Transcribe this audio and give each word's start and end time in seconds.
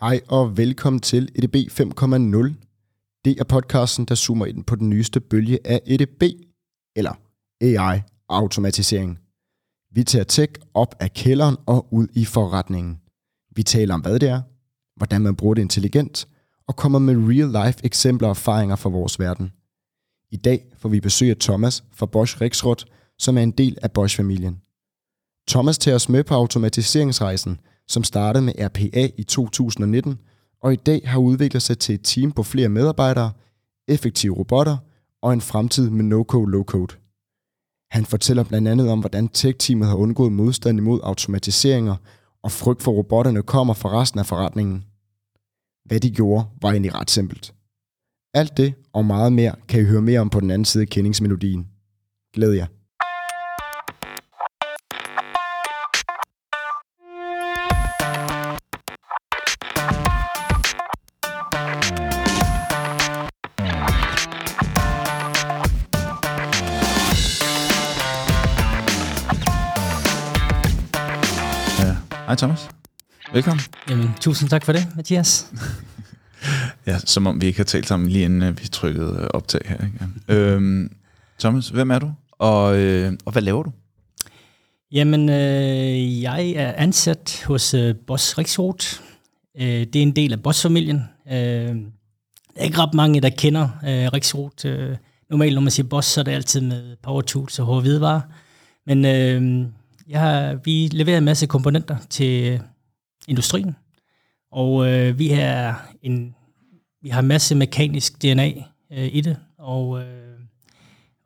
Hej 0.00 0.20
og 0.28 0.56
velkommen 0.56 1.00
til 1.00 1.28
EDB 1.34 1.56
5.0. 1.56 2.54
Det 3.24 3.40
er 3.40 3.44
podcasten, 3.48 4.04
der 4.04 4.14
zoomer 4.14 4.46
ind 4.46 4.64
på 4.64 4.76
den 4.76 4.90
nyeste 4.90 5.20
bølge 5.20 5.58
af 5.64 5.80
EDB, 5.86 6.22
eller 6.96 7.12
AI-automatisering. 7.60 9.18
Vi 9.90 10.04
tager 10.04 10.24
tech 10.24 10.52
op 10.74 10.94
af 11.00 11.12
kælderen 11.12 11.56
og 11.66 11.88
ud 11.92 12.06
i 12.12 12.24
forretningen. 12.24 13.00
Vi 13.54 13.62
taler 13.62 13.94
om, 13.94 14.00
hvad 14.00 14.18
det 14.18 14.28
er, 14.28 14.42
hvordan 14.96 15.20
man 15.20 15.36
bruger 15.36 15.54
det 15.54 15.62
intelligent, 15.62 16.28
og 16.68 16.76
kommer 16.76 16.98
med 16.98 17.14
real-life 17.14 17.80
eksempler 17.84 18.28
og 18.28 18.32
erfaringer 18.32 18.76
fra 18.76 18.90
vores 18.90 19.20
verden. 19.20 19.52
I 20.30 20.36
dag 20.36 20.66
får 20.78 20.88
vi 20.88 21.00
besøg 21.00 21.30
af 21.30 21.36
Thomas 21.36 21.84
fra 21.92 22.06
Bosch 22.06 22.40
Rexroth, 22.40 22.84
som 23.18 23.38
er 23.38 23.42
en 23.42 23.50
del 23.50 23.78
af 23.82 23.92
Bosch-familien. 23.92 24.60
Thomas 25.48 25.78
tager 25.78 25.94
os 25.94 26.08
med 26.08 26.24
på 26.24 26.34
automatiseringsrejsen, 26.34 27.60
som 27.88 28.04
startede 28.04 28.44
med 28.44 28.52
RPA 28.58 29.08
i 29.16 29.22
2019, 29.22 30.18
og 30.62 30.72
i 30.72 30.76
dag 30.76 31.00
har 31.04 31.18
udviklet 31.18 31.62
sig 31.62 31.78
til 31.78 31.94
et 31.94 32.00
team 32.04 32.32
på 32.32 32.42
flere 32.42 32.68
medarbejdere, 32.68 33.32
effektive 33.88 34.36
robotter 34.36 34.76
og 35.22 35.32
en 35.32 35.40
fremtid 35.40 35.90
med 35.90 36.04
no-code, 36.04 36.50
low-code. 36.50 36.96
Han 37.90 38.04
fortæller 38.04 38.44
blandt 38.44 38.68
andet 38.68 38.90
om, 38.90 39.00
hvordan 39.00 39.28
tech-teamet 39.28 39.88
har 39.88 39.96
undgået 39.96 40.32
modstand 40.32 40.78
imod 40.78 41.00
automatiseringer, 41.02 41.96
og 42.42 42.52
frygt 42.52 42.82
for 42.82 42.92
robotterne 42.92 43.42
kommer 43.42 43.74
fra 43.74 44.00
resten 44.00 44.20
af 44.20 44.26
forretningen. 44.26 44.84
Hvad 45.84 46.00
de 46.00 46.10
gjorde, 46.10 46.44
var 46.62 46.70
egentlig 46.70 46.94
ret 46.94 47.10
simpelt. 47.10 47.54
Alt 48.34 48.56
det 48.56 48.74
og 48.92 49.04
meget 49.04 49.32
mere 49.32 49.54
kan 49.68 49.80
I 49.80 49.84
høre 49.84 50.02
mere 50.02 50.20
om 50.20 50.30
på 50.30 50.40
den 50.40 50.50
anden 50.50 50.64
side 50.64 50.82
af 50.82 50.88
kendingsmelodien. 50.88 51.66
Glæd 52.34 52.52
jer. 52.52 52.66
Hej 72.26 72.34
Thomas. 72.34 72.68
Velkommen. 73.32 73.60
Jamen, 73.90 74.10
tusind 74.20 74.50
tak 74.50 74.64
for 74.64 74.72
det, 74.72 74.86
Mathias. 74.96 75.52
Ja, 76.86 76.98
som 76.98 77.26
om 77.26 77.40
vi 77.40 77.46
ikke 77.46 77.58
har 77.58 77.64
talt 77.64 77.86
sammen 77.86 78.08
lige 78.08 78.24
inden 78.24 78.58
vi 78.58 78.68
trykkede 78.68 79.28
optag 79.28 79.60
her. 79.64 79.76
Ikke? 79.84 80.42
Øhm, 80.42 80.90
Thomas, 81.38 81.68
hvem 81.68 81.90
er 81.90 81.98
du? 81.98 82.12
Og, 82.32 82.78
øh, 82.78 83.12
og 83.24 83.32
hvad 83.32 83.42
laver 83.42 83.62
du? 83.62 83.72
Jamen, 84.92 85.28
øh, 85.28 86.22
jeg 86.22 86.50
er 86.50 86.72
ansat 86.76 87.42
hos 87.46 87.74
øh, 87.74 87.94
Boss 88.06 88.38
Rixroth. 88.38 88.86
Øh, 89.60 89.64
det 89.64 89.96
er 89.96 90.02
en 90.02 90.16
del 90.16 90.32
af 90.32 90.42
Boss-familien. 90.42 91.02
Øh, 91.26 91.34
der 91.34 91.76
er 92.56 92.64
ikke 92.64 92.78
ret 92.78 92.94
mange, 92.94 93.20
der 93.20 93.30
kender 93.30 93.62
øh, 93.62 94.12
Rixroth. 94.12 94.66
Øh, 94.66 94.96
normalt, 95.30 95.54
når 95.54 95.62
man 95.62 95.70
siger 95.70 95.88
Boss, 95.88 96.08
så 96.08 96.20
er 96.20 96.24
det 96.24 96.32
altid 96.32 96.60
med 96.60 96.96
Power 97.02 97.20
Tools 97.20 97.58
og 97.58 97.66
hårde 97.66 97.80
hvidevarer. 97.80 98.20
Men 98.86 99.04
øh, 99.04 99.66
jeg 100.08 100.20
har, 100.20 100.54
vi 100.64 100.88
leverer 100.92 101.18
en 101.18 101.24
masse 101.24 101.46
komponenter 101.46 101.96
til 102.10 102.60
industrien, 103.28 103.76
og 104.52 104.88
øh, 104.88 105.18
vi 105.18 105.28
har 105.28 105.88
en 106.02 106.34
vi 107.02 107.08
har 107.08 107.20
en 107.20 107.28
masse 107.28 107.54
mekanisk 107.54 108.22
DNA 108.22 108.48
øh, 108.92 109.08
i 109.12 109.20
det, 109.20 109.36
og, 109.58 110.02
øh, 110.02 110.38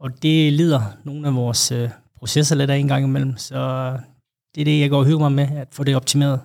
og 0.00 0.22
det 0.22 0.52
lider 0.52 0.82
nogle 1.04 1.28
af 1.28 1.34
vores 1.34 1.72
øh, 1.72 1.90
processer 2.18 2.56
lidt 2.56 2.70
af 2.70 2.76
en 2.76 2.88
gang 2.88 3.04
imellem, 3.04 3.36
så 3.36 3.92
det 4.54 4.60
er 4.60 4.64
det, 4.64 4.80
jeg 4.80 4.90
går 4.90 4.98
og 4.98 5.06
hører 5.06 5.18
mig 5.18 5.32
med, 5.32 5.48
at 5.56 5.68
få 5.72 5.84
det 5.84 5.96
optimeret 5.96 6.40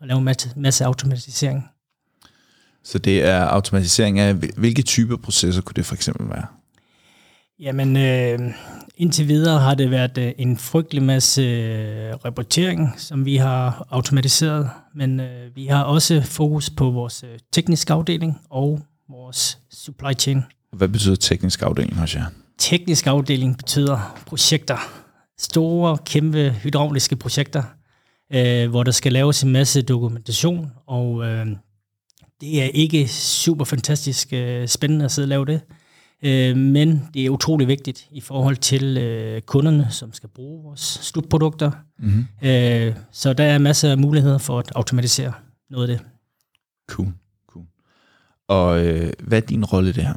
og 0.00 0.06
lave 0.06 0.18
en 0.18 0.24
masse, 0.24 0.52
masse 0.56 0.84
automatisering. 0.84 1.68
Så 2.84 2.98
det 2.98 3.24
er 3.24 3.44
automatisering 3.44 4.18
af, 4.18 4.34
hvilke 4.34 4.82
typer 4.82 5.16
processer 5.16 5.62
kunne 5.62 5.74
det 5.74 5.86
for 5.86 5.94
eksempel 5.94 6.28
være? 6.28 6.46
Jamen, 7.58 7.96
øh, 7.96 8.54
indtil 9.00 9.28
videre 9.28 9.60
har 9.60 9.74
det 9.74 9.90
været 9.90 10.18
øh, 10.18 10.32
en 10.38 10.56
frygtelig 10.56 11.02
masse 11.02 11.42
øh, 11.42 12.14
rapportering, 12.24 12.94
som 12.96 13.24
vi 13.24 13.36
har 13.36 13.86
automatiseret, 13.90 14.70
men 14.94 15.20
øh, 15.20 15.56
vi 15.56 15.66
har 15.66 15.82
også 15.82 16.20
fokus 16.20 16.70
på 16.70 16.90
vores 16.90 17.24
tekniske 17.52 17.92
afdeling 17.92 18.40
og 18.50 18.80
vores 19.08 19.58
supply 19.70 20.12
chain. 20.18 20.42
Hvad 20.72 20.88
betyder 20.88 21.16
teknisk 21.16 21.62
afdeling 21.62 21.96
hos 21.96 22.14
jer? 22.14 22.24
Teknisk 22.58 23.06
afdeling 23.06 23.56
betyder 23.56 24.22
projekter. 24.26 24.76
Store, 25.38 25.98
kæmpe 25.98 26.50
hydrauliske 26.50 27.16
projekter, 27.16 27.62
øh, 28.32 28.70
hvor 28.70 28.82
der 28.82 28.92
skal 28.92 29.12
laves 29.12 29.42
en 29.42 29.52
masse 29.52 29.82
dokumentation, 29.82 30.72
og 30.86 31.24
øh, 31.26 31.46
det 32.40 32.62
er 32.62 32.68
ikke 32.74 33.08
super 33.08 33.64
fantastisk 33.64 34.32
øh, 34.32 34.68
spændende 34.68 35.04
at 35.04 35.12
sidde 35.12 35.24
og 35.24 35.28
lave 35.28 35.46
det. 35.46 35.60
Øh, 36.22 36.56
men 36.56 37.08
det 37.14 37.26
er 37.26 37.30
utrolig 37.30 37.68
vigtigt 37.68 38.08
i 38.12 38.20
forhold 38.20 38.56
til 38.56 38.98
øh, 38.98 39.42
kunderne, 39.42 39.86
som 39.90 40.12
skal 40.12 40.28
bruge 40.28 40.64
vores 40.64 40.80
slutprodukter. 40.80 41.70
Mm-hmm. 41.98 42.26
Øh, 42.42 42.94
så 43.12 43.32
der 43.32 43.44
er 43.44 43.58
masser 43.58 43.90
af 43.90 43.98
muligheder 43.98 44.38
for 44.38 44.58
at 44.58 44.72
automatisere 44.74 45.32
noget 45.70 45.90
af 45.90 45.96
det. 45.96 46.06
Cool. 46.88 47.08
cool. 47.48 47.64
Og 48.48 48.86
øh, 48.86 49.12
hvad 49.18 49.42
er 49.42 49.46
din 49.46 49.64
rolle 49.64 49.90
i 49.90 49.92
det 49.92 50.04
her? 50.04 50.14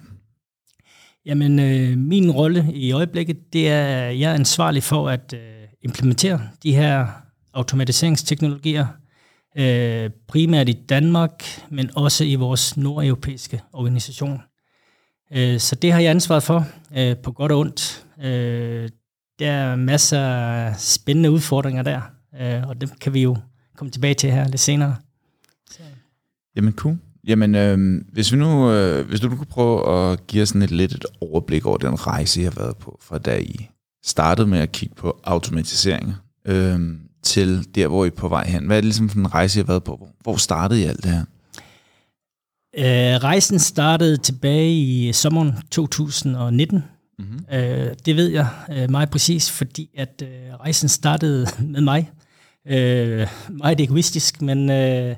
Jamen, 1.25 1.59
øh, 1.59 1.97
min 1.97 2.31
rolle 2.31 2.67
i 2.73 2.91
øjeblikket, 2.91 3.53
det 3.53 3.69
er, 3.69 3.85
at 3.85 4.19
jeg 4.19 4.31
er 4.31 4.35
ansvarlig 4.35 4.83
for 4.83 5.09
at 5.09 5.33
øh, 5.33 5.67
implementere 5.81 6.41
de 6.63 6.75
her 6.75 7.07
automatiseringsteknologier, 7.53 8.87
øh, 9.57 10.09
primært 10.27 10.69
i 10.69 10.73
Danmark, 10.73 11.43
men 11.69 11.89
også 11.95 12.23
i 12.23 12.35
vores 12.35 12.77
nordeuropæiske 12.77 13.61
organisation. 13.73 14.41
Øh, 15.31 15.59
så 15.59 15.75
det 15.75 15.91
har 15.91 15.99
jeg 15.99 16.11
ansvaret 16.11 16.43
for, 16.43 16.67
øh, 16.97 17.17
på 17.17 17.31
godt 17.31 17.51
og 17.51 17.59
ondt. 17.59 18.05
Øh, 18.23 18.89
der 19.39 19.51
er 19.51 19.75
masser 19.75 20.19
af 20.19 20.79
spændende 20.79 21.31
udfordringer 21.31 21.83
der, 21.83 22.01
og 22.67 22.81
dem 22.81 22.89
kan 23.01 23.13
vi 23.13 23.21
jo 23.21 23.37
komme 23.77 23.91
tilbage 23.91 24.13
til 24.13 24.31
her 24.31 24.47
lidt 24.47 24.61
senere. 24.61 24.95
Så. 25.71 25.79
Jamen 26.55 26.73
cool. 26.73 26.97
Jamen, 27.27 27.55
øh, 27.55 28.01
hvis 28.11 28.31
vi 28.31 28.37
nu, 28.37 28.71
øh, 28.71 29.07
hvis 29.07 29.19
du 29.19 29.29
nu 29.29 29.35
kunne 29.35 29.45
prøve 29.45 30.11
at 30.11 30.27
give 30.27 30.43
os 30.43 30.49
sådan 30.49 30.61
et 30.61 30.71
lidt 30.71 30.91
et 30.91 31.05
overblik 31.21 31.65
over 31.65 31.77
den 31.77 32.07
rejse, 32.07 32.41
I 32.41 32.43
har 32.43 32.53
været 32.57 32.77
på, 32.77 32.99
fra 33.01 33.17
da 33.17 33.37
I 33.37 33.69
startede 34.05 34.47
med 34.47 34.59
at 34.59 34.71
kigge 34.71 34.95
på 34.95 35.19
automatisering, 35.23 36.13
øh, 36.45 36.79
til 37.23 37.75
der, 37.75 37.87
hvor 37.87 38.05
I 38.05 38.07
er 38.07 38.11
på 38.11 38.27
vej 38.27 38.47
hen. 38.47 38.65
Hvad 38.65 38.77
er 38.77 38.81
det 38.81 38.85
ligesom 38.85 39.09
for 39.09 39.19
en 39.19 39.33
rejse, 39.33 39.59
I 39.59 39.61
har 39.61 39.67
været 39.67 39.83
på? 39.83 40.07
Hvor 40.21 40.35
startede 40.35 40.81
I 40.81 40.83
alt 40.83 41.03
det 41.03 41.11
her? 41.11 41.25
Øh, 42.77 43.23
rejsen 43.23 43.59
startede 43.59 44.17
tilbage 44.17 44.71
i 44.71 45.13
sommeren 45.13 45.53
2019. 45.71 46.83
Mm-hmm. 47.19 47.45
Øh, 47.53 47.93
det 48.05 48.15
ved 48.15 48.27
jeg 48.27 48.47
øh, 48.71 48.91
meget 48.91 49.09
præcis, 49.09 49.51
fordi 49.51 49.89
at 49.97 50.23
øh, 50.23 50.55
rejsen 50.59 50.89
startede 50.89 51.47
med 51.73 51.81
mig. 51.81 52.11
Øh, 52.67 53.27
meget 53.49 53.81
egoistisk, 53.81 54.41
men 54.41 54.69
øh, 54.69 55.15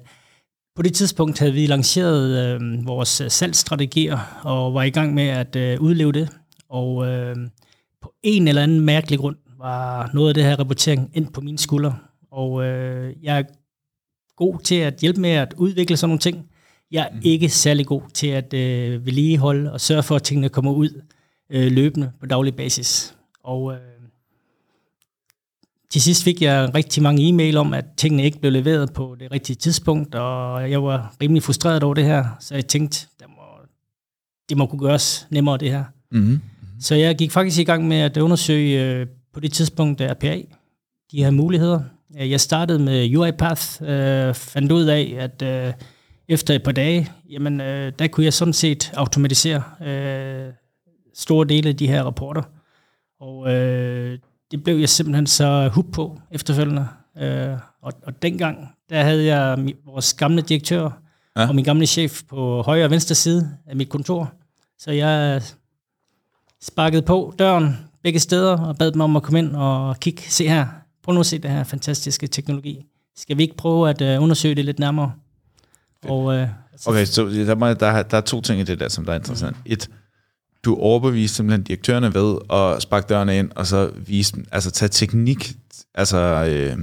på 0.75 0.81
det 0.81 0.93
tidspunkt 0.93 1.39
havde 1.39 1.53
vi 1.53 1.67
lanceret 1.67 2.55
øh, 2.61 2.87
vores 2.87 3.21
salgsstrategier 3.27 4.41
og 4.43 4.73
var 4.73 4.83
i 4.83 4.89
gang 4.89 5.13
med 5.13 5.27
at 5.27 5.55
øh, 5.55 5.81
udleve 5.81 6.11
det. 6.11 6.29
Og 6.69 7.07
øh, 7.07 7.35
på 8.01 8.13
en 8.23 8.47
eller 8.47 8.63
anden 8.63 8.81
mærkelig 8.81 9.19
grund 9.19 9.35
var 9.57 10.09
noget 10.13 10.29
af 10.29 10.33
det 10.33 10.43
her 10.43 10.59
rapportering 10.59 11.11
ind 11.13 11.33
på 11.33 11.41
mine 11.41 11.59
skuldre. 11.59 11.97
Og 12.31 12.63
øh, 12.63 13.13
jeg 13.23 13.39
er 13.39 13.43
god 14.35 14.59
til 14.59 14.75
at 14.75 14.99
hjælpe 15.01 15.21
med 15.21 15.29
at 15.29 15.53
udvikle 15.57 15.97
sådan 15.97 16.09
nogle 16.09 16.19
ting. 16.19 16.49
Jeg 16.91 17.09
er 17.11 17.15
mm. 17.15 17.21
ikke 17.23 17.49
særlig 17.49 17.85
god 17.85 18.01
til 18.13 18.27
at 18.27 18.53
øh, 18.53 19.05
vedligeholde 19.05 19.71
og 19.71 19.81
sørge 19.81 20.03
for, 20.03 20.15
at 20.15 20.23
tingene 20.23 20.49
kommer 20.49 20.71
ud 20.71 21.01
øh, 21.49 21.71
løbende 21.71 22.11
på 22.19 22.25
daglig 22.25 22.55
basis. 22.55 23.15
Og 23.43 23.73
øh, 23.73 23.79
til 25.89 26.01
sidst 26.01 26.23
fik 26.23 26.41
jeg 26.41 26.75
rigtig 26.75 27.03
mange 27.03 27.29
e-mail 27.29 27.57
om, 27.57 27.73
at 27.73 27.85
tingene 27.97 28.23
ikke 28.23 28.39
blev 28.39 28.51
leveret 28.51 28.93
på 28.93 29.15
det 29.19 29.31
rigtige 29.31 29.55
tidspunkt, 29.55 30.15
og 30.15 30.71
jeg 30.71 30.83
var 30.83 31.15
rimelig 31.21 31.43
frustreret 31.43 31.83
over 31.83 31.93
det 31.93 32.03
her, 32.03 32.25
så 32.39 32.55
jeg 32.55 32.67
tænkte, 32.67 33.07
det 33.19 33.27
må, 33.29 33.43
det 34.49 34.57
må 34.57 34.65
kunne 34.65 34.79
gøres 34.79 35.27
nemmere 35.29 35.57
det 35.57 35.71
her. 35.71 35.83
Mm-hmm. 36.11 36.41
Så 36.79 36.95
jeg 36.95 37.15
gik 37.17 37.31
faktisk 37.31 37.59
i 37.59 37.63
gang 37.63 37.87
med 37.87 37.97
at 37.97 38.17
undersøge 38.17 38.83
øh, 38.83 39.07
på 39.33 39.39
det 39.39 39.53
tidspunkt 39.53 40.01
RPA, 40.01 40.41
de 41.11 41.23
her 41.23 41.31
muligheder. 41.31 41.81
Jeg 42.15 42.41
startede 42.41 42.79
med 42.79 43.15
UiPath, 43.17 43.81
øh, 43.81 44.33
fandt 44.33 44.71
ud 44.71 44.85
af, 44.85 45.15
at 45.17 45.41
øh, 45.41 45.73
efter 46.27 46.53
et 46.53 46.63
par 46.63 46.71
dage, 46.71 47.11
jamen, 47.29 47.61
øh, 47.61 47.93
der 47.99 48.07
kunne 48.07 48.23
jeg 48.23 48.33
sådan 48.33 48.53
set 48.53 48.91
automatisere 48.93 49.63
øh, 49.87 50.53
store 51.13 51.47
dele 51.47 51.69
af 51.69 51.77
de 51.77 51.87
her 51.87 52.03
rapporter. 52.03 52.41
Og 53.19 53.53
øh, 53.53 54.19
det 54.51 54.63
blev 54.63 54.77
jeg 54.77 54.89
simpelthen 54.89 55.27
så 55.27 55.69
hook 55.73 55.91
på 55.91 56.21
efterfølgende. 56.31 56.87
Øh, 57.17 57.57
og, 57.81 57.93
og 58.03 58.21
dengang, 58.21 58.69
der 58.89 59.03
havde 59.03 59.25
jeg 59.25 59.73
vores 59.85 60.13
gamle 60.13 60.41
direktør 60.41 60.89
ja. 61.35 61.47
og 61.47 61.55
min 61.55 61.65
gamle 61.65 61.85
chef 61.85 62.23
på 62.29 62.61
højre 62.61 62.85
og 62.85 62.91
venstre 62.91 63.15
side 63.15 63.57
af 63.67 63.75
mit 63.75 63.89
kontor. 63.89 64.33
Så 64.79 64.91
jeg 64.91 65.41
sparkede 66.61 67.01
på 67.01 67.33
døren 67.39 67.77
begge 68.03 68.19
steder 68.19 68.57
og 68.57 68.77
bad 68.77 68.91
dem 68.91 69.01
om 69.01 69.15
at 69.15 69.23
komme 69.23 69.39
ind 69.39 69.55
og 69.55 69.99
kigge. 69.99 70.21
Se 70.21 70.47
her, 70.47 70.67
prøv 71.03 71.13
nu 71.13 71.19
at 71.19 71.25
se 71.25 71.37
det 71.37 71.51
her 71.51 71.63
fantastiske 71.63 72.27
teknologi. 72.27 72.85
Skal 73.15 73.37
vi 73.37 73.43
ikke 73.43 73.57
prøve 73.57 73.89
at 73.89 74.01
uh, 74.01 74.23
undersøge 74.23 74.55
det 74.55 74.65
lidt 74.65 74.79
nærmere? 74.79 75.11
Og, 76.03 76.35
øh, 76.35 76.47
okay, 76.85 77.05
så 77.05 77.25
der, 77.25 77.55
må, 77.55 77.73
der, 77.73 78.03
der 78.03 78.17
er 78.17 78.21
to 78.21 78.41
ting 78.41 78.59
i 78.59 78.63
det 78.63 78.79
der, 78.79 78.89
som 78.89 79.05
der 79.05 79.11
er 79.11 79.17
interessant. 79.17 79.57
Mm. 79.57 79.71
Et, 79.71 79.89
du 80.65 80.75
overbeviste 80.75 81.35
simpelthen 81.35 81.63
direktørerne 81.63 82.13
ved 82.13 82.37
at 82.53 82.81
sparke 82.81 83.05
dørene 83.09 83.37
ind, 83.37 83.51
og 83.55 83.67
så 83.67 83.91
vise 83.97 84.35
altså 84.51 84.71
tage 84.71 84.89
teknik, 84.89 85.53
altså 85.95 86.17
øh, 86.17 86.77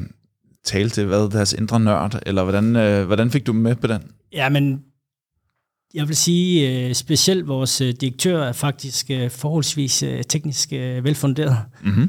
tale 0.64 0.91
til 0.91 1.06
hvad, 1.06 1.31
deres 1.31 1.53
indre 1.53 1.81
nørd, 1.81 2.23
eller 2.26 2.43
hvordan, 2.43 2.76
øh, 2.76 3.06
hvordan 3.06 3.31
fik 3.31 3.47
du 3.47 3.53
dem 3.53 3.61
med 3.61 3.75
på 3.75 3.87
den? 3.87 4.03
Ja, 4.32 4.49
men 4.49 4.82
jeg 5.94 6.09
vil 6.09 6.17
sige, 6.17 6.87
øh, 6.89 6.94
specielt 6.94 7.49
vores 7.49 7.81
øh, 7.81 7.94
direktør 8.00 8.43
er 8.43 8.53
faktisk 8.53 9.11
øh, 9.11 9.31
forholdsvis 9.31 10.05
teknisk 10.29 10.73
velfunderet. 10.73 11.56
Mm-hmm. 11.83 12.09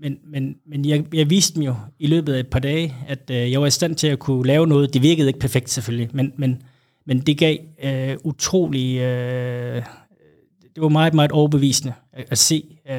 men 0.00 0.18
men, 0.32 0.56
men 0.66 0.84
jeg, 0.84 1.04
jeg 1.14 1.30
viste 1.30 1.54
dem 1.54 1.62
jo 1.62 1.74
i 1.98 2.06
løbet 2.06 2.34
af 2.34 2.40
et 2.40 2.46
par 2.46 2.58
dage, 2.58 2.94
at 3.08 3.30
jeg 3.30 3.60
var 3.60 3.66
i 3.66 3.70
stand 3.70 3.96
til 3.96 4.06
at 4.06 4.18
kunne 4.18 4.46
lave 4.46 4.66
noget. 4.66 4.94
Det 4.94 5.02
virkede 5.02 5.28
ikke 5.28 5.40
perfekt 5.40 5.70
selvfølgelig, 5.70 6.08
men, 6.12 6.32
men, 6.36 6.62
men 7.06 7.20
det 7.20 7.38
gav 7.38 7.56
uh, 7.84 8.16
utrolig... 8.24 8.96
Uh, 8.96 9.82
det 10.74 10.82
var 10.82 10.88
meget, 10.88 11.14
meget 11.14 11.32
overbevisende 11.32 11.92
at, 12.12 12.24
at 12.30 12.38
se 12.38 12.64
uh, 12.90 12.94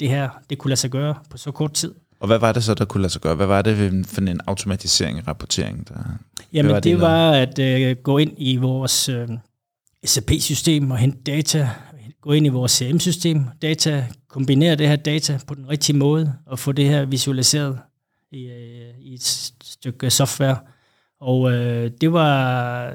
det 0.00 0.08
her, 0.08 0.28
det 0.50 0.58
kunne 0.58 0.68
lade 0.68 0.80
sig 0.80 0.90
gøre 0.90 1.14
på 1.30 1.36
så 1.36 1.50
kort 1.50 1.72
tid. 1.72 1.94
Og 2.22 2.26
hvad 2.26 2.38
var 2.38 2.52
det 2.52 2.64
så, 2.64 2.74
der 2.74 2.84
kunne 2.84 3.00
lade 3.00 3.12
sig 3.12 3.22
gøre? 3.22 3.34
Hvad 3.34 3.46
var 3.46 3.62
det 3.62 4.06
for 4.06 4.20
en 4.20 4.40
automatisering 4.46 5.18
af 5.18 5.28
rapportering? 5.28 5.88
Der, 5.88 5.94
Jamen 6.52 6.72
var 6.72 6.80
det, 6.80 6.84
det 6.84 7.00
var 7.00 7.32
at 7.32 7.58
uh, 7.58 8.02
gå 8.02 8.18
ind 8.18 8.32
i 8.38 8.56
vores 8.56 9.08
uh, 9.08 9.36
SAP-system 10.04 10.90
og 10.90 10.98
hente 10.98 11.18
data, 11.22 11.70
gå 12.20 12.32
ind 12.32 12.46
i 12.46 12.48
vores 12.48 12.72
CM-system, 12.72 13.44
data, 13.62 14.06
kombinere 14.28 14.74
det 14.74 14.88
her 14.88 14.96
data 14.96 15.38
på 15.46 15.54
den 15.54 15.68
rigtige 15.68 15.96
måde 15.96 16.34
og 16.46 16.58
få 16.58 16.72
det 16.72 16.84
her 16.84 17.04
visualiseret 17.04 17.78
i, 18.32 18.46
uh, 18.46 19.00
i 19.00 19.14
et 19.14 19.22
stykke 19.62 20.10
software. 20.10 20.56
Og 21.20 21.40
uh, 21.40 21.52
det 22.00 22.12
var 22.12 22.94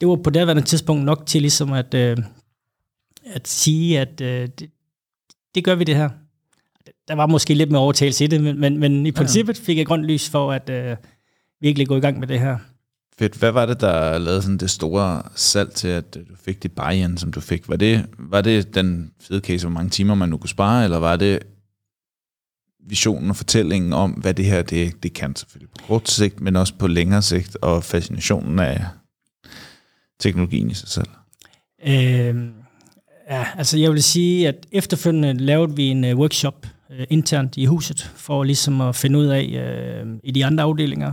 det 0.00 0.08
var 0.08 0.16
på 0.16 0.30
daværende 0.30 0.62
tidspunkt 0.62 1.04
nok 1.04 1.26
til 1.26 1.40
ligesom 1.40 1.72
at, 1.72 1.94
uh, 1.94 2.24
at 3.26 3.48
sige, 3.48 4.00
at 4.00 4.20
uh, 4.20 4.26
det, 4.26 4.70
det 5.54 5.64
gør 5.64 5.74
vi 5.74 5.84
det 5.84 5.96
her 5.96 6.08
der 7.08 7.14
var 7.14 7.26
måske 7.26 7.54
lidt 7.54 7.70
med 7.70 7.78
overtagelse 7.78 8.24
i 8.24 8.26
det, 8.26 8.42
men, 8.42 8.60
men, 8.60 8.78
men 8.78 9.06
i 9.06 9.12
princippet 9.12 9.56
fik 9.56 9.78
jeg 9.78 9.86
grønt 9.86 10.04
lys 10.04 10.28
for 10.28 10.52
at 10.52 10.70
øh, 10.70 10.96
virkelig 11.60 11.88
gå 11.88 11.96
i 11.96 12.00
gang 12.00 12.18
med 12.18 12.28
det 12.28 12.40
her. 12.40 12.58
Fedt. 13.18 13.34
Hvad 13.34 13.52
var 13.52 13.66
det, 13.66 13.80
der 13.80 14.18
lavede 14.18 14.42
sådan 14.42 14.58
det 14.58 14.70
store 14.70 15.22
salg 15.34 15.72
til, 15.72 15.88
at 15.88 16.14
du 16.14 16.20
fik 16.44 16.62
det 16.62 16.72
buy 16.72 17.16
som 17.16 17.32
du 17.32 17.40
fik? 17.40 17.68
Var 17.68 17.76
det, 17.76 18.06
var 18.18 18.40
det 18.40 18.74
den 18.74 19.12
fede 19.20 19.40
case, 19.40 19.66
hvor 19.66 19.74
mange 19.74 19.90
timer 19.90 20.14
man 20.14 20.28
nu 20.28 20.36
kunne 20.36 20.48
spare, 20.48 20.84
eller 20.84 20.98
var 20.98 21.16
det 21.16 21.38
visionen 22.88 23.30
og 23.30 23.36
fortællingen 23.36 23.92
om, 23.92 24.10
hvad 24.10 24.34
det 24.34 24.44
her 24.44 24.62
det, 24.62 25.02
det 25.02 25.12
kan 25.12 25.36
selvfølgelig 25.36 25.70
på 25.70 25.86
kort 25.86 26.10
sigt, 26.10 26.40
men 26.40 26.56
også 26.56 26.74
på 26.74 26.86
længere 26.86 27.22
sigt, 27.22 27.56
og 27.62 27.84
fascinationen 27.84 28.58
af 28.58 28.84
teknologien 30.20 30.70
i 30.70 30.74
sig 30.74 30.88
selv? 30.88 31.08
Øh, 31.86 32.36
ja, 33.30 33.46
altså 33.56 33.78
jeg 33.78 33.92
vil 33.92 34.02
sige, 34.02 34.48
at 34.48 34.66
efterfølgende 34.72 35.32
lavede 35.32 35.76
vi 35.76 35.84
en 35.84 36.04
uh, 36.04 36.18
workshop 36.18 36.66
øh, 36.90 37.06
internt 37.10 37.56
i 37.56 37.64
huset, 37.64 38.02
for 38.16 38.44
ligesom 38.44 38.80
at 38.80 38.96
finde 38.96 39.18
ud 39.18 39.26
af 39.26 39.42
øh, 39.42 40.06
i 40.24 40.30
de 40.30 40.44
andre 40.44 40.64
afdelinger. 40.64 41.12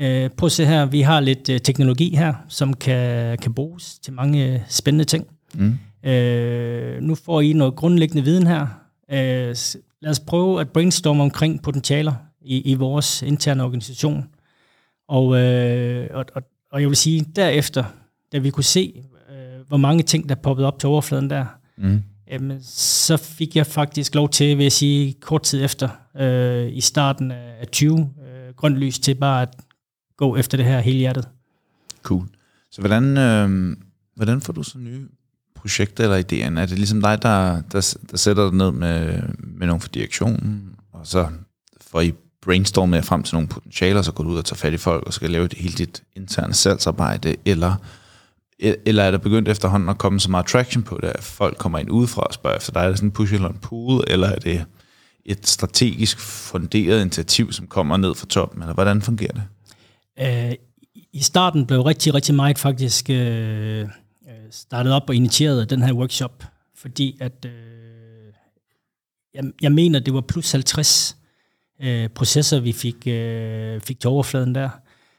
Øh, 0.00 0.30
prøv 0.30 0.46
at 0.46 0.52
se 0.52 0.66
her, 0.66 0.86
vi 0.86 1.00
har 1.00 1.20
lidt 1.20 1.48
øh, 1.48 1.60
teknologi 1.60 2.16
her, 2.16 2.34
som 2.48 2.74
kan, 2.74 3.38
kan 3.38 3.54
bruges 3.54 3.98
til 3.98 4.12
mange 4.12 4.54
øh, 4.54 4.60
spændende 4.68 5.04
ting. 5.04 5.26
Mm. 5.54 5.78
Øh, 6.10 7.02
nu 7.02 7.14
får 7.14 7.40
I 7.40 7.52
noget 7.52 7.76
grundlæggende 7.76 8.24
viden 8.24 8.46
her. 8.46 8.66
Øh, 9.10 9.56
lad 10.00 10.10
os 10.10 10.20
prøve 10.20 10.60
at 10.60 10.70
brainstorme 10.70 11.22
omkring 11.22 11.62
potentialer 11.62 12.14
i, 12.40 12.60
i 12.60 12.74
vores 12.74 13.22
interne 13.22 13.64
organisation. 13.64 14.24
Og, 15.08 15.36
øh, 15.36 16.08
og, 16.14 16.24
og, 16.34 16.42
og 16.72 16.80
jeg 16.80 16.88
vil 16.88 16.96
sige, 16.96 17.26
derefter, 17.36 17.84
da 18.32 18.38
vi 18.38 18.50
kunne 18.50 18.64
se, 18.64 19.02
øh, 19.30 19.68
hvor 19.68 19.76
mange 19.76 20.02
ting, 20.02 20.28
der 20.28 20.34
poppede 20.34 20.66
op 20.66 20.78
til 20.78 20.88
overfladen 20.88 21.30
der, 21.30 21.44
mm 21.76 22.02
jamen, 22.30 22.62
så 22.62 23.16
fik 23.16 23.56
jeg 23.56 23.66
faktisk 23.66 24.14
lov 24.14 24.28
til, 24.28 24.58
vil 24.58 24.64
jeg 24.64 24.72
sige, 24.72 25.14
kort 25.20 25.42
tid 25.42 25.64
efter, 25.64 25.88
øh, 26.16 26.76
i 26.76 26.80
starten 26.80 27.30
af 27.30 27.68
20, 27.72 27.98
øh, 27.98 28.54
grønt 28.56 28.76
lys 28.76 28.98
til 28.98 29.14
bare 29.14 29.42
at 29.42 29.48
gå 30.16 30.36
efter 30.36 30.56
det 30.56 30.66
her 30.66 30.80
hele 30.80 30.98
hjertet. 30.98 31.28
Cool. 32.02 32.24
Så 32.70 32.80
hvordan, 32.80 33.18
øh, 33.18 33.76
hvordan 34.14 34.40
får 34.40 34.52
du 34.52 34.62
så 34.62 34.78
nye 34.78 35.08
projekter 35.54 36.04
eller 36.04 36.18
idéer? 36.18 36.60
Er 36.60 36.66
det 36.66 36.78
ligesom 36.78 37.00
dig, 37.00 37.22
der, 37.22 37.62
der, 37.72 37.96
der 38.10 38.16
sætter 38.16 38.44
dig 38.44 38.54
ned 38.54 38.72
med, 38.72 39.22
med 39.38 39.66
nogen 39.66 39.80
for 39.80 39.88
direktionen, 39.88 40.74
og 40.92 41.06
så 41.06 41.28
får 41.80 42.00
I 42.00 42.12
brainstormet 42.42 43.04
frem 43.04 43.22
til 43.22 43.34
nogle 43.34 43.48
potentialer, 43.48 44.02
så 44.02 44.12
går 44.12 44.24
du 44.24 44.30
ud 44.30 44.38
og 44.38 44.44
tager 44.44 44.56
fat 44.56 44.72
i 44.72 44.76
folk, 44.76 45.06
og 45.06 45.12
skal 45.12 45.30
lave 45.30 45.48
det 45.48 45.58
hele 45.58 45.74
dit 45.74 46.02
interne 46.16 46.54
salgsarbejde, 46.54 47.36
eller 47.44 47.74
E-, 48.58 48.76
eller 48.86 49.02
er 49.02 49.10
der 49.10 49.18
begyndt 49.18 49.48
efterhånden 49.48 49.88
at 49.88 49.98
komme 49.98 50.20
så 50.20 50.30
meget 50.30 50.46
traction 50.46 50.82
på 50.82 50.98
det, 51.02 51.08
at 51.08 51.22
folk 51.22 51.58
kommer 51.58 51.78
ind 51.78 51.90
udefra 51.90 52.22
og 52.22 52.34
spørger 52.34 52.56
efter 52.56 52.72
dig? 52.72 52.80
Er 52.80 52.88
det 52.88 52.98
sådan 52.98 53.08
en 53.08 53.12
push 53.12 53.34
eller 53.34 53.48
en 53.48 53.58
pull, 53.58 54.04
eller 54.06 54.28
er 54.28 54.38
det 54.38 54.64
et 55.24 55.46
strategisk 55.46 56.18
funderet 56.20 57.00
initiativ, 57.00 57.52
som 57.52 57.66
kommer 57.66 57.96
ned 57.96 58.14
fra 58.14 58.26
toppen, 58.26 58.62
eller 58.62 58.74
hvordan 58.74 59.02
fungerer 59.02 59.32
det? 59.32 59.42
Øh, 60.20 60.54
I 61.12 61.22
starten 61.22 61.66
blev 61.66 61.80
rigtig, 61.80 62.14
rigtig 62.14 62.34
meget 62.34 62.58
faktisk 62.58 63.10
øh, 63.10 63.80
øh 63.80 63.86
startet 64.50 64.92
op 64.92 65.08
og 65.08 65.14
initieret 65.14 65.70
den 65.70 65.82
her 65.82 65.92
workshop, 65.92 66.44
fordi 66.74 67.18
at 67.20 67.44
øh, 67.44 67.52
jeg, 69.34 69.44
jeg 69.62 69.72
mener, 69.72 69.98
det 69.98 70.14
var 70.14 70.20
plus 70.20 70.52
50 70.52 71.16
øh, 71.82 72.08
processer, 72.08 72.60
vi 72.60 72.72
fik, 72.72 73.06
øh, 73.06 73.80
fik 73.80 74.00
til 74.00 74.10
overfladen 74.10 74.54
der. 74.54 74.68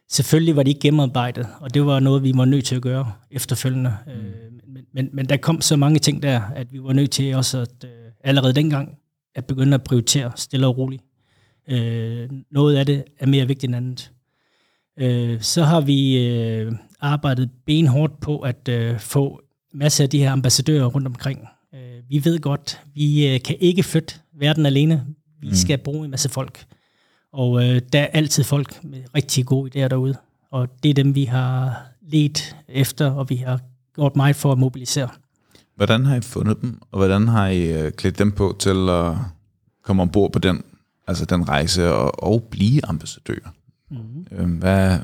Selvfølgelig 0.10 0.56
var 0.56 0.64
de 0.64 0.70
ikke 0.70 0.82
gennemarbejdet, 0.82 1.48
og 1.60 1.74
det 1.74 1.86
var 1.86 2.00
noget, 2.00 2.24
vi 2.24 2.32
var 2.36 2.46
nødt 2.46 2.66
til 2.66 2.76
at 2.76 2.82
gøre 2.82 3.12
efterfølgende. 3.32 3.98
Mm. 4.06 4.12
Øh, 4.12 4.52
men, 4.68 4.84
men, 4.94 5.10
men 5.14 5.26
der 5.26 5.38
kom 5.38 5.62
så 5.62 5.76
mange 5.76 6.00
ting 6.00 6.24
der, 6.24 6.42
at 6.56 6.74
vi 6.74 6.84
var 6.84 6.94
nødt 6.94 7.12
til 7.12 7.36
også 7.36 7.60
at 7.60 7.84
øh, 7.84 7.90
allerede 8.24 8.54
dengang 8.54 8.98
at 9.36 9.46
begynde 9.46 9.74
at 9.74 9.84
prioritere 9.84 10.32
stille 10.36 10.68
og 10.68 10.78
roligt. 10.78 11.04
Øh, 11.70 12.30
noget 12.52 12.76
af 12.76 12.86
det 12.86 13.04
er 13.20 13.26
mere 13.26 13.48
vigtigt 13.48 13.70
end 13.70 13.76
andet. 13.76 14.12
Øh, 15.00 15.42
så 15.42 15.64
har 15.64 15.82
vi 15.82 16.28
øh, 16.28 16.72
arbejdet 17.00 17.50
benhårdt 17.66 18.20
på 18.20 18.40
at 18.40 18.68
øh, 18.70 19.00
få 19.00 19.42
masser 19.74 20.04
af 20.04 20.10
de 20.10 20.20
her 20.20 20.32
ambassadører 20.32 20.86
rundt 20.86 21.08
omkring. 21.08 21.48
Øh, 21.74 22.10
vi 22.10 22.26
ved 22.26 22.40
godt, 22.40 22.82
vi 22.94 23.34
øh, 23.34 23.42
kan 23.42 23.56
ikke 23.60 23.84
flytte 23.84 24.16
verden 24.40 24.66
alene. 24.66 25.06
Vi 25.42 25.48
mm. 25.48 25.54
skal 25.54 25.78
bruge 25.78 26.06
en 26.06 26.12
masse 26.12 26.30
folk. 26.30 26.66
Og 27.38 27.64
øh, 27.64 27.82
der 27.94 28.00
er 28.00 28.08
altid 28.08 28.44
folk 28.44 28.84
med 28.84 29.00
rigtig 29.16 29.46
gode 29.46 29.70
idéer 29.70 29.88
derude, 29.88 30.16
og 30.52 30.68
det 30.84 30.90
er 30.90 30.94
dem, 30.94 31.16
vi 31.16 31.24
har 31.24 31.84
let 32.10 32.56
efter, 32.68 33.12
og 33.12 33.30
vi 33.30 33.36
har 33.36 33.60
gjort 33.96 34.16
meget 34.16 34.36
for 34.36 34.52
at 34.52 34.58
mobilisere. 34.58 35.10
Hvordan 35.76 36.06
har 36.06 36.16
I 36.16 36.22
fundet 36.22 36.62
dem, 36.62 36.82
og 36.92 36.98
hvordan 36.98 37.28
har 37.28 37.48
I 37.48 37.82
øh, 37.82 37.92
klædt 37.92 38.20
dem 38.20 38.32
på 38.32 38.56
til 38.60 38.90
at 38.90 39.14
komme 39.84 40.02
ombord 40.02 40.32
på 40.32 40.40
den, 40.40 40.64
altså 41.08 41.26
den 41.26 41.50
rejse 41.50 41.94
og, 41.94 42.24
og 42.24 42.44
blive 42.52 42.86
ambassadør? 42.86 43.54
Mm-hmm. 43.92 44.52
Hvad, 44.52 44.98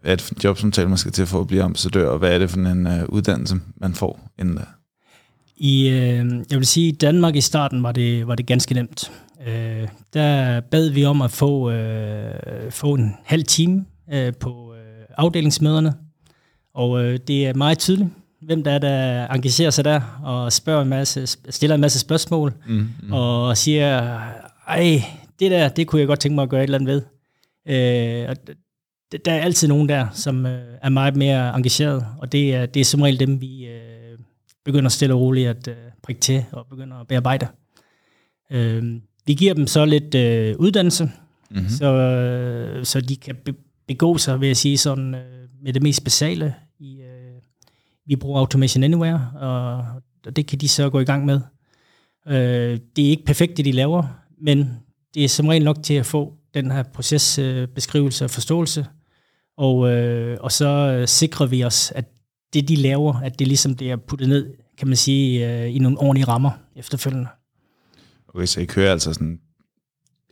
hvad 0.00 0.12
er 0.12 0.16
det 0.16 0.20
for 0.20 0.34
en 0.34 0.40
job, 0.44 0.58
som 0.58 0.72
taler 0.72 0.88
man 0.88 0.98
skal 0.98 1.12
til 1.12 1.26
for 1.26 1.40
at 1.40 1.46
blive 1.46 1.62
ambassadør, 1.62 2.08
og 2.08 2.18
hvad 2.18 2.34
er 2.34 2.38
det 2.38 2.50
for 2.50 2.58
en 2.58 2.86
uh, 2.86 2.92
uddannelse, 3.08 3.56
man 3.76 3.94
får 3.94 4.30
inden 4.38 4.56
da? 4.56 4.64
I, 5.56 5.88
øh, 5.88 6.26
jeg 6.50 6.58
vil 6.58 6.66
sige, 6.66 6.88
i 6.88 6.92
Danmark 6.92 7.36
i 7.36 7.40
starten 7.40 7.82
var 7.82 7.92
det, 7.92 8.26
var 8.26 8.34
det 8.34 8.46
ganske 8.46 8.74
nemt. 8.74 9.10
Øh, 9.46 9.88
der 10.12 10.60
bad 10.60 10.90
vi 10.90 11.04
om 11.04 11.22
at 11.22 11.30
få, 11.30 11.70
øh, 11.70 12.70
få 12.70 12.94
en 12.94 13.14
halv 13.24 13.44
time 13.44 13.84
øh, 14.12 14.32
på 14.40 14.74
øh, 14.74 15.04
afdelingsmøderne, 15.16 15.94
og 16.74 17.04
øh, 17.04 17.18
det 17.26 17.46
er 17.46 17.54
meget 17.54 17.78
tydeligt, 17.78 18.08
hvem 18.42 18.64
der 18.64 18.70
er, 18.70 18.78
der 18.78 19.26
engagerer 19.26 19.70
sig 19.70 19.84
der, 19.84 20.20
og 20.24 20.52
spørger 20.52 20.82
en 20.82 20.88
masse, 20.88 21.26
stiller 21.50 21.74
en 21.74 21.80
masse 21.80 21.98
spørgsmål, 21.98 22.54
mm, 22.66 22.88
mm. 23.02 23.12
og 23.12 23.56
siger, 23.56 24.20
ej, 24.68 25.02
det 25.40 25.50
der, 25.50 25.68
det 25.68 25.86
kunne 25.86 26.00
jeg 26.00 26.06
godt 26.06 26.20
tænke 26.20 26.34
mig 26.34 26.42
at 26.42 26.48
gøre 26.48 26.60
et 26.60 26.64
eller 26.64 26.78
andet 26.78 26.94
ved. 26.94 27.02
Øh, 27.68 28.28
og 28.28 28.36
der 29.24 29.32
er 29.32 29.40
altid 29.40 29.68
nogen 29.68 29.88
der, 29.88 30.06
som 30.12 30.46
øh, 30.46 30.74
er 30.82 30.88
meget 30.88 31.16
mere 31.16 31.56
engageret, 31.56 32.06
og 32.18 32.32
det 32.32 32.54
er, 32.54 32.66
det 32.66 32.80
er 32.80 32.84
som 32.84 33.02
regel 33.02 33.20
dem, 33.20 33.40
vi 33.40 33.66
øh, 33.66 34.18
begynder 34.64 34.88
stille 34.88 35.14
og 35.14 35.20
roligt 35.20 35.48
at 35.48 35.68
øh, 35.68 35.76
prikke 36.02 36.20
til 36.20 36.44
og 36.52 36.66
begynder 36.70 36.96
at 36.96 37.08
bearbejde. 37.08 37.46
Øh, 38.50 39.00
vi 39.26 39.34
giver 39.34 39.54
dem 39.54 39.66
så 39.66 39.84
lidt 39.84 40.14
øh, 40.14 40.56
uddannelse, 40.58 41.10
mm-hmm. 41.50 41.68
så, 41.68 41.86
øh, 41.86 42.84
så 42.84 43.00
de 43.00 43.16
kan 43.16 43.36
be- 43.44 43.54
begå 43.86 44.18
sig, 44.18 44.40
vil 44.40 44.46
jeg 44.46 44.56
sige, 44.56 44.78
sådan, 44.78 45.14
øh, 45.14 45.48
med 45.62 45.72
det 45.72 45.82
mest 45.82 46.04
basale. 46.04 46.54
I, 46.78 47.00
øh, 47.00 47.40
vi 48.06 48.16
bruger 48.16 48.40
Automation 48.40 48.84
Anywhere, 48.84 49.30
og, 49.40 49.84
og 50.26 50.36
det 50.36 50.46
kan 50.46 50.58
de 50.58 50.68
så 50.68 50.90
gå 50.90 51.00
i 51.00 51.04
gang 51.04 51.24
med. 51.24 51.40
Øh, 52.28 52.78
det 52.96 53.06
er 53.06 53.10
ikke 53.10 53.24
perfekt, 53.24 53.56
det 53.56 53.64
de 53.64 53.72
laver, 53.72 54.04
men 54.40 54.70
det 55.14 55.24
er 55.24 55.28
som 55.28 55.48
regel 55.48 55.64
nok 55.64 55.82
til 55.82 55.94
at 55.94 56.06
få 56.06 56.34
den 56.54 56.70
her 56.70 56.82
procesbeskrivelse 56.82 58.24
øh, 58.24 58.26
og 58.26 58.30
forståelse, 58.30 58.86
og, 59.56 59.90
øh, 59.90 60.38
og 60.40 60.52
så 60.52 60.68
øh, 60.68 61.08
sikrer 61.08 61.46
vi 61.46 61.64
os, 61.64 61.92
at 61.94 62.04
det, 62.52 62.68
de 62.68 62.76
laver, 62.76 63.14
at 63.14 63.38
det 63.38 63.46
ligesom 63.46 63.74
det 63.74 63.90
er 63.90 63.96
puttet 63.96 64.28
ned, 64.28 64.54
kan 64.78 64.88
man 64.88 64.96
sige, 64.96 65.52
øh, 65.52 65.74
i 65.74 65.78
nogle 65.78 65.98
ordentlige 65.98 66.28
rammer 66.28 66.50
efterfølgende. 66.76 67.28
Okay, 68.36 68.46
så 68.46 68.60
I 68.60 68.64
kører 68.64 68.92
altså 68.92 69.12
sådan 69.12 69.40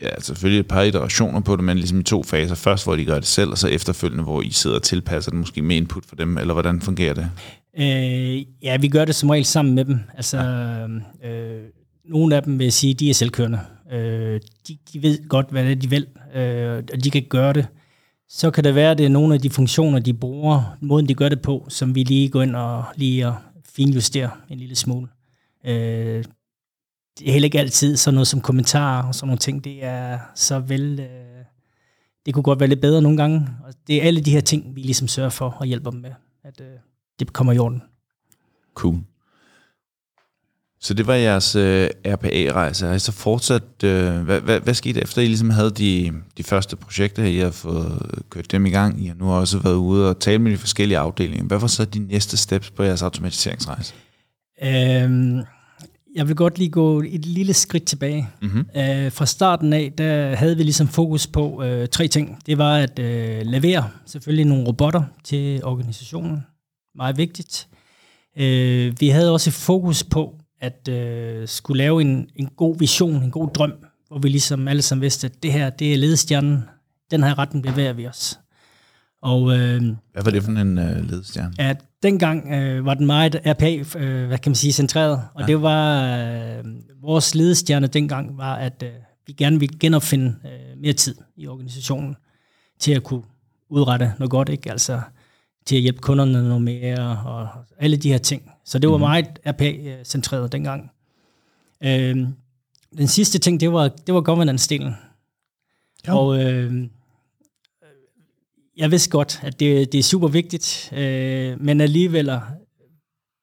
ja, 0.03 0.21
selvfølgelig 0.21 0.61
et 0.61 0.69
par 0.69 0.83
iterationer 0.83 1.41
på 1.41 1.57
det, 1.57 1.65
men 1.65 1.77
ligesom 1.77 2.01
i 2.01 2.03
to 2.03 2.23
faser. 2.23 2.55
Først, 2.55 2.85
hvor 2.85 2.97
de 2.97 3.05
gør 3.05 3.15
det 3.15 3.27
selv, 3.27 3.51
og 3.51 3.59
så 3.59 3.69
efterfølgende, 3.69 4.25
hvor 4.25 4.43
I 4.43 4.51
sidder 4.51 4.77
og 4.77 4.83
tilpasser 4.83 5.31
det 5.31 5.41
måske 5.41 5.63
med 5.63 5.77
input 5.77 6.05
for 6.05 6.17
dem, 6.17 6.39
eller 6.39 6.53
hvordan 6.53 6.81
fungerer 6.81 7.15
det? 7.15 7.31
Øh, 7.79 8.45
ja, 8.63 8.77
vi 8.77 8.89
gør 8.89 9.05
det 9.05 9.15
som 9.15 9.31
regel 9.31 9.45
sammen 9.45 9.75
med 9.75 9.85
dem. 9.85 9.99
Altså, 10.15 10.39
ja. 10.39 11.29
øh, 11.31 11.63
nogle 12.05 12.37
af 12.37 12.43
dem 12.43 12.59
vil 12.59 12.73
sige, 12.73 12.95
de 12.95 13.11
er 13.11 13.15
selvkørende. 13.15 13.61
Øh, 13.93 14.41
de, 14.69 14.79
de 14.93 15.03
ved 15.03 15.29
godt, 15.29 15.51
hvad 15.51 15.65
det 15.65 15.73
er, 15.73 15.77
de 15.77 15.91
vil, 15.91 16.07
øh, 16.35 16.83
og 16.93 17.05
de 17.05 17.11
kan 17.11 17.23
gøre 17.29 17.53
det. 17.53 17.67
Så 18.29 18.51
kan 18.51 18.65
det 18.65 18.75
være, 18.75 18.91
at 18.91 18.99
det 18.99 19.07
er 19.07 19.11
nogle 19.11 19.35
af 19.35 19.41
de 19.41 19.51
funktioner, 19.51 19.99
de 19.99 20.15
bruger, 20.15 20.77
måden 20.81 21.09
de 21.09 21.15
gør 21.15 21.29
det 21.29 21.43
på, 21.43 21.67
som 21.69 21.95
vi 21.95 22.03
lige 22.03 22.29
går 22.29 22.43
ind 22.43 22.57
og 22.57 22.85
lige 22.97 23.29
og 23.29 23.35
finjusterer 23.77 24.29
en 24.51 24.59
lille 24.59 24.75
smule. 24.75 25.09
Øh, 25.67 26.25
det 27.19 27.29
er 27.29 27.33
heller 27.33 27.47
ikke 27.47 27.59
altid 27.59 27.97
sådan 27.97 28.15
noget 28.15 28.29
som 28.29 28.41
kommentarer 28.41 29.03
og 29.03 29.15
sådan 29.15 29.27
nogle 29.27 29.39
ting. 29.39 29.65
Det 29.65 29.85
er 29.85 30.19
så 30.35 30.59
vel... 30.59 31.01
Øh, 31.01 31.45
det 32.27 32.35
kunne 32.35 32.43
godt 32.43 32.61
være 32.61 32.69
lidt 32.69 32.81
bedre 32.81 33.03
nogle 33.03 33.17
gange. 33.17 33.49
Og 33.65 33.75
det 33.87 33.97
er 33.97 34.07
alle 34.07 34.21
de 34.21 34.31
her 34.31 34.41
ting, 34.41 34.77
vi 34.77 34.81
ligesom 34.81 35.09
sørger 35.09 35.31
for 35.31 35.51
og 35.51 35.67
hjælper 35.67 35.91
dem 35.91 36.01
med, 36.01 36.11
at 36.45 36.61
øh, 36.61 36.67
det 37.19 37.33
kommer 37.33 37.53
i 37.53 37.59
orden. 37.59 37.83
Cool. 38.75 38.97
Så 40.81 40.95
det 40.95 41.07
var 41.07 41.15
jeres 41.15 41.57
øh, 41.57 41.91
RPA-rejse. 42.07 42.87
Har 42.87 42.95
I 42.95 42.99
så 42.99 43.13
fortsat, 43.13 43.63
øh, 43.85 44.21
hvad, 44.21 44.41
hvad, 44.41 44.61
hvad 44.61 44.75
skete 44.75 45.03
efter, 45.03 45.23
I 45.23 45.27
ligesom 45.27 45.51
havde 45.51 45.71
de, 45.71 46.13
de 46.37 46.43
første 46.43 46.77
projekter, 46.77 47.25
I 47.25 47.39
har 47.39 47.51
fået 47.51 48.23
kørt 48.31 48.53
dem 48.53 48.67
i 48.67 48.71
gang? 48.71 49.05
I 49.05 49.07
har 49.07 49.15
nu 49.15 49.33
også 49.33 49.59
været 49.59 49.75
ude 49.75 50.11
og 50.11 50.19
tale 50.19 50.39
med 50.39 50.53
de 50.53 50.57
forskellige 50.57 50.99
afdelinger. 50.99 51.45
Hvad 51.45 51.59
var 51.59 51.67
så 51.67 51.85
de 51.85 51.99
næste 51.99 52.37
steps 52.37 52.71
på 52.71 52.83
jeres 52.83 53.03
automatiseringsrejse? 53.03 53.95
Øhm, 54.63 55.43
jeg 56.15 56.29
vil 56.29 56.37
godt 56.37 56.59
lige 56.59 56.71
gå 56.71 57.01
et 57.01 57.27
lille 57.27 57.55
skridt 57.55 57.85
tilbage. 57.85 58.29
Mm-hmm. 58.43 58.67
Øh, 58.77 59.13
fra 59.13 59.27
starten 59.27 59.73
af, 59.73 59.93
der 59.99 60.35
havde 60.35 60.57
vi 60.57 60.63
ligesom 60.63 60.89
fokus 60.89 61.27
på 61.27 61.63
øh, 61.63 61.89
tre 61.89 62.09
ting. 62.09 62.39
Det 62.47 62.59
var 62.59 62.77
at 62.77 62.99
øh, 62.99 63.41
levere 63.45 63.91
selvfølgelig 64.07 64.45
nogle 64.45 64.67
robotter 64.67 65.03
til 65.25 65.65
organisationen. 65.65 66.47
Meget 66.95 67.17
vigtigt. 67.17 67.69
Øh, 68.39 68.95
vi 69.01 69.09
havde 69.09 69.33
også 69.33 69.51
fokus 69.51 70.05
på 70.05 70.35
at 70.61 70.89
øh, 70.89 71.49
skulle 71.49 71.79
lave 71.79 72.01
en, 72.01 72.29
en 72.37 72.49
god 72.57 72.79
vision, 72.79 73.23
en 73.23 73.31
god 73.31 73.49
drøm, 73.49 73.73
hvor 74.09 74.19
vi 74.19 74.29
ligesom 74.29 74.69
alle 74.69 74.83
sammen 74.83 75.03
vidste, 75.03 75.27
at 75.27 75.43
det 75.43 75.53
her, 75.53 75.71
det 75.71 75.93
er 75.93 75.97
ledestjernen. 75.97 76.65
Den 77.11 77.23
her 77.23 77.39
retning 77.39 77.65
bevæger 77.65 77.93
vi 77.93 78.07
os. 78.07 78.39
Og, 79.25 79.59
øh, 79.59 79.83
hvad 80.13 80.23
var 80.25 80.31
det 80.31 80.43
for 80.43 80.51
en 80.51 80.79
øh, 80.79 81.11
ledestjerne? 81.11 81.55
At 81.59 81.85
dengang 82.03 82.53
øh, 82.53 82.85
var 82.87 82.95
den 82.95 83.07
meget 83.07 83.41
RPA, 83.47 83.99
øh, 83.99 84.27
hvad 84.27 84.39
kan 84.39 84.51
man 84.51 84.55
sige, 84.55 84.73
centreret. 84.73 85.23
Og 85.35 85.41
ja. 85.41 85.47
det 85.47 85.63
var, 85.63 86.17
øh, 86.17 86.65
vores 87.03 87.35
ledestjerne 87.35 87.87
dengang 87.87 88.39
var, 88.39 88.55
at 88.57 88.83
øh, 88.83 88.91
vi 89.27 89.33
gerne 89.33 89.61
ville 89.61 89.79
genopfinde 89.79 90.35
øh, 90.45 90.79
mere 90.81 90.93
tid 90.93 91.15
i 91.37 91.47
organisationen 91.47 92.17
til 92.79 92.93
at 92.93 93.03
kunne 93.03 93.23
udrette 93.69 94.13
noget 94.19 94.31
godt, 94.31 94.49
ikke? 94.49 94.71
Altså 94.71 95.01
til 95.67 95.77
at 95.77 95.83
hjælpe 95.83 95.99
kunderne 95.99 96.49
noget 96.49 96.63
mere, 96.63 97.19
og 97.27 97.49
alle 97.79 97.97
de 97.97 98.11
her 98.11 98.19
ting. 98.19 98.51
Så 98.65 98.79
det 98.79 98.91
var 98.91 98.97
mm. 98.97 99.01
meget 99.01 99.27
RPA-centreret 99.47 100.53
dengang. 100.53 100.91
Øh, 101.85 102.17
den 102.99 103.07
sidste 103.07 103.39
ting, 103.39 103.61
det 103.61 103.73
var, 103.73 103.89
det 103.89 104.15
var 104.15 104.21
governance-delen. 104.21 104.93
Og 106.09 106.45
øh, 106.45 106.89
jeg 108.77 108.91
vidste 108.91 109.11
godt, 109.11 109.41
at 109.43 109.61
det, 109.61 109.93
det 109.93 109.99
er 109.99 110.03
super 110.03 110.29
vigtigt, 110.29 110.93
øh, 110.97 111.61
men 111.61 111.81
alligevel 111.81 112.27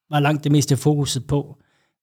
var 0.10 0.20
langt 0.20 0.44
det 0.44 0.52
meste 0.52 0.78
fokuset 0.78 1.28
på, 1.28 1.58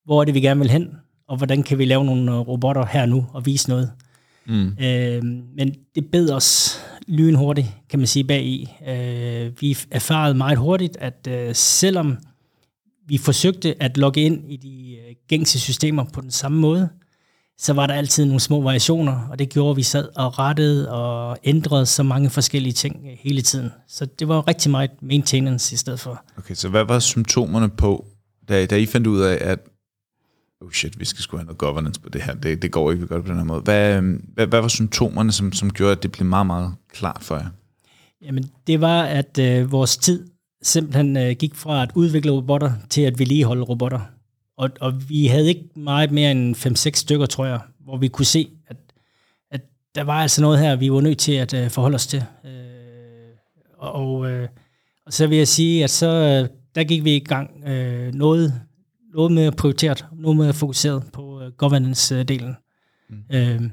hvor 0.04 0.20
er 0.20 0.24
det, 0.24 0.34
vi 0.34 0.40
gerne 0.40 0.60
vil 0.60 0.70
hen, 0.70 0.90
og 1.28 1.36
hvordan 1.36 1.62
kan 1.62 1.78
vi 1.78 1.84
lave 1.84 2.04
nogle 2.04 2.38
robotter 2.38 2.86
her 2.86 3.06
nu 3.06 3.26
og 3.32 3.46
vise 3.46 3.68
noget. 3.68 3.92
Mm. 4.46 4.76
Øh, 4.80 5.24
men 5.56 5.74
det 5.94 6.10
bed 6.10 6.30
os 6.30 6.78
lynhurtigt, 7.08 7.66
kan 7.90 7.98
man 7.98 8.06
sige, 8.06 8.24
bag 8.24 8.44
i. 8.44 8.68
Øh, 8.88 9.52
vi 9.60 9.76
erfarede 9.90 10.34
meget 10.34 10.58
hurtigt, 10.58 10.96
at 10.96 11.28
øh, 11.30 11.54
selvom 11.54 12.16
vi 13.06 13.18
forsøgte 13.18 13.82
at 13.82 13.96
logge 13.96 14.20
ind 14.20 14.52
i 14.52 14.56
de 14.56 14.96
øh, 14.96 15.14
gængse 15.28 15.60
systemer 15.60 16.04
på 16.04 16.20
den 16.20 16.30
samme 16.30 16.60
måde, 16.60 16.88
så 17.58 17.72
var 17.72 17.86
der 17.86 17.94
altid 17.94 18.24
nogle 18.24 18.40
små 18.40 18.62
variationer, 18.62 19.28
og 19.30 19.38
det 19.38 19.48
gjorde, 19.48 19.70
at 19.70 19.76
vi 19.76 19.82
sad 19.82 20.08
og 20.16 20.38
rettede 20.38 20.92
og 20.92 21.38
ændrede 21.44 21.86
så 21.86 22.02
mange 22.02 22.30
forskellige 22.30 22.72
ting 22.72 23.06
øh, 23.10 23.16
hele 23.20 23.42
tiden. 23.42 23.70
Så 23.88 24.06
det 24.06 24.28
var 24.28 24.48
rigtig 24.48 24.70
meget 24.70 24.90
maintenance 25.02 25.74
i 25.74 25.76
stedet 25.76 26.00
for. 26.00 26.24
Okay, 26.38 26.54
så 26.54 26.68
hvad 26.68 26.84
var 26.84 26.98
symptomerne 26.98 27.68
på, 27.68 28.06
da, 28.48 28.66
da 28.66 28.76
I 28.76 28.86
fandt 28.86 29.06
ud 29.06 29.20
af, 29.20 29.38
at 29.40 29.58
oh 30.60 30.70
shit, 30.70 31.00
vi 31.00 31.04
skal 31.04 31.22
sgu 31.22 31.36
have 31.36 31.44
noget 31.44 31.58
governance 31.58 32.00
på 32.00 32.08
det 32.08 32.22
her, 32.22 32.34
det, 32.34 32.62
det 32.62 32.70
går 32.70 32.90
ikke, 32.90 33.00
vi 33.00 33.06
gør 33.06 33.16
det 33.16 33.24
på 33.24 33.30
den 33.30 33.38
her 33.38 33.44
måde. 33.44 33.60
Hvad, 33.60 33.96
øhm, 33.96 34.24
hvad, 34.34 34.46
hvad 34.46 34.60
var 34.60 34.68
symptomerne, 34.68 35.32
som, 35.32 35.52
som 35.52 35.72
gjorde, 35.72 35.92
at 35.92 36.02
det 36.02 36.12
blev 36.12 36.26
meget, 36.26 36.46
meget 36.46 36.74
klart 36.92 37.18
for 37.22 37.36
jer? 37.36 37.48
Jamen, 38.22 38.50
det 38.66 38.80
var, 38.80 39.02
at 39.02 39.38
øh, 39.38 39.72
vores 39.72 39.96
tid 39.96 40.26
simpelthen 40.62 41.16
øh, 41.16 41.36
gik 41.38 41.54
fra 41.54 41.82
at 41.82 41.90
udvikle 41.94 42.30
robotter 42.32 42.72
til 42.90 43.02
at 43.02 43.18
vedligeholde 43.18 43.62
robotter. 43.62 44.00
Og, 44.58 44.70
og 44.80 45.08
vi 45.08 45.26
havde 45.26 45.48
ikke 45.48 45.68
meget 45.76 46.10
mere 46.10 46.30
end 46.30 46.56
5-6 46.56 46.90
stykker, 46.94 47.26
tror 47.26 47.46
jeg, 47.46 47.60
hvor 47.84 47.96
vi 47.96 48.08
kunne 48.08 48.24
se, 48.24 48.50
at, 48.66 48.76
at 49.50 49.60
der 49.94 50.02
var 50.02 50.22
altså 50.22 50.40
noget 50.40 50.58
her, 50.58 50.76
vi 50.76 50.92
var 50.92 51.00
nødt 51.00 51.18
til 51.18 51.32
at 51.32 51.54
uh, 51.54 51.70
forholde 51.70 51.94
os 51.94 52.06
til. 52.06 52.24
Uh, 52.44 52.50
og, 53.78 54.14
uh, 54.14 54.42
og 55.06 55.12
så 55.12 55.26
vil 55.26 55.38
jeg 55.38 55.48
sige, 55.48 55.84
at 55.84 55.90
så 55.90 56.40
uh, 56.42 56.56
der 56.74 56.84
gik 56.84 57.04
vi 57.04 57.16
i 57.16 57.24
gang 57.24 57.50
uh, 57.56 58.14
noget, 58.14 58.60
noget 59.14 59.32
mere 59.32 59.52
prioriteret, 59.52 60.04
noget 60.12 60.36
mere 60.36 60.52
fokuseret 60.52 61.02
på 61.12 61.40
uh, 61.40 61.46
governance-delen. 61.56 62.54
Mm. 63.10 63.62
Uh, 63.62 63.70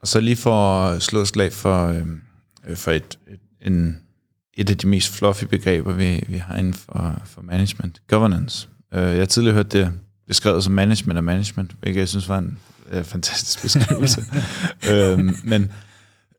og 0.00 0.08
så 0.08 0.20
lige 0.20 0.36
for 0.36 0.86
at 0.86 1.02
slå 1.02 1.20
et 1.20 1.28
slag 1.28 1.52
for, 1.52 1.88
uh, 2.68 2.76
for 2.76 2.90
et, 2.90 3.18
et, 3.28 3.40
en, 3.66 4.00
et 4.54 4.70
af 4.70 4.78
de 4.78 4.86
mest 4.88 5.12
fluffy 5.12 5.44
begreber, 5.44 5.92
vi, 5.92 6.24
vi 6.28 6.36
har 6.36 6.56
inden 6.56 6.74
for, 6.74 7.22
for 7.24 7.42
management, 7.42 8.02
governance. 8.06 8.68
Uh, 8.92 8.98
jeg 8.98 9.18
har 9.18 9.24
tidligere 9.24 9.54
hørt 9.54 9.72
det 9.72 9.92
beskrevet 10.28 10.64
som 10.64 10.72
management 10.72 11.18
og 11.18 11.24
management, 11.24 11.70
hvilket 11.80 12.00
jeg 12.00 12.08
synes 12.08 12.28
var 12.28 12.38
en 12.38 12.58
øh, 12.90 13.04
fantastisk 13.04 13.62
beskrivelse. 13.62 14.24
øhm, 14.90 15.36
men 15.44 15.72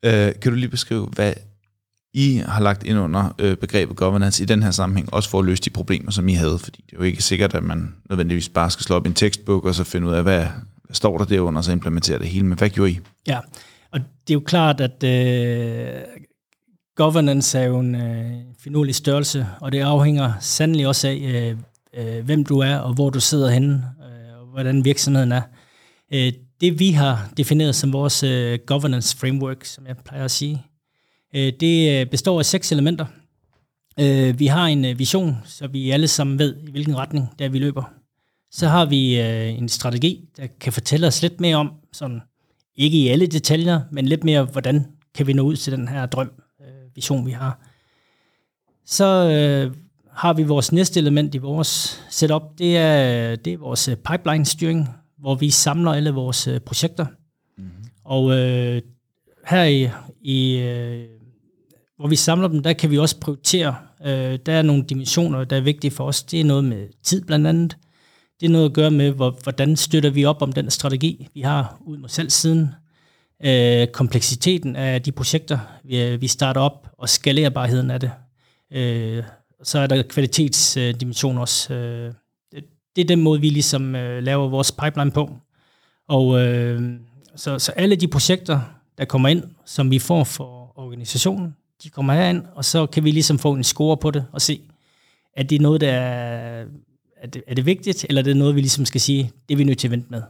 øh, 0.04 0.32
kan 0.42 0.52
du 0.52 0.56
lige 0.56 0.70
beskrive, 0.70 1.06
hvad 1.06 1.34
I 2.14 2.44
har 2.48 2.62
lagt 2.62 2.84
ind 2.84 2.98
under 2.98 3.36
øh, 3.40 3.58
begrebet 3.58 3.96
governance 3.96 4.44
i 4.44 4.46
den 4.46 4.64
her 4.64 4.72
sammenhæng, 4.72 5.14
også 5.14 5.30
for 5.30 5.40
at 5.40 5.46
løse 5.46 5.64
de 5.64 5.70
problemer, 5.70 6.12
som 6.12 6.30
I 6.30 6.34
havde? 6.34 6.60
Fordi 6.60 6.84
det 6.86 6.94
er 6.94 6.98
jo 6.98 7.04
ikke 7.04 7.24
sikkert, 7.24 7.54
at 7.54 7.64
man 7.64 7.96
nødvendigvis 8.10 8.50
bare 8.50 8.72
skal 8.72 8.84
slå 8.84 8.96
op 8.96 9.06
i 9.06 9.10
en 9.10 9.16
tekstbog 9.16 9.66
og 9.66 9.76
så 9.76 9.84
finde 9.84 10.08
ud 10.08 10.14
af, 10.14 10.24
hvad, 10.24 10.46
står 10.92 11.18
der 11.18 11.26
derunder, 11.26 11.58
og 11.58 11.64
så 11.64 11.72
implementere 11.72 12.20
det 12.20 12.28
hele. 12.28 12.46
Men 12.46 12.58
hvad 12.58 12.70
gjorde 12.70 12.92
I? 12.92 13.00
Ja, 13.28 13.40
og 13.92 14.00
det 14.00 14.30
er 14.30 14.34
jo 14.34 14.40
klart, 14.40 14.82
at 14.82 15.04
øh, 15.04 16.02
governance 16.96 17.60
er 17.60 17.64
jo 17.64 17.80
en 17.80 17.96
øh, 17.96 18.32
finurlig 18.60 18.96
størrelse, 18.96 19.48
og 19.62 19.72
det 19.72 19.80
afhænger 19.80 20.34
sandelig 20.40 20.88
også 20.88 21.08
af, 21.08 21.16
øh, 21.16 21.58
øh, 21.94 22.26
hvem 22.26 22.46
du 22.46 22.60
er, 22.60 22.76
og 22.76 22.94
hvor 22.94 23.10
du 23.10 23.20
sidder 23.20 23.50
henne, 23.50 23.74
øh, 23.74 24.42
og 24.42 24.48
hvordan 24.48 24.86
virksomheden 24.86 25.32
er. 25.32 25.42
Øh, 26.14 26.34
det 26.62 26.80
vi 26.80 26.92
har 26.92 27.32
defineret 27.38 27.76
som 27.76 27.94
vores 27.94 28.24
øh, 28.24 28.60
governance 28.66 29.18
framework, 29.18 29.66
som 29.66 29.88
jeg 29.88 29.96
plejer 30.06 30.26
at 30.26 30.32
sige, 30.32 30.66
øh, 31.36 31.54
det 31.60 32.02
øh, 32.02 32.06
består 32.06 32.40
af 32.40 32.46
seks 32.46 32.72
elementer. 32.72 33.06
Øh, 34.00 34.40
vi 34.40 34.48
har 34.48 34.66
en 34.66 34.86
øh, 34.86 35.00
vision, 35.00 35.38
så 35.46 35.68
vi 35.68 35.92
alle 35.92 36.08
sammen 36.08 36.40
ved, 36.40 36.56
i 36.68 36.72
hvilken 36.72 36.98
retning 36.98 37.30
der 37.40 37.50
vi 37.50 37.60
løber. 37.60 37.84
Så 38.52 38.68
har 38.68 38.86
vi 38.86 39.22
øh, 39.22 39.58
en 39.58 39.70
strategi, 39.70 40.30
der 40.38 40.48
kan 40.60 40.74
fortælle 40.74 41.08
os 41.08 41.22
lidt 41.22 41.40
mere 41.40 41.56
om, 41.56 41.72
sådan, 41.94 42.22
ikke 42.76 42.98
i 42.98 43.08
alle 43.08 43.28
detaljer, 43.28 43.82
men 43.92 44.06
lidt 44.06 44.24
mere, 44.24 44.44
hvordan 44.44 44.86
kan 45.16 45.28
vi 45.28 45.34
nå 45.34 45.44
ud 45.44 45.56
til 45.56 45.74
den 45.74 45.88
her 45.88 46.06
drøm, 46.06 46.32
øh, 46.62 46.96
vision, 46.96 47.26
vi 47.26 47.32
har. 47.32 47.60
Så 48.86 49.06
øh, 49.06 49.76
har 50.18 50.34
vi 50.34 50.44
vores 50.44 50.72
næste 50.72 51.00
element 51.00 51.36
i 51.36 51.38
vores 51.38 52.04
setup. 52.10 52.42
Det 52.58 52.78
er, 52.78 53.36
det 53.36 53.54
er 53.54 53.58
vores 53.58 53.88
øh, 53.88 53.96
pipeline-styring, 53.96 54.90
hvor 55.18 55.36
vi 55.36 55.50
samler 55.50 55.92
alle 55.92 56.12
vores 56.12 56.48
øh, 56.48 56.60
projekter. 56.60 57.06
Mm-hmm. 57.58 57.72
Og 58.06 58.38
øh, 58.38 58.82
her 59.48 59.64
i, 59.64 59.90
i 60.22 60.58
øh, 60.58 61.06
hvor 61.98 62.08
vi 62.08 62.16
samler 62.16 62.48
dem, 62.48 62.64
der 62.64 62.74
kan 62.74 62.92
vi 62.92 62.98
også 62.98 63.20
prioritere. 63.20 63.76
Øh, 64.06 64.40
der 64.46 64.54
er 64.54 64.62
nogle 64.62 64.84
dimensioner, 64.84 65.44
der 65.44 65.58
er 65.58 65.62
vigtige 65.62 65.92
for 65.92 66.04
os. 66.04 66.24
Det 66.24 66.40
er 66.40 66.46
noget 66.46 66.64
med 66.64 66.88
tid 67.04 67.22
blandt 67.26 67.48
andet. 67.48 67.78
Det 68.40 68.46
er 68.46 68.52
noget 68.52 68.66
at 68.66 68.74
gøre 68.74 68.92
med, 68.92 69.12
hvor, 69.12 69.40
hvordan 69.44 69.76
støtter 69.76 70.10
vi 70.10 70.26
op 70.26 70.42
om 70.42 70.52
den 70.52 70.70
strategi, 70.70 71.28
vi 71.34 71.42
har 71.42 71.78
ud 71.86 71.98
mod 71.98 72.10
salgssiden. 72.10 72.70
Øh, 73.46 73.88
kompleksiteten 73.88 74.76
af 74.76 75.02
de 75.02 75.12
projekter, 75.12 75.60
vi, 75.84 76.18
vi 76.18 76.28
starter 76.28 76.62
op, 76.62 76.90
og 76.98 77.10
skalerbarheden 77.10 77.92
af 77.92 78.00
det. 78.00 78.12
Øh, 78.72 79.24
så 79.64 79.80
er 79.80 79.88
der 79.88 80.04
kvalitetsdimension 80.04 81.38
også. 81.38 81.74
Øh, 81.74 82.14
det 82.96 83.04
er 83.04 83.08
den 83.08 83.22
måde, 83.22 83.42
vi 83.42 83.50
ligesom 83.50 83.96
øh, 83.96 84.24
laver 84.24 84.48
vores 84.48 84.72
pipeline 84.72 85.12
på. 85.12 85.38
Og 86.08 86.40
øh, 86.40 87.00
så, 87.36 87.60
så 87.60 87.72
alle 87.72 87.96
de 87.96 88.08
projekter, 88.08 88.62
der 88.98 89.06
kommer 89.06 89.30
ind, 89.30 89.44
som 89.66 89.92
vi 89.92 90.00
får 90.00 90.24
for 90.24 90.80
organisationen, 90.80 91.56
de 91.84 91.90
kommer 91.90 92.14
herind, 92.14 92.44
og 92.56 92.66
så 92.66 92.86
kan 92.86 93.04
vi 93.04 93.12
ligesom 93.12 93.40
få 93.40 93.54
en 93.54 93.64
score 93.64 93.98
på 93.98 94.12
det 94.12 94.26
og 94.32 94.42
se, 94.42 94.62
er 95.34 95.44
det 95.44 95.62
noget, 95.62 95.82
der 95.82 95.92
er, 95.92 96.66
er, 97.18 97.28
det, 97.28 97.44
er 97.48 97.56
det 97.56 97.66
vigtigt, 97.66 98.06
eller 98.10 98.22
er 98.22 98.24
det 98.24 98.38
noget, 98.38 98.56
vi 98.56 98.62
ligesom 98.62 98.86
skal 98.86 99.02
sige, 99.02 99.32
det 99.50 99.56
er 99.56 99.58
vi 99.58 99.64
nødt 99.64 99.80
til 99.80 99.88
at 99.88 99.92
vente 99.92 100.08
med. 100.10 100.22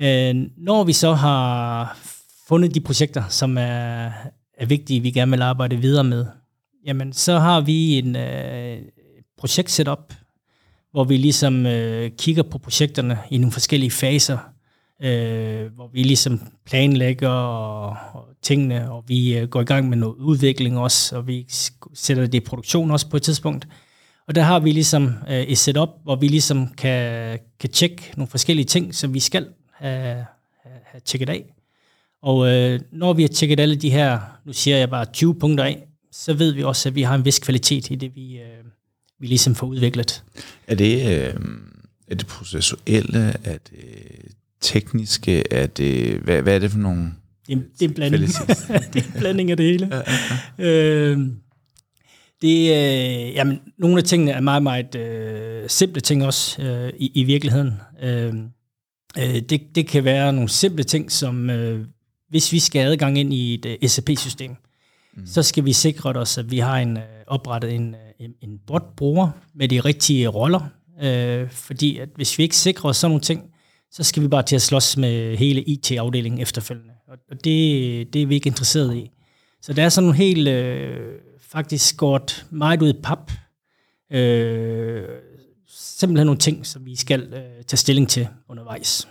Øh, 0.00 0.50
når 0.56 0.84
vi 0.84 0.92
så 0.92 1.12
har 1.12 1.98
fundet 2.48 2.74
de 2.74 2.80
projekter, 2.80 3.28
som 3.28 3.58
er, 3.58 4.10
er 4.58 4.66
vigtige, 4.66 5.00
vi 5.00 5.10
gerne 5.10 5.30
vil 5.30 5.42
arbejde 5.42 5.76
videre 5.76 6.04
med, 6.04 6.26
jamen 6.86 7.12
så 7.12 7.38
har 7.38 7.60
vi 7.60 7.98
en 7.98 8.16
øh, 8.16 8.78
projekt 9.38 9.70
setup, 9.70 10.14
hvor 10.92 11.04
vi 11.04 11.16
ligesom 11.16 11.66
øh, 11.66 12.10
kigger 12.18 12.42
på 12.42 12.58
projekterne 12.58 13.18
i 13.30 13.38
nogle 13.38 13.52
forskellige 13.52 13.90
faser, 13.90 14.38
øh, 15.02 15.72
hvor 15.74 15.90
vi 15.92 16.02
ligesom 16.02 16.40
planlægger 16.66 17.28
og, 17.28 17.96
og 18.14 18.28
tingene, 18.42 18.92
og 18.92 19.04
vi 19.06 19.38
øh, 19.38 19.48
går 19.48 19.60
i 19.60 19.64
gang 19.64 19.88
med 19.88 19.96
noget 19.96 20.14
udvikling 20.16 20.78
også, 20.78 21.16
og 21.16 21.26
vi 21.26 21.46
sætter 21.94 22.26
det 22.26 22.34
i 22.34 22.40
produktion 22.40 22.90
også 22.90 23.08
på 23.08 23.16
et 23.16 23.22
tidspunkt. 23.22 23.68
Og 24.28 24.34
der 24.34 24.42
har 24.42 24.60
vi 24.60 24.72
ligesom 24.72 25.14
øh, 25.28 25.40
et 25.40 25.58
setup, 25.58 25.88
hvor 26.04 26.16
vi 26.16 26.28
ligesom 26.28 26.68
kan, 26.68 27.38
kan 27.60 27.70
tjekke 27.70 28.12
nogle 28.16 28.30
forskellige 28.30 28.66
ting, 28.66 28.94
som 28.94 29.14
vi 29.14 29.20
skal 29.20 29.48
have, 29.74 30.26
have 30.62 31.00
tjekket 31.04 31.28
af. 31.28 31.54
Og 32.22 32.48
øh, 32.48 32.80
når 32.92 33.12
vi 33.12 33.22
har 33.22 33.28
tjekket 33.28 33.60
alle 33.60 33.76
de 33.76 33.90
her, 33.90 34.20
nu 34.44 34.52
siger 34.52 34.76
jeg 34.76 34.90
bare 34.90 35.04
20 35.04 35.34
punkter 35.34 35.64
af, 35.64 35.86
så 36.12 36.34
ved 36.34 36.52
vi 36.52 36.62
også, 36.62 36.88
at 36.88 36.94
vi 36.94 37.02
har 37.02 37.14
en 37.14 37.24
vis 37.24 37.38
kvalitet 37.38 37.90
i 37.90 37.94
det, 37.94 38.14
vi, 38.14 38.38
øh, 38.38 38.64
vi 39.18 39.26
ligesom 39.26 39.54
får 39.54 39.66
udviklet. 39.66 40.24
Er 40.66 40.74
det, 40.74 40.94
øh, 40.94 41.34
er 42.08 42.14
det 42.14 42.26
processuelle? 42.26 43.34
Er 43.44 43.58
det 43.70 44.32
tekniske? 44.60 45.52
Er 45.52 45.66
det, 45.66 46.18
hvad, 46.18 46.42
hvad 46.42 46.54
er 46.54 46.58
det 46.58 46.70
for 46.70 46.78
nogle 46.78 47.12
det, 47.48 47.66
det 47.78 47.84
er 47.84 47.88
en 47.88 47.94
blanding. 47.94 48.26
det 48.92 49.02
er 49.02 49.06
en 49.14 49.18
blanding 49.18 49.50
af 49.50 49.56
det 49.56 49.66
hele. 49.66 49.88
Ja, 49.92 50.02
ja. 50.58 50.64
Øh, 50.64 51.18
det, 52.42 52.70
øh, 52.70 53.34
jamen, 53.34 53.60
nogle 53.78 53.98
af 53.98 54.04
tingene 54.04 54.30
er 54.30 54.40
meget, 54.40 54.62
meget 54.62 54.94
øh, 54.94 55.68
simple 55.68 56.00
ting 56.00 56.24
også 56.24 56.62
øh, 56.62 56.92
i, 56.98 57.12
i 57.14 57.24
virkeligheden. 57.24 57.72
Øh, 58.02 58.34
øh, 59.18 59.40
det, 59.40 59.60
det 59.74 59.86
kan 59.86 60.04
være 60.04 60.32
nogle 60.32 60.48
simple 60.48 60.84
ting, 60.84 61.12
som 61.12 61.50
øh, 61.50 61.86
hvis 62.28 62.52
vi 62.52 62.58
skal 62.58 62.80
adgang 62.80 63.18
ind 63.18 63.34
i 63.34 63.54
et 63.54 63.66
øh, 63.66 63.88
SAP-system, 63.88 64.56
mm. 65.20 65.26
så 65.26 65.42
skal 65.42 65.64
vi 65.64 65.72
sikre 65.72 66.10
os, 66.10 66.38
at 66.38 66.50
vi 66.50 66.58
har 66.58 66.78
en 66.78 66.96
øh, 66.96 67.02
oprettet 67.26 67.74
en, 67.74 67.94
øh, 68.20 68.28
en, 68.40 68.58
bot-bruger 68.66 69.30
med 69.54 69.68
de 69.68 69.80
rigtige 69.80 70.28
roller. 70.28 70.60
Øh, 71.02 71.50
fordi 71.50 71.98
at 71.98 72.08
hvis 72.16 72.38
vi 72.38 72.42
ikke 72.42 72.56
sikrer 72.56 72.90
os 72.90 72.96
sådan 72.96 73.10
nogle 73.10 73.22
ting, 73.22 73.42
så 73.90 74.02
skal 74.02 74.22
vi 74.22 74.28
bare 74.28 74.42
til 74.42 74.56
at 74.56 74.62
slås 74.62 74.96
med 74.96 75.36
hele 75.36 75.62
IT-afdelingen 75.62 76.40
efterfølgende. 76.40 76.94
Og 77.08 77.44
det, 77.44 78.12
det 78.12 78.22
er 78.22 78.26
vi 78.26 78.34
ikke 78.34 78.46
interesseret 78.46 78.96
i. 78.96 79.10
Så 79.62 79.72
der 79.72 79.84
er 79.84 79.88
sådan 79.88 80.04
nogle 80.04 80.18
helt, 80.18 80.48
øh, 80.48 80.96
faktisk 81.40 81.88
skåret 81.88 82.46
meget 82.50 82.82
ud 82.82 82.88
i 82.88 83.00
pap. 83.02 83.32
Øh, 84.12 85.02
simpelthen 85.68 86.26
nogle 86.26 86.38
ting, 86.38 86.66
som 86.66 86.86
vi 86.86 86.96
skal 86.96 87.20
øh, 87.34 87.64
tage 87.66 87.76
stilling 87.76 88.08
til 88.08 88.28
undervejs. 88.48 89.08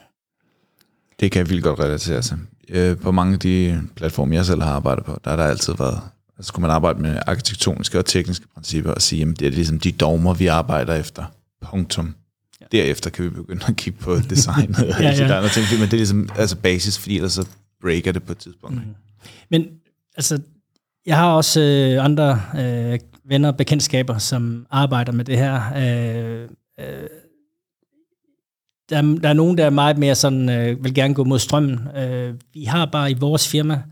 Det 1.20 1.32
kan 1.32 1.40
jeg 1.40 1.50
vildt 1.50 1.64
godt 1.64 1.80
relatere 1.80 2.22
til. 2.22 2.38
Øh, 2.70 2.98
på 2.98 3.12
mange 3.12 3.34
af 3.34 3.40
de 3.40 3.82
platforme, 3.96 4.36
jeg 4.36 4.46
selv 4.46 4.62
har 4.62 4.72
arbejdet 4.72 5.06
på, 5.06 5.20
der 5.24 5.30
har 5.30 5.38
der 5.38 5.44
altid 5.44 5.74
været, 5.80 6.02
altså 6.38 6.48
skulle 6.48 6.62
man 6.62 6.72
arbejde 6.72 7.02
med 7.02 7.20
arkitektoniske 7.28 7.98
og 7.98 8.06
tekniske 8.06 8.48
principper 8.54 8.92
og 8.92 9.02
sige, 9.02 9.22
at 9.22 9.40
det 9.40 9.48
er 9.48 9.52
ligesom 9.52 9.80
de 9.80 9.92
dogmer, 9.92 10.34
vi 10.34 10.48
arbejder 10.48 10.94
efter. 10.94 11.26
Punktum. 11.62 12.16
Ja. 12.62 12.66
Derefter 12.72 13.10
kan 13.10 13.26
vi 13.26 13.30
begynde 13.30 13.66
at 13.68 13.76
kigge 13.76 14.00
på 14.00 14.16
design 14.30 14.76
og 14.80 14.86
ja, 15.02 15.12
ja. 15.12 15.38
andre 15.38 15.50
ting, 15.50 15.66
men 15.72 15.82
det 15.82 15.94
er 15.94 15.98
ligesom 15.98 16.30
altså 16.36 16.56
basis, 16.56 17.00
fordi 17.00 17.16
ellers 17.16 17.34
så 17.34 17.48
breaker 17.82 18.12
det 18.12 18.24
på 18.24 18.32
et 18.32 18.38
tidspunkt. 18.38 18.76
Mm. 18.76 18.96
Men 19.50 19.66
altså, 20.16 20.40
jeg 21.06 21.18
har 21.18 21.32
også 21.32 21.62
øh, 21.62 22.06
andre 22.06 22.42
øh, 22.58 23.00
venner 23.26 23.50
og 23.50 23.58
bekendtskaber, 23.58 24.18
som 24.18 24.66
arbejder 24.72 25.12
med 25.12 25.26
det 25.26 25.38
her. 25.38 25.74
Øh, 25.76 26.50
øh, 26.80 27.08
der, 28.90 29.02
der 29.02 29.30
er 29.30 29.34
nogen, 29.34 29.58
der 29.58 29.66
er 29.66 29.70
meget 29.70 29.98
mere 29.98 30.16
sådan, 30.16 30.50
øh, 30.50 30.84
vil 30.84 30.94
gerne 30.94 31.14
gå 31.14 31.24
mod 31.24 31.40
strømmen. 31.40 31.88
Øh, 31.98 32.36
vi 32.54 32.64
har 32.64 32.86
bare 32.86 33.12
i 33.12 33.14
vores 33.14 33.48
firma 33.48 33.84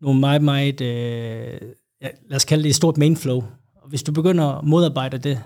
nogle 0.00 0.20
meget, 0.20 0.42
meget, 0.42 0.80
øh, 0.80 1.60
ja, 2.02 2.08
lad 2.28 2.36
os 2.36 2.44
kalde 2.44 2.62
det 2.62 2.68
et 2.68 2.76
stort 2.76 2.96
mainflow. 2.96 3.44
Og 3.74 3.88
hvis 3.88 4.02
du 4.02 4.12
begynder 4.12 4.44
at 4.44 4.64
modarbejde 4.64 5.18
det, 5.18 5.40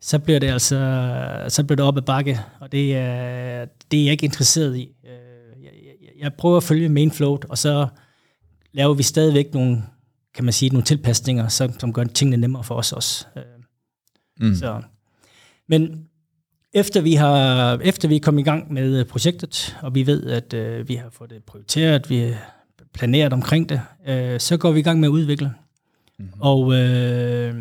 så 0.00 0.18
bliver 0.18 0.38
det 0.38 0.46
altså, 0.46 0.76
så 1.48 1.64
bliver 1.64 1.76
det 1.76 1.84
op 1.84 1.96
ad 1.96 2.02
bakke, 2.02 2.40
og 2.60 2.72
det 2.72 2.96
er, 2.96 3.64
det 3.90 4.00
er 4.00 4.04
jeg 4.04 4.12
ikke 4.12 4.24
interesseret 4.24 4.76
i. 4.76 4.88
Øh, 5.04 5.64
jeg, 5.64 5.72
jeg, 5.82 6.10
jeg 6.18 6.34
prøver 6.34 6.56
at 6.56 6.62
følge 6.62 6.88
mainflowet, 6.88 7.44
og 7.44 7.58
så 7.58 7.88
laver 8.72 8.94
vi 8.94 9.02
stadigvæk 9.02 9.54
nogle, 9.54 9.82
kan 10.34 10.44
man 10.44 10.52
sige, 10.52 10.68
nogle 10.68 10.84
tilpasninger, 10.84 11.48
som, 11.48 11.80
som 11.80 11.92
gør 11.92 12.04
tingene 12.04 12.36
nemmere 12.36 12.64
for 12.64 12.74
os 12.74 12.92
også. 12.92 13.26
Øh, 13.36 13.42
mm. 14.40 14.54
Så, 14.54 14.82
men 15.68 16.09
efter 16.72 17.00
vi 17.00 17.14
har 17.14 17.78
efter 17.82 18.08
vi 18.08 18.16
er 18.16 18.20
kommet 18.20 18.40
i 18.40 18.44
gang 18.44 18.72
med 18.72 19.04
projektet, 19.04 19.76
og 19.82 19.94
vi 19.94 20.06
ved, 20.06 20.26
at 20.26 20.54
øh, 20.54 20.88
vi 20.88 20.94
har 20.94 21.10
fået 21.12 21.30
det 21.30 21.44
prioriteret, 21.44 22.10
vi 22.10 22.18
har 22.18 22.54
planeret 22.94 23.32
omkring 23.32 23.68
det, 23.68 23.80
øh, 24.06 24.40
så 24.40 24.56
går 24.56 24.72
vi 24.72 24.80
i 24.80 24.82
gang 24.82 25.00
med 25.00 25.08
at 25.08 25.12
udvikle. 25.12 25.52
Mm-hmm. 26.18 26.40
Og 26.40 26.74
øh, 26.74 27.54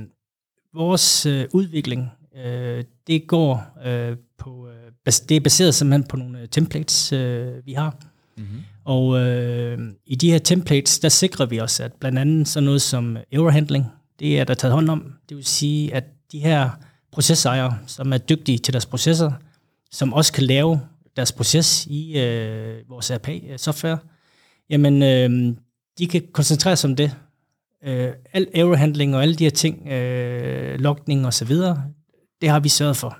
vores 0.74 1.26
øh, 1.26 1.45
udvikling, 1.54 2.12
øh, 2.45 2.84
det 3.08 3.28
går 3.28 3.78
øh, 3.86 4.17
på, 4.38 4.67
øh, 4.67 5.13
det 5.30 5.38
er 5.38 5.41
baseret 5.41 5.76
simpelthen 5.76 6.08
på 6.08 6.17
nogle 6.17 6.48
templates, 6.48 7.13
øh, 7.13 7.65
vi 7.65 7.74
har. 7.74 7.95
Mm-hmm. 8.38 8.63
Og 8.86 9.19
øh, 9.19 9.80
i 10.06 10.15
de 10.15 10.32
her 10.32 10.39
templates, 10.39 11.00
der 11.00 11.10
sikrer 11.10 11.45
vi 11.45 11.60
os, 11.60 11.80
at 11.80 11.93
blandt 11.93 12.19
andet 12.19 12.48
sådan 12.48 12.65
noget 12.65 12.82
som 12.82 13.17
error 13.32 13.50
handling, 13.50 13.86
det 14.19 14.39
er 14.39 14.43
der 14.43 14.54
taget 14.54 14.74
hånd 14.74 14.89
om. 14.89 15.13
Det 15.30 15.38
vil 15.38 15.45
sige, 15.45 15.93
at 15.93 16.04
de 16.32 16.39
her 16.39 16.69
processejere, 17.12 17.78
som 17.88 18.13
er 18.13 18.17
dygtige 18.17 18.58
til 18.58 18.74
deres 18.74 18.86
processer, 18.86 19.32
som 19.91 20.13
også 20.13 20.34
kan 20.34 20.43
lave 20.43 20.80
deres 21.15 21.32
proces 21.32 21.86
i 21.86 22.19
øh, 22.19 22.89
vores 22.89 23.12
RP-software, 23.12 23.98
jamen 24.69 25.04
øh, 25.04 25.56
de 25.98 26.08
kan 26.08 26.22
koncentrere 26.34 26.76
sig 26.76 26.89
om 26.89 26.95
det. 26.95 27.15
Øh, 27.84 28.12
al 28.34 28.48
error 28.54 28.76
handling 28.76 29.15
og 29.15 29.22
alle 29.22 29.36
de 29.36 29.43
her 29.43 29.52
ting, 29.52 29.88
øh, 29.88 30.80
logning 30.80 31.26
og 31.26 31.34
så 31.34 31.45
videre, 31.45 31.84
det 32.41 32.50
har 32.50 32.60
vi 32.60 32.69
sørget 32.69 32.98
for. 32.98 33.17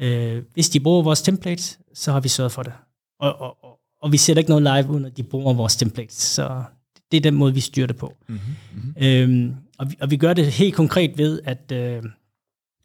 Øh, 0.00 0.42
hvis 0.54 0.68
de 0.68 0.80
bruger 0.80 1.02
vores 1.02 1.22
templates, 1.22 1.78
så 1.94 2.12
har 2.12 2.20
vi 2.20 2.28
sørget 2.28 2.52
for 2.52 2.62
det. 2.62 2.72
Og, 3.20 3.40
og, 3.40 3.64
og, 3.64 3.78
og 4.02 4.12
vi 4.12 4.16
sætter 4.16 4.40
ikke 4.40 4.50
noget 4.50 4.62
live, 4.62 4.92
uden 4.92 5.04
at 5.04 5.16
de 5.16 5.22
bruger 5.22 5.54
vores 5.54 5.76
templates. 5.76 6.14
Så 6.14 6.62
det 7.10 7.16
er 7.16 7.20
den 7.20 7.34
måde, 7.34 7.54
vi 7.54 7.60
styrer 7.60 7.86
det 7.86 7.96
på. 7.96 8.14
Mm-hmm. 8.28 8.94
Øh, 9.02 9.54
og, 9.78 9.90
vi, 9.90 9.96
og 10.00 10.10
vi 10.10 10.16
gør 10.16 10.32
det 10.32 10.46
helt 10.46 10.74
konkret 10.74 11.18
ved, 11.18 11.40
at 11.44 11.72
øh, 11.72 12.02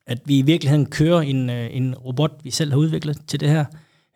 at 0.07 0.19
vi 0.25 0.37
i 0.37 0.41
virkeligheden 0.41 0.85
kører 0.85 1.21
en, 1.21 1.49
øh, 1.49 1.69
en 1.71 1.95
robot, 1.95 2.31
vi 2.43 2.51
selv 2.51 2.71
har 2.71 2.77
udviklet 2.77 3.17
til 3.27 3.39
det 3.39 3.49
her. 3.49 3.65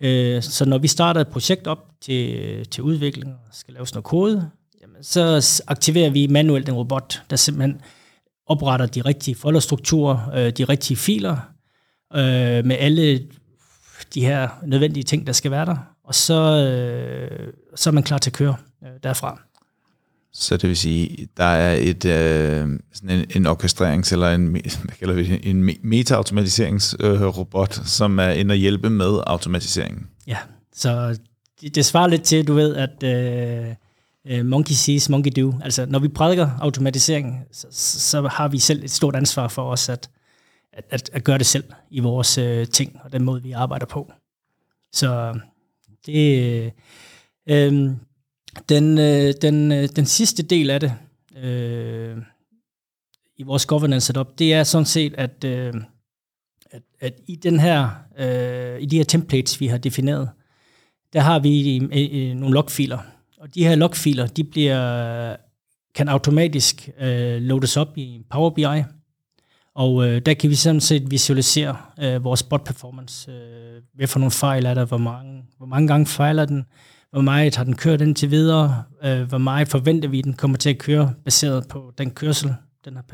Øh, 0.02 0.42
så 0.42 0.66
når 0.66 0.78
vi 0.78 0.88
starter 0.88 1.22
et 1.22 1.28
projekt 1.28 1.68
op 1.68 1.88
til, 2.02 2.36
øh, 2.36 2.66
til 2.66 2.84
udvikling 2.84 3.32
og 3.32 3.40
skal 3.52 3.74
lave 3.74 3.88
sådan 3.88 3.96
noget 3.98 4.06
kode, 4.06 4.50
jamen, 4.82 5.04
så 5.04 5.64
aktiverer 5.68 6.10
vi 6.10 6.28
manuelt 6.28 6.70
en 6.70 6.76
robot, 6.76 7.22
der 7.30 7.36
simpelthen 7.36 7.82
opretter 8.48 8.86
de 8.86 9.02
rigtige 9.02 9.36
folderstrukturer, 9.36 10.52
de 10.52 10.64
rigtige 10.64 10.98
filer, 10.98 11.38
med 12.64 12.76
alle 12.80 13.28
de 14.14 14.26
her 14.26 14.50
nødvendige 14.66 15.04
ting, 15.04 15.28
der 15.28 15.34
skal 15.34 15.52
være 15.52 15.66
der. 15.66 15.78
Og 16.04 16.16
så, 16.16 16.34
så 17.76 17.90
er 17.90 17.92
man 17.92 18.04
klar 18.04 18.18
til 18.18 18.30
at 18.30 18.34
køre 18.34 18.56
derfra. 19.04 19.42
Så 20.34 20.58
det 20.58 20.70
vil 20.70 20.78
sige, 20.78 21.28
der 21.38 21.44
er 21.44 21.74
et, 21.74 22.06
øh, 22.06 22.80
sådan 22.94 23.10
en, 23.10 23.26
en 23.36 23.48
orkestrerings- 23.48 24.12
eller 24.12 24.32
en, 24.32 24.48
hvad 24.52 24.96
kalder 25.00 25.14
vi 25.14 25.28
det, 25.28 25.50
en 25.50 25.70
meta-automatiseringsrobot, 25.84 27.80
øh, 27.80 27.86
som 27.86 28.20
er 28.20 28.30
inde 28.30 28.52
og 28.52 28.56
hjælpe 28.56 28.90
med 28.90 29.20
automatiseringen. 29.28 30.08
Ja, 30.28 30.38
så 30.74 31.18
det, 31.62 31.76
det 31.76 31.86
svarer 31.86 32.08
lidt 32.08 32.24
til, 32.24 32.48
du 32.48 32.54
ved, 32.54 32.76
at 32.76 33.04
øh, 33.04 33.76
øh, 34.28 34.46
monkey 34.46 34.74
sees, 34.74 35.10
monkey 35.10 35.32
do. 35.42 35.54
Altså, 35.64 35.86
når 35.86 36.00
vi 36.00 36.08
prædiker 36.08 36.50
automatisering, 36.60 37.40
så, 37.52 37.68
så 37.72 38.28
har 38.28 38.48
vi 38.48 38.60
selv 38.60 38.84
et 38.84 38.92
stort 38.92 39.16
ansvar 39.16 39.48
for 39.48 39.72
os 39.72 39.90
at, 39.90 40.10
at, 40.74 40.86
at, 40.90 41.10
at 41.14 41.24
gøre 41.24 41.38
det 41.38 41.46
selv 41.46 41.64
i 41.92 42.00
vores 42.00 42.38
øh, 42.38 42.68
ting, 42.68 43.00
og 43.04 43.14
den 43.14 43.24
måde, 43.24 43.44
vi 43.44 43.52
arbejder 43.52 43.86
på. 43.86 44.12
Så 44.94 45.14
øh, 45.14 45.36
det... 46.06 46.44
Øh, 46.44 46.72
øhm, 47.50 47.96
den, 48.70 48.98
øh, 48.98 49.34
den, 49.42 49.72
øh, 49.72 49.90
den 49.96 50.06
sidste 50.06 50.44
del 50.44 50.70
af 50.70 50.80
det, 50.80 50.94
øh, 51.44 52.18
i 53.38 53.44
vores 53.44 53.66
governance 53.66 54.06
setup, 54.06 54.40
det 54.40 54.54
er 54.54 54.64
sådan 54.64 54.86
set, 54.86 55.14
at, 55.18 55.44
øh, 55.44 55.74
at, 56.72 56.82
at 57.00 57.14
i 57.28 57.36
den 57.36 57.60
her, 57.60 57.90
øh, 58.18 58.82
i 58.82 58.86
de 58.86 58.98
her 58.98 59.04
templates, 59.04 59.60
vi 59.60 59.68
har 59.68 59.78
defineret, 59.78 60.30
der 61.14 61.20
har 61.20 61.40
vi 61.40 61.78
øh, 61.78 62.30
øh 62.30 62.36
nogle 62.36 62.54
logfiler. 62.54 63.00
Og 63.38 63.56
de 63.56 63.68
her 63.68 63.76
logfiler, 63.76 64.28
de 64.28 64.44
bliver, 64.44 65.36
kan 65.96 66.10
automatisk 66.10 66.90
øh, 67.00 67.42
loades 67.42 67.78
op 67.78 67.98
i 67.98 68.22
Power 68.30 68.50
BI. 68.50 68.84
Og 69.76 70.08
øh, 70.08 70.22
der 70.26 70.34
kan 70.34 70.50
vi 70.50 70.56
sådan 70.56 70.82
set 70.82 71.12
visualisere 71.12 71.78
øh, 72.00 72.24
vores 72.24 72.44
bot 72.44 72.64
performance. 72.66 73.32
Øh, 73.32 73.82
hvad 73.94 74.08
for 74.08 74.20
nogle 74.20 74.32
fejl 74.32 74.66
er 74.66 74.74
der, 74.74 74.86
hvor 74.86 74.98
mange, 74.98 75.44
hvor 75.58 75.66
mange 75.66 75.88
gange 75.88 76.06
fejler 76.06 76.46
den, 76.46 76.66
hvor 77.12 77.22
meget 77.22 77.56
har 77.56 77.64
den 77.64 77.76
kørt 77.76 78.02
indtil 78.02 78.32
videre, 78.32 78.84
øh, 79.04 79.22
hvor 79.22 79.38
meget 79.38 79.68
forventer 79.68 80.10
vi, 80.10 80.22
den 80.22 80.34
kommer 80.34 80.58
til 80.58 80.70
at 80.70 80.78
køre, 80.78 81.14
baseret 81.26 81.68
på 81.68 81.94
den 81.98 82.12
kørsel, 82.12 82.54
den 82.86 82.96
har 82.96 83.06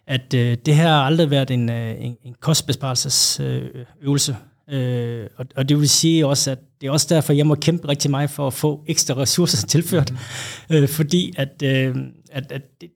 At 0.07 0.33
øh, 0.33 0.57
det 0.65 0.75
her 0.75 0.87
har 0.87 1.01
aldrig 1.01 1.31
været 1.31 1.51
en, 1.51 1.69
øh, 1.69 2.05
en, 2.05 2.17
en 2.23 2.35
kostbesparelsesøvelse. 2.39 4.37
Øh, 4.69 5.27
og, 5.37 5.45
og 5.55 5.69
det 5.69 5.79
vil 5.79 5.89
sige 5.89 6.27
også, 6.27 6.51
at 6.51 6.59
det 6.81 6.87
er 6.87 6.91
også 6.91 7.07
derfor, 7.09 7.33
jeg 7.33 7.47
må 7.47 7.55
kæmpe 7.55 7.87
rigtig 7.87 8.11
meget 8.11 8.29
for 8.29 8.47
at 8.47 8.53
få 8.53 8.83
ekstra 8.87 9.13
ressourcer 9.13 9.67
tilført. 9.73 10.11
Mm. 10.11 10.75
Øh, 10.75 10.87
fordi 10.89 11.33
at, 11.37 11.63
øh, 11.63 11.95
at, 12.31 12.51
at 12.51 12.61
det, 12.81 12.89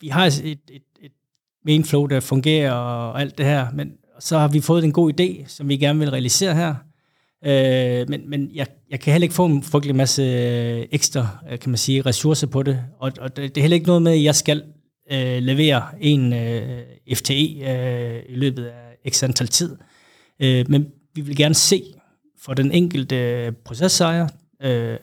vi 0.00 0.08
har 0.08 0.26
et, 0.26 0.44
et, 0.44 0.82
et 1.00 1.12
mainflow, 1.64 2.06
der 2.06 2.20
fungerer 2.20 2.72
og 2.72 3.20
alt 3.20 3.38
det 3.38 3.46
her, 3.46 3.66
men 3.72 3.92
så 4.20 4.38
har 4.38 4.48
vi 4.48 4.60
fået 4.60 4.84
en 4.84 4.92
god 4.92 5.20
idé, 5.20 5.44
som 5.46 5.68
vi 5.68 5.76
gerne 5.76 5.98
vil 5.98 6.10
realisere 6.10 6.54
her. 6.54 6.74
Øh, 7.44 8.08
men 8.08 8.30
men 8.30 8.50
jeg, 8.54 8.66
jeg 8.90 9.00
kan 9.00 9.12
heller 9.12 9.24
ikke 9.24 9.34
få 9.34 9.46
en 9.46 9.62
frygtelig 9.62 9.96
masse 9.96 10.22
øh, 10.22 10.86
ekstra, 10.92 11.28
øh, 11.50 11.58
kan 11.58 11.70
man 11.70 11.78
sige, 11.78 12.02
ressourcer 12.02 12.46
på 12.46 12.62
det. 12.62 12.84
Og, 12.98 13.12
og 13.20 13.36
det, 13.36 13.54
det 13.54 13.60
er 13.60 13.62
heller 13.62 13.74
ikke 13.74 13.86
noget 13.86 14.02
med, 14.02 14.12
at 14.12 14.22
jeg 14.22 14.34
skal 14.34 14.64
øh, 15.12 15.42
levere 15.42 15.82
en 16.00 16.32
øh, 16.32 16.82
FTE 17.14 17.34
øh, 17.34 18.22
i 18.28 18.34
løbet 18.34 18.64
af 18.66 19.10
x 19.10 19.22
antal 19.22 19.48
tid. 19.48 19.76
Øh, 20.40 20.64
men 20.68 20.86
vi 21.14 21.20
vil 21.20 21.36
gerne 21.36 21.54
se 21.54 21.82
for 22.38 22.54
den 22.54 22.72
enkelte 22.72 23.16
øh, 23.16 23.52
processejer, 23.64 24.28
øh, 24.62 24.96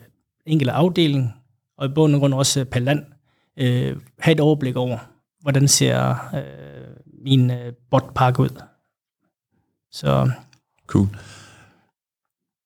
enkelte 0.46 0.72
afdeling, 0.72 1.32
og 1.78 1.86
i 1.86 1.88
bund 1.94 2.14
og 2.14 2.20
grund 2.20 2.34
også 2.34 2.64
per 2.64 2.80
land, 2.80 3.04
øh, 3.58 3.96
have 4.18 4.32
et 4.32 4.40
overblik 4.40 4.76
over, 4.76 4.98
hvordan 5.40 5.68
ser 5.68 6.10
øh, 6.34 6.96
min 7.24 7.50
øh, 7.50 7.72
botpark 7.90 8.38
ud. 8.38 8.62
Så. 9.92 10.30
Cool. 10.86 11.08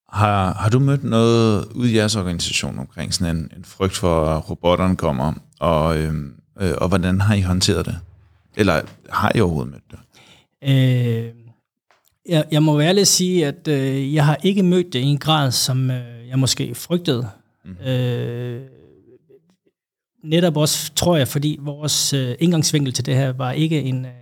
Har, 0.08 0.52
har 0.52 0.70
du 0.70 0.78
mødt 0.78 1.04
noget 1.04 1.64
ud 1.74 1.88
i 1.88 1.96
jeres 1.96 2.16
organisation 2.16 2.78
omkring 2.78 3.14
sådan 3.14 3.36
en, 3.36 3.50
en 3.56 3.64
frygt 3.64 3.96
for, 3.96 4.24
at 4.24 4.50
robotterne 4.50 4.96
kommer, 4.96 5.32
og, 5.60 5.98
øh, 5.98 6.14
øh, 6.60 6.72
og 6.76 6.88
hvordan 6.88 7.20
har 7.20 7.34
I 7.34 7.40
håndteret 7.40 7.86
det? 7.86 7.98
Eller 8.56 8.80
har 9.10 9.32
I 9.34 9.40
overhovedet 9.40 9.72
mødt 9.72 9.90
det? 9.90 9.98
Øh, 10.62 11.34
jeg, 12.28 12.44
jeg 12.50 12.62
må 12.62 12.80
ærligt 12.80 13.08
sige, 13.08 13.46
at 13.46 13.68
øh, 13.68 14.14
jeg 14.14 14.26
har 14.26 14.38
ikke 14.42 14.62
mødt 14.62 14.92
det 14.92 14.98
i 14.98 15.02
en 15.02 15.18
grad, 15.18 15.52
som 15.52 15.90
øh, 15.90 16.28
jeg 16.28 16.38
måske 16.38 16.74
frygtede. 16.74 17.28
Mm. 17.64 17.86
Øh, 17.86 18.62
netop 20.24 20.56
også, 20.56 20.92
tror 20.94 21.16
jeg, 21.16 21.28
fordi 21.28 21.58
vores 21.60 22.12
øh, 22.12 22.34
indgangsvinkel 22.38 22.92
til 22.92 23.06
det 23.06 23.14
her 23.14 23.32
var 23.32 23.52
ikke 23.52 23.82
en, 23.82 24.04
øh, 24.04 24.12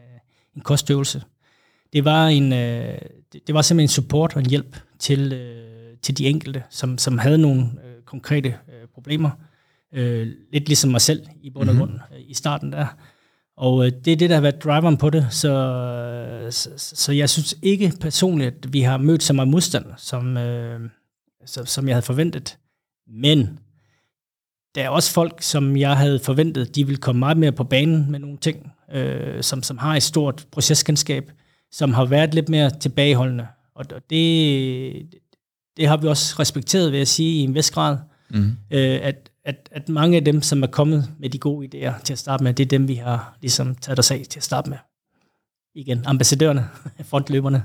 en 0.57 0.63
kostøvelse. 0.63 1.23
Det 1.93 2.05
var, 2.05 2.27
en, 2.27 2.53
øh, 2.53 2.99
det, 3.33 3.47
det 3.47 3.55
var 3.55 3.63
simpelthen 3.63 3.85
en 3.85 3.89
support 3.89 4.35
og 4.35 4.41
en 4.41 4.51
hjælp 4.51 4.77
til, 4.99 5.33
øh, 5.33 5.66
til 6.07 6.19
de 6.19 6.27
enkelte, 6.27 6.63
som, 6.71 6.99
som 6.99 7.19
havde 7.19 7.39
nogle 7.39 7.63
øh, 7.63 8.03
konkrete 8.05 8.49
øh, 8.49 8.89
problemer. 8.95 9.31
Øh, 9.95 10.27
lidt 10.53 10.67
ligesom 10.67 10.91
mig 10.91 11.01
selv 11.01 11.27
i 11.43 11.51
bund 11.51 11.69
og 11.69 11.75
mhm. 11.75 11.79
grund 11.79 11.93
mm-hmm. 11.93 12.25
i 12.29 12.35
starten 12.35 12.73
der. 12.73 12.87
Og 13.57 13.87
øh, 13.87 13.93
det 14.05 14.13
er 14.13 14.17
det, 14.17 14.31
der 14.31 14.37
har 14.37 14.43
været 14.43 14.65
driveren 14.65 14.97
på 14.97 15.11
det. 15.11 15.27
Så, 15.31 15.53
så, 16.51 16.71
så 16.77 17.13
jeg 17.13 17.31
synes 17.31 17.55
ikke 17.63 17.93
personligt, 18.01 18.55
at 18.65 18.73
vi 18.73 18.81
har 18.81 18.99
mødt 18.99 19.23
så 19.23 19.33
meget 19.33 19.49
modstand, 19.49 19.85
som, 19.97 20.37
øh, 20.37 20.81
som, 21.47 21.67
som 21.67 21.89
jeg 21.89 21.95
havde 21.95 22.07
forventet. 22.07 22.59
Men 23.07 23.59
der 24.75 24.83
er 24.83 24.89
også 24.89 25.13
folk, 25.13 25.43
som 25.43 25.77
jeg 25.77 25.97
havde 25.97 26.19
forventet, 26.19 26.77
de 26.77 26.87
vil 26.87 26.97
komme 26.97 27.19
meget 27.19 27.37
mere 27.37 27.53
på 27.53 27.65
banen 27.65 28.11
med 28.11 28.19
nogle 28.19 28.37
ting, 28.37 28.73
øh, 28.93 29.43
som, 29.43 29.63
som 29.63 29.79
har 29.79 29.97
et 29.97 30.03
stort 30.03 30.47
proceskendskab, 30.51 31.33
som 31.71 31.93
har 31.93 32.05
været 32.05 32.35
lidt 32.35 32.49
mere 32.49 32.71
tilbageholdende. 32.81 33.47
Og 33.75 33.85
det, 34.11 35.07
det 35.77 35.89
har 35.89 35.97
vi 35.97 36.07
også 36.07 36.37
respekteret, 36.39 36.93
vil 36.93 36.99
jeg 36.99 37.09
sige, 37.09 37.41
i 37.41 37.43
en 37.43 37.55
vis 37.55 37.71
grad. 37.71 37.99
Mm. 38.31 38.57
Øh, 38.71 38.99
at, 39.03 39.31
at, 39.45 39.69
at 39.73 39.89
mange 39.89 40.17
af 40.17 40.25
dem, 40.25 40.43
som 40.43 40.63
er 40.63 40.67
kommet 40.67 41.11
med 41.19 41.31
de 41.31 41.39
gode 41.39 41.67
idéer 41.67 42.03
til 42.03 42.13
at 42.13 42.19
starte 42.19 42.45
med, 42.45 42.55
det 42.55 42.65
er 42.65 42.69
dem, 42.69 42.89
vi 42.89 42.95
har 42.95 43.39
ligesom 43.41 43.75
taget 43.75 43.99
os 43.99 44.11
af 44.11 44.27
til 44.31 44.39
at 44.39 44.45
starte 44.45 44.71
med. 44.71 44.79
Igen, 45.75 46.03
ambassadørerne, 46.07 46.69
frontløberne. 47.11 47.63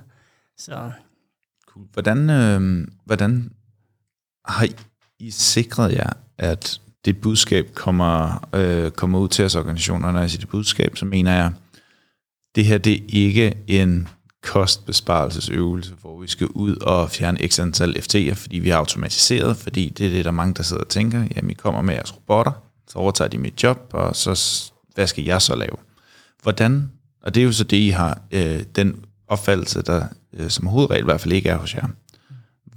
Så. 0.58 0.92
Cool. 1.68 1.86
Hvordan, 1.94 2.30
øh, 2.30 2.88
hvordan 3.06 3.52
har 4.46 4.68
I 5.20 5.32
sikret 5.32 5.92
jer, 5.92 6.10
at 6.38 6.82
det 7.06 7.22
budskab 7.22 7.74
kommer, 7.74 8.48
øh, 8.56 8.92
kommer 8.92 9.20
ud 9.20 9.28
til 9.28 9.46
os 9.46 9.56
organisationer, 9.56 10.12
når 10.12 10.20
jeg 10.20 10.32
siger 10.32 10.48
budskab, 10.48 10.98
så 10.98 11.06
mener 11.06 11.34
jeg, 11.34 11.52
det 12.56 12.66
her 12.66 12.78
det 12.78 12.94
er 12.94 13.00
ikke 13.08 13.54
en 13.68 14.08
kostbesparelsesøvelse, 14.44 15.94
hvor 16.02 16.22
vi 16.22 16.28
skal 16.28 16.48
ud 16.48 16.76
og 16.76 17.10
fjerne 17.10 17.48
x 17.48 17.60
antal 17.60 17.96
FT'er, 17.98 18.34
fordi 18.34 18.60
vi 18.60 18.70
har 18.70 18.78
automatiseret, 18.78 19.58
fordi 19.58 19.90
det 19.90 20.06
er 20.06 20.10
det, 20.10 20.26
der 20.26 20.32
er 20.32 20.36
mange, 20.36 20.54
der 20.54 20.64
sidder 20.64 20.84
og 20.84 20.90
tænker, 20.90 21.28
jamen 21.36 21.52
I 21.52 21.54
kommer 21.54 21.82
med 21.82 21.94
jeres 21.94 22.16
robotter, 22.16 22.52
så 22.88 23.00
overtager 23.00 23.30
de 23.30 23.38
mit 23.38 23.64
job, 23.64 23.90
og 23.94 24.16
så 24.16 24.64
hvad 24.96 25.08
skal 25.08 25.24
jeg 25.24 25.42
så 25.42 25.56
lave? 25.56 25.78
Hvordan, 26.44 26.92
og 27.24 27.36
det 27.36 27.42
er 27.42 27.46
jo 27.46 27.52
så 27.52 27.64
det, 27.64 27.78
I 27.78 27.90
har, 27.90 28.22
øh, 28.32 28.64
den 28.76 29.06
opfattelse, 29.28 29.82
der 29.82 30.08
øh, 30.34 30.50
som 30.50 30.68
hovedregel 30.68 31.04
i 31.04 31.06
hvert 31.06 31.22
fald 31.22 31.34
ikke 31.34 31.50
er 31.50 31.58
hos 31.58 31.76
jer. 31.76 31.88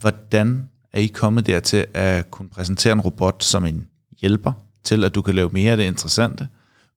Hvordan 0.01 0.69
er 0.93 1.01
I 1.01 1.07
kommet 1.07 1.47
dertil 1.47 1.87
at 1.95 2.31
kunne 2.31 2.49
præsentere 2.49 2.93
en 2.93 3.01
robot 3.01 3.45
som 3.45 3.65
en 3.65 3.89
hjælper 4.21 4.53
til, 4.85 5.05
at 5.05 5.15
du 5.15 5.23
kan 5.23 5.35
lave 5.35 5.51
mere 5.53 5.71
af 5.71 5.77
det 5.77 5.85
interessante, 5.85 6.49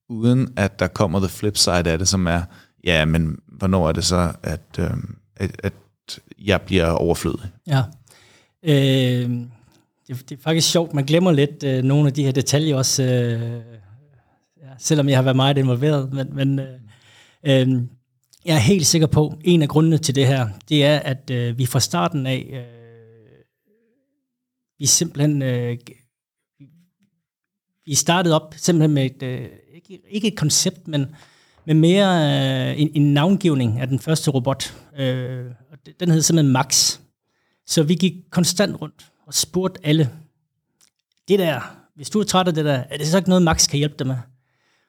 uden 0.09 0.53
at 0.55 0.79
der 0.79 0.87
kommer 0.87 1.19
the 1.19 1.29
flip 1.29 1.57
side 1.57 1.91
af 1.91 1.97
det, 1.97 2.07
som 2.07 2.27
er, 2.27 2.41
ja, 2.83 3.05
men 3.05 3.39
hvornår 3.47 3.87
er 3.87 3.91
det 3.91 4.03
så, 4.03 4.33
at, 4.43 4.79
øh, 4.79 4.91
at, 5.35 5.51
at 5.63 5.73
jeg 6.39 6.61
bliver 6.61 6.89
overflødig? 6.89 7.51
Ja. 7.67 7.83
Øh, 8.63 9.29
det, 10.07 10.29
det 10.29 10.31
er 10.31 10.41
faktisk 10.41 10.71
sjovt, 10.71 10.93
man 10.93 11.05
glemmer 11.05 11.31
lidt 11.31 11.63
øh, 11.63 11.83
nogle 11.83 12.07
af 12.07 12.13
de 12.13 12.23
her 12.23 12.31
detaljer 12.31 12.75
også, 12.75 13.03
øh, 13.03 13.41
ja, 14.61 14.69
selvom 14.79 15.09
jeg 15.09 15.17
har 15.17 15.23
været 15.23 15.35
meget 15.35 15.57
involveret, 15.57 16.13
men, 16.13 16.35
men 16.35 16.59
øh, 16.59 16.79
øh, 17.43 17.67
jeg 18.45 18.55
er 18.55 18.59
helt 18.59 18.85
sikker 18.85 19.07
på, 19.07 19.27
at 19.27 19.37
en 19.43 19.61
af 19.61 19.69
grundene 19.69 19.97
til 19.97 20.15
det 20.15 20.27
her, 20.27 20.47
det 20.69 20.85
er, 20.85 20.99
at 20.99 21.29
øh, 21.29 21.57
vi 21.57 21.65
fra 21.65 21.79
starten 21.79 22.27
af, 22.27 22.49
øh, 22.53 22.77
vi 24.79 24.85
simpelthen 24.85 25.41
øh, 25.41 25.77
vi 27.85 27.95
startede 27.95 28.35
op 28.35 28.53
simpelthen 28.57 28.93
med 28.93 29.05
et, 29.05 29.23
øh, 29.23 29.49
ikke, 29.73 29.99
ikke 30.09 30.27
et 30.27 30.37
koncept, 30.37 30.87
men, 30.87 31.15
men 31.67 31.79
mere 31.79 32.69
øh, 32.69 32.81
en, 32.81 32.89
en 32.93 33.13
navngivning 33.13 33.79
af 33.79 33.87
den 33.87 33.99
første 33.99 34.31
robot. 34.31 34.73
Øh, 34.99 35.45
og 35.71 35.77
den 35.99 36.11
hed 36.11 36.21
simpelthen 36.21 36.53
Max. 36.53 36.99
Så 37.65 37.83
vi 37.83 37.95
gik 37.95 38.13
konstant 38.31 38.81
rundt 38.81 39.05
og 39.27 39.33
spurgte 39.33 39.79
alle, 39.83 40.09
det 41.27 41.39
der, 41.39 41.77
hvis 41.95 42.09
du 42.09 42.19
er 42.19 42.23
træt 42.23 42.47
af 42.47 42.53
det 42.53 42.65
der, 42.65 42.83
er 42.89 42.97
det 42.97 43.07
så 43.07 43.17
ikke 43.17 43.29
noget, 43.29 43.41
Max 43.41 43.69
kan 43.69 43.77
hjælpe 43.77 43.95
dig 43.99 44.07
med? 44.07 44.15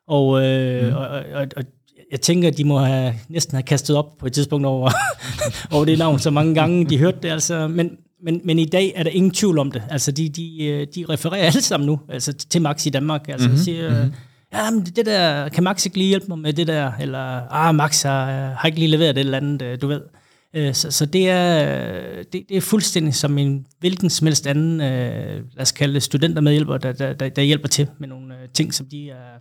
Og, 0.07 0.45
øh, 0.45 0.89
mm. 0.89 0.97
og, 0.97 1.09
og, 1.09 1.47
og 1.57 1.65
jeg 2.13 2.21
tænker, 2.21 2.49
at 2.49 2.57
de 2.57 2.65
må 2.65 2.79
have, 2.79 3.15
næsten 3.29 3.55
have 3.55 3.63
kastet 3.63 3.97
op 3.97 4.19
på 4.19 4.27
et 4.27 4.33
tidspunkt 4.33 4.67
over, 4.67 4.91
over 5.73 5.85
det 5.85 5.99
navn 5.99 6.19
så 6.19 6.31
mange 6.31 6.55
gange, 6.55 6.87
de 6.87 6.99
hørte 6.99 7.19
det. 7.23 7.29
Altså. 7.29 7.69
Men, 7.69 7.91
men, 8.23 8.41
men 8.45 8.59
i 8.59 8.65
dag 8.65 8.93
er 8.97 9.03
der 9.03 9.11
ingen 9.11 9.31
tvivl 9.31 9.59
om 9.59 9.73
det. 9.73 9.83
Altså, 9.91 10.13
de, 10.13 10.29
de, 10.29 10.65
øh, 10.67 10.87
de 10.95 11.05
refererer 11.09 11.47
alle 11.47 11.63
sammen 11.63 11.87
nu 11.87 12.01
altså, 12.09 12.33
til 12.33 12.63
Max 12.63 12.87
i 12.87 12.91
Danmark. 12.91 13.29
Altså, 13.29 13.49
mm-hmm. 13.49 13.63
siger, 13.63 13.91
mm-hmm. 13.91 14.15
Ja, 14.53 14.71
men 14.71 14.85
det 14.85 15.07
der, 15.07 15.49
kan 15.49 15.65
Max 15.65 15.85
ikke 15.85 15.99
lige 15.99 16.09
hjælpe 16.09 16.27
mig 16.29 16.39
med 16.39 16.53
det 16.53 16.67
der? 16.67 16.93
Eller, 17.01 17.49
ah, 17.51 17.75
Max 17.75 18.03
har, 18.03 18.51
har 18.53 18.67
ikke 18.67 18.79
lige 18.79 18.91
leveret 18.91 19.15
det 19.15 19.21
eller 19.21 19.37
andet, 19.37 19.63
øh, 19.63 19.81
du 19.81 19.87
ved. 19.87 20.01
Øh, 20.55 20.75
så, 20.75 20.91
så 20.91 21.07
det, 21.07 21.31
er, 21.31 22.23
det, 22.33 22.45
det 22.49 22.57
er 22.57 22.61
fuldstændig 22.61 23.15
som 23.15 23.39
en 23.39 23.67
hvilken 23.79 24.11
som 24.11 24.27
helst 24.27 24.47
anden, 24.47 24.79
lad 24.79 25.43
os 25.59 25.73
kalde 25.73 25.95
det 25.95 26.03
studentermedhjælper, 26.03 26.79
der, 26.79 26.93
der, 26.93 27.13
der, 27.13 27.29
der 27.29 27.43
hjælper 27.43 27.69
til 27.69 27.89
med 27.99 28.09
nogle 28.09 28.35
ting, 28.55 28.75
som 28.75 28.87
de, 28.87 29.11
er, 29.11 29.39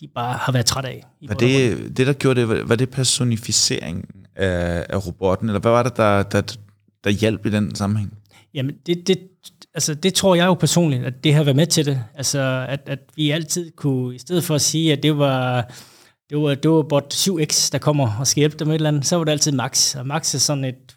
de 0.00 0.08
bare 0.14 0.38
har 0.38 0.52
været 0.52 0.66
trætte 0.66 0.88
af. 0.88 1.04
Var 1.28 1.34
det, 1.34 1.78
det, 1.96 2.06
der 2.06 2.12
gjorde 2.12 2.40
det, 2.40 2.48
var, 2.48 2.62
var 2.64 2.76
det 2.76 2.90
personificering 2.90 4.08
af, 4.36 4.86
af 4.88 5.06
robotten, 5.06 5.48
eller 5.48 5.60
hvad 5.60 5.70
var 5.70 5.82
det, 5.82 5.96
der, 5.96 6.22
der, 6.22 6.56
der 7.04 7.10
hjalp 7.10 7.46
i 7.46 7.50
den 7.50 7.74
sammenhæng? 7.74 8.18
Jamen, 8.54 8.74
det, 8.86 9.08
det, 9.08 9.18
altså, 9.74 9.94
det 9.94 10.14
tror 10.14 10.34
jeg 10.34 10.46
jo 10.46 10.54
personligt, 10.54 11.04
at 11.04 11.24
det 11.24 11.34
har 11.34 11.44
været 11.44 11.56
med 11.56 11.66
til 11.66 11.86
det. 11.86 12.04
Altså, 12.14 12.66
at, 12.68 12.80
at 12.86 12.98
vi 13.16 13.30
altid 13.30 13.70
kunne, 13.76 14.14
i 14.14 14.18
stedet 14.18 14.44
for 14.44 14.54
at 14.54 14.60
sige, 14.60 14.92
at 14.92 15.02
det 15.02 15.18
var, 15.18 15.72
det 16.30 16.38
var, 16.38 16.54
det 16.54 16.70
var 16.70 16.82
bot 16.82 17.14
7x, 17.14 17.68
der 17.72 17.78
kommer 17.78 18.18
og 18.20 18.26
skal 18.26 18.40
hjælpe 18.40 18.56
dem 18.56 18.66
med 18.66 18.74
et 18.74 18.78
eller 18.78 18.88
andet, 18.88 19.06
så 19.06 19.16
var 19.16 19.24
det 19.24 19.32
altid 19.32 19.52
Max. 19.52 19.96
Og 19.96 20.06
Max 20.06 20.34
er 20.34 20.38
sådan 20.38 20.64
et, 20.64 20.96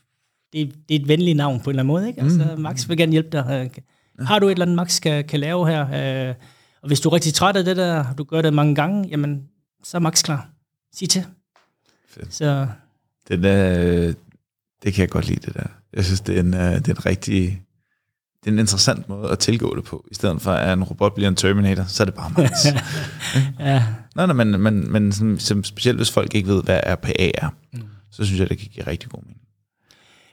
det, 0.53 0.75
det 0.89 0.95
er 0.95 0.99
et 0.99 1.07
venligt 1.07 1.37
navn 1.37 1.59
på 1.59 1.69
en 1.69 1.69
eller 1.69 1.83
anden 1.83 1.93
måde. 1.93 2.07
Ikke? 2.07 2.21
Altså, 2.21 2.53
mm. 2.55 2.61
Max 2.61 2.89
vil 2.89 2.97
gerne 2.97 3.11
hjælpe 3.11 3.29
dig. 3.31 3.71
Har 4.19 4.39
du 4.39 4.47
et 4.47 4.51
eller 4.51 4.65
andet, 4.65 4.75
Max 4.75 5.01
kan, 5.01 5.25
kan 5.25 5.39
lave 5.39 5.69
her? 5.69 6.29
Øh, 6.29 6.35
og 6.81 6.87
hvis 6.87 6.99
du 6.99 7.09
er 7.09 7.13
rigtig 7.13 7.33
træt 7.33 7.55
af 7.55 7.65
det 7.65 7.77
der, 7.77 8.03
og 8.03 8.17
du 8.17 8.23
gør 8.23 8.41
det 8.41 8.53
mange 8.53 8.75
gange, 8.75 9.07
jamen, 9.09 9.43
så 9.83 9.97
er 9.97 10.01
Max 10.01 10.23
klar. 10.23 10.49
Sig 10.95 11.09
til. 11.09 11.25
Fedt. 12.09 12.33
Så 12.33 12.67
Det, 13.27 13.43
der, 13.43 14.13
det 14.83 14.93
kan 14.93 15.01
jeg 15.01 15.09
godt 15.09 15.27
lide, 15.27 15.39
det 15.45 15.53
der. 15.53 15.67
Jeg 15.93 16.05
synes, 16.05 16.21
det 16.21 16.35
er 16.35 16.39
en, 16.39 16.53
øh, 16.53 16.75
det 16.75 16.87
er 16.87 16.91
en 16.91 17.05
rigtig... 17.05 17.61
Det 18.47 18.53
er 18.53 18.55
en 18.55 18.59
interessant 18.59 19.09
måde 19.09 19.29
at 19.31 19.39
tilgå 19.39 19.75
det 19.75 19.83
på. 19.83 20.05
I 20.11 20.15
stedet 20.15 20.41
for, 20.41 20.51
at 20.51 20.73
en 20.73 20.83
robot 20.83 21.13
bliver 21.13 21.27
en 21.27 21.35
Terminator, 21.35 21.83
så 21.83 22.03
er 22.03 22.05
det 22.05 22.13
bare 22.13 22.31
Max. 22.37 22.51
ja, 23.59 23.83
Nej, 24.15 24.25
nej, 24.25 24.33
men, 24.33 24.61
men, 24.61 24.91
men 24.91 25.11
sådan, 25.11 25.39
som, 25.39 25.63
specielt 25.63 25.97
hvis 25.99 26.11
folk 26.11 26.35
ikke 26.35 26.47
ved, 26.47 26.63
hvad 26.63 26.79
RPA 26.85 27.31
er, 27.33 27.49
mm. 27.73 27.81
så 28.11 28.25
synes 28.25 28.39
jeg, 28.39 28.49
det 28.49 28.57
kan 28.57 28.67
give 28.73 28.87
rigtig 28.87 29.09
god 29.09 29.21
mening. 29.21 29.41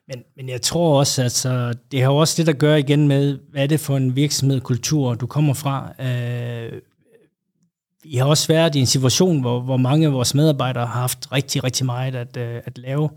Men, 0.09 0.23
men 0.37 0.49
jeg 0.49 0.63
tror 0.63 0.99
også, 0.99 1.23
altså, 1.23 1.75
det 1.93 2.03
har 2.03 2.11
også 2.11 2.35
det, 2.37 2.47
der 2.47 2.53
gør 2.53 2.77
igen 2.77 3.09
med, 3.09 3.39
hvad 3.51 3.63
er 3.63 3.67
det 3.67 3.81
for 3.81 3.97
en 3.97 4.17
virksomhed, 4.17 4.61
kultur, 4.61 5.15
du 5.15 5.27
kommer 5.27 5.55
fra. 5.55 5.93
Øh, 6.01 6.73
vi 8.03 8.17
har 8.17 8.25
også 8.25 8.49
været 8.49 8.75
i 8.75 8.79
en 8.79 8.87
situation, 8.87 9.41
hvor, 9.41 9.61
hvor 9.61 9.77
mange 9.77 10.07
af 10.07 10.13
vores 10.13 10.35
medarbejdere 10.35 10.87
har 10.87 11.01
haft 11.01 11.33
rigtig, 11.33 11.65
rigtig 11.65 11.87
meget 11.87 12.15
at, 12.15 12.37
øh, 12.37 12.61
at 12.65 12.79
lave. 12.79 13.11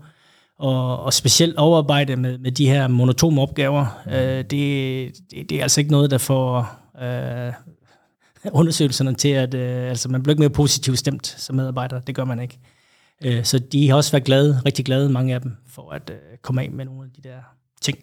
Og, 0.58 1.02
og 1.02 1.14
specielt 1.14 1.56
overarbejde 1.56 2.16
med, 2.16 2.38
med 2.38 2.52
de 2.52 2.68
her 2.68 2.88
monotone 2.88 3.40
opgaver, 3.40 4.02
øh, 4.06 4.44
det, 4.44 4.50
det, 4.50 5.50
det 5.50 5.52
er 5.52 5.62
altså 5.62 5.80
ikke 5.80 5.90
noget, 5.90 6.10
der 6.10 6.18
får 6.18 6.78
øh, 7.02 7.52
undersøgelserne 8.60 9.14
til, 9.14 9.28
at 9.28 9.54
øh, 9.54 9.88
altså, 9.88 10.08
man 10.08 10.22
bliver 10.22 10.32
ikke 10.32 10.40
mere 10.40 10.50
positivt 10.50 10.98
stemt 10.98 11.26
som 11.26 11.56
medarbejder. 11.56 12.00
Det 12.00 12.14
gør 12.14 12.24
man 12.24 12.40
ikke. 12.40 12.58
Øh, 13.24 13.44
så 13.44 13.58
de 13.58 13.88
har 13.88 13.96
også 13.96 14.12
været 14.12 14.24
glade, 14.24 14.60
rigtig 14.66 14.84
glade, 14.84 15.08
mange 15.08 15.34
af 15.34 15.40
dem, 15.40 15.56
for 15.68 15.90
at 15.90 16.10
øh, 16.10 16.38
komme 16.42 16.62
af 16.62 16.70
med 16.70 16.84
nogle 16.84 17.04
af 17.04 17.22
de 17.22 17.28
der 17.28 17.38
ting. 17.80 17.98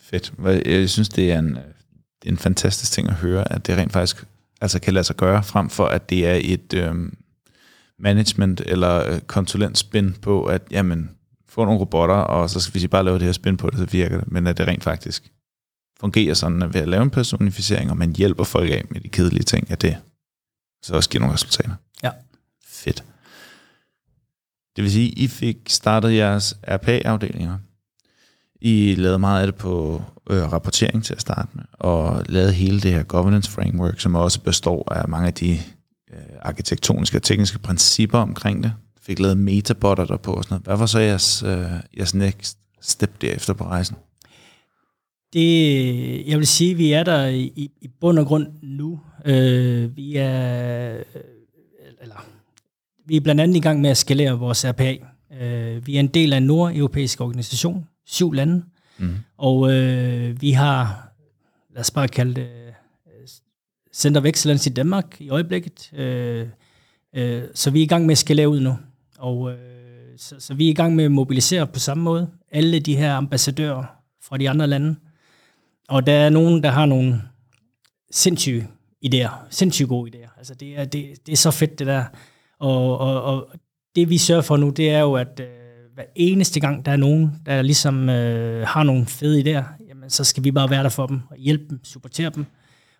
Fedt. 0.00 0.32
Jeg 0.66 0.90
synes, 0.90 1.08
det 1.08 1.32
er 1.32 1.38
en, 1.38 1.56
øh, 1.56 1.62
en 2.24 2.38
fantastisk 2.38 2.92
ting 2.92 3.08
at 3.08 3.14
høre, 3.14 3.52
at 3.52 3.66
det 3.66 3.76
rent 3.76 3.92
faktisk 3.92 4.24
altså 4.60 4.80
kan 4.80 4.94
lade 4.94 5.04
sig 5.04 5.16
gøre, 5.16 5.42
frem 5.42 5.70
for 5.70 5.86
at 5.86 6.10
det 6.10 6.26
er 6.26 6.38
et 6.42 6.74
øhm, 6.74 7.14
management 7.98 8.62
eller 8.66 9.12
øh, 9.12 9.20
konsulentspin 9.20 10.12
på, 10.12 10.44
at 10.44 10.62
jamen, 10.70 11.10
få 11.52 11.64
nogle 11.64 11.80
robotter, 11.80 12.14
og 12.14 12.50
så 12.50 12.70
hvis 12.70 12.84
I 12.84 12.88
bare 12.88 13.04
laver 13.04 13.18
det 13.18 13.26
her 13.26 13.32
spin 13.32 13.56
på 13.56 13.70
det, 13.70 13.78
så 13.78 13.84
virker 13.84 14.20
det. 14.20 14.32
Men 14.32 14.46
at 14.46 14.58
det 14.58 14.66
rent 14.66 14.84
faktisk 14.84 15.32
fungerer 16.00 16.34
sådan, 16.34 16.62
at 16.62 16.74
ved 16.74 16.80
at 16.80 16.88
lave 16.88 17.02
en 17.02 17.10
personificering, 17.10 17.90
og 17.90 17.96
man 17.96 18.16
hjælper 18.16 18.44
folk 18.44 18.70
af 18.70 18.84
med 18.90 19.00
de 19.00 19.08
kedelige 19.08 19.42
ting, 19.42 19.70
at 19.70 19.82
det 19.82 19.96
så 20.82 20.94
også 20.94 21.10
giver 21.10 21.20
nogle 21.20 21.34
resultater. 21.34 21.74
Ja. 22.02 22.10
Fedt. 22.66 23.04
Det 24.76 24.84
vil 24.84 24.92
sige, 24.92 25.08
I 25.08 25.28
fik 25.28 25.56
startet 25.68 26.14
jeres 26.14 26.54
RPA-afdelinger. 26.68 27.58
I 28.60 28.94
lavede 28.98 29.18
meget 29.18 29.40
af 29.40 29.46
det 29.46 29.54
på 29.54 30.02
øh, 30.30 30.52
rapportering 30.52 31.04
til 31.04 31.14
at 31.14 31.20
starte 31.20 31.48
med, 31.52 31.64
og 31.72 32.24
lavede 32.28 32.52
hele 32.52 32.80
det 32.80 32.92
her 32.92 33.02
governance 33.02 33.50
framework, 33.50 34.00
som 34.00 34.14
også 34.14 34.40
består 34.40 34.92
af 34.92 35.08
mange 35.08 35.26
af 35.26 35.34
de 35.34 35.52
øh, 36.12 36.18
arkitektoniske 36.42 37.18
og 37.18 37.22
tekniske 37.22 37.58
principper 37.58 38.18
omkring 38.18 38.62
det. 38.62 38.72
Fik 39.02 39.18
lavet 39.18 39.36
metabotter 39.38 40.04
der 40.04 40.16
på 40.16 40.32
og 40.32 40.44
sådan 40.44 40.54
noget. 40.54 40.64
Hvad 40.66 40.76
var 40.76 40.86
så 40.86 40.98
jeres, 40.98 41.42
øh, 41.42 41.66
jeres 41.98 42.14
next 42.14 42.58
step 42.80 43.20
derefter 43.20 43.54
på 43.54 43.64
rejsen? 43.64 43.96
Det, 45.32 46.26
jeg 46.28 46.38
vil 46.38 46.46
sige, 46.46 46.70
at 46.70 46.78
vi 46.78 46.92
er 46.92 47.02
der 47.02 47.26
i, 47.26 47.70
i 47.80 47.88
bund 48.00 48.18
og 48.18 48.26
grund 48.26 48.46
nu. 48.62 49.00
Øh, 49.24 49.96
vi 49.96 50.16
er 50.16 50.96
øh, 50.96 51.02
eller 52.02 52.26
vi 53.06 53.16
er 53.16 53.20
blandt 53.20 53.40
andet 53.40 53.56
i 53.56 53.60
gang 53.60 53.80
med 53.80 53.90
at 53.90 53.96
skalere 53.96 54.38
vores 54.38 54.66
RPA. 54.66 54.96
Øh, 55.40 55.86
vi 55.86 55.96
er 55.96 56.00
en 56.00 56.06
del 56.08 56.32
af 56.32 56.36
en 56.36 56.42
nordeuropæisk 56.42 57.20
organisation, 57.20 57.86
syv 58.06 58.32
lande, 58.32 58.64
Mm. 58.98 59.14
og 59.38 59.72
øh, 59.72 60.40
vi 60.42 60.50
har, 60.50 61.08
lad 61.74 61.80
os 61.80 61.90
bare 61.90 62.08
kalde 62.08 62.34
det, 62.34 62.48
Center 63.94 64.20
of 64.20 64.24
Excellence 64.26 64.70
i 64.70 64.72
Danmark 64.72 65.20
i 65.20 65.28
øjeblikket. 65.28 65.92
Øh, 65.92 66.46
øh, 67.16 67.42
så 67.54 67.70
vi 67.70 67.78
er 67.78 67.82
i 67.82 67.86
gang 67.86 68.06
med 68.06 68.12
at 68.12 68.18
skalere 68.18 68.48
ud 68.48 68.60
nu. 68.60 68.76
Og 69.22 69.52
øh, 69.52 69.58
så, 70.16 70.34
så 70.38 70.54
vi 70.54 70.66
er 70.66 70.70
i 70.70 70.74
gang 70.74 70.96
med 70.96 71.04
at 71.04 71.12
mobilisere 71.12 71.66
på 71.66 71.78
samme 71.78 72.04
måde 72.04 72.30
alle 72.50 72.80
de 72.80 72.96
her 72.96 73.14
ambassadører 73.14 73.84
fra 74.22 74.38
de 74.38 74.50
andre 74.50 74.66
lande. 74.66 74.96
Og 75.88 76.06
der 76.06 76.12
er 76.12 76.28
nogen, 76.30 76.62
der 76.62 76.70
har 76.70 76.86
nogle 76.86 77.22
sindssyge 78.10 78.68
idéer, 79.06 79.30
sindssygt 79.50 79.88
gode 79.88 80.10
idéer. 80.10 80.38
Altså 80.38 80.54
det 80.54 80.78
er, 80.78 80.84
det, 80.84 81.26
det 81.26 81.32
er 81.32 81.36
så 81.36 81.50
fedt 81.50 81.78
det 81.78 81.86
der. 81.86 82.04
Og, 82.58 82.98
og, 82.98 83.22
og 83.22 83.48
det 83.96 84.10
vi 84.10 84.18
sørger 84.18 84.42
for 84.42 84.56
nu, 84.56 84.70
det 84.70 84.90
er 84.90 85.00
jo, 85.00 85.14
at 85.14 85.40
øh, 85.40 85.46
hver 85.94 86.04
eneste 86.16 86.60
gang, 86.60 86.86
der 86.86 86.92
er 86.92 86.96
nogen, 86.96 87.32
der 87.46 87.62
ligesom 87.62 88.08
øh, 88.08 88.66
har 88.66 88.82
nogle 88.82 89.06
fede 89.06 89.40
idéer, 89.40 89.64
jamen, 89.88 90.10
så 90.10 90.24
skal 90.24 90.44
vi 90.44 90.50
bare 90.50 90.70
være 90.70 90.82
der 90.82 90.88
for 90.88 91.06
dem, 91.06 91.20
og 91.30 91.36
hjælpe 91.36 91.64
dem, 91.70 91.84
supportere 91.84 92.30
dem, 92.34 92.46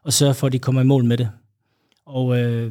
og 0.05 0.13
sørge 0.13 0.35
for, 0.35 0.47
at 0.47 0.53
de 0.53 0.59
kommer 0.59 0.81
i 0.81 0.85
mål 0.85 1.05
med 1.05 1.17
det. 1.17 1.31
Og 2.07 2.39
øh, 2.39 2.71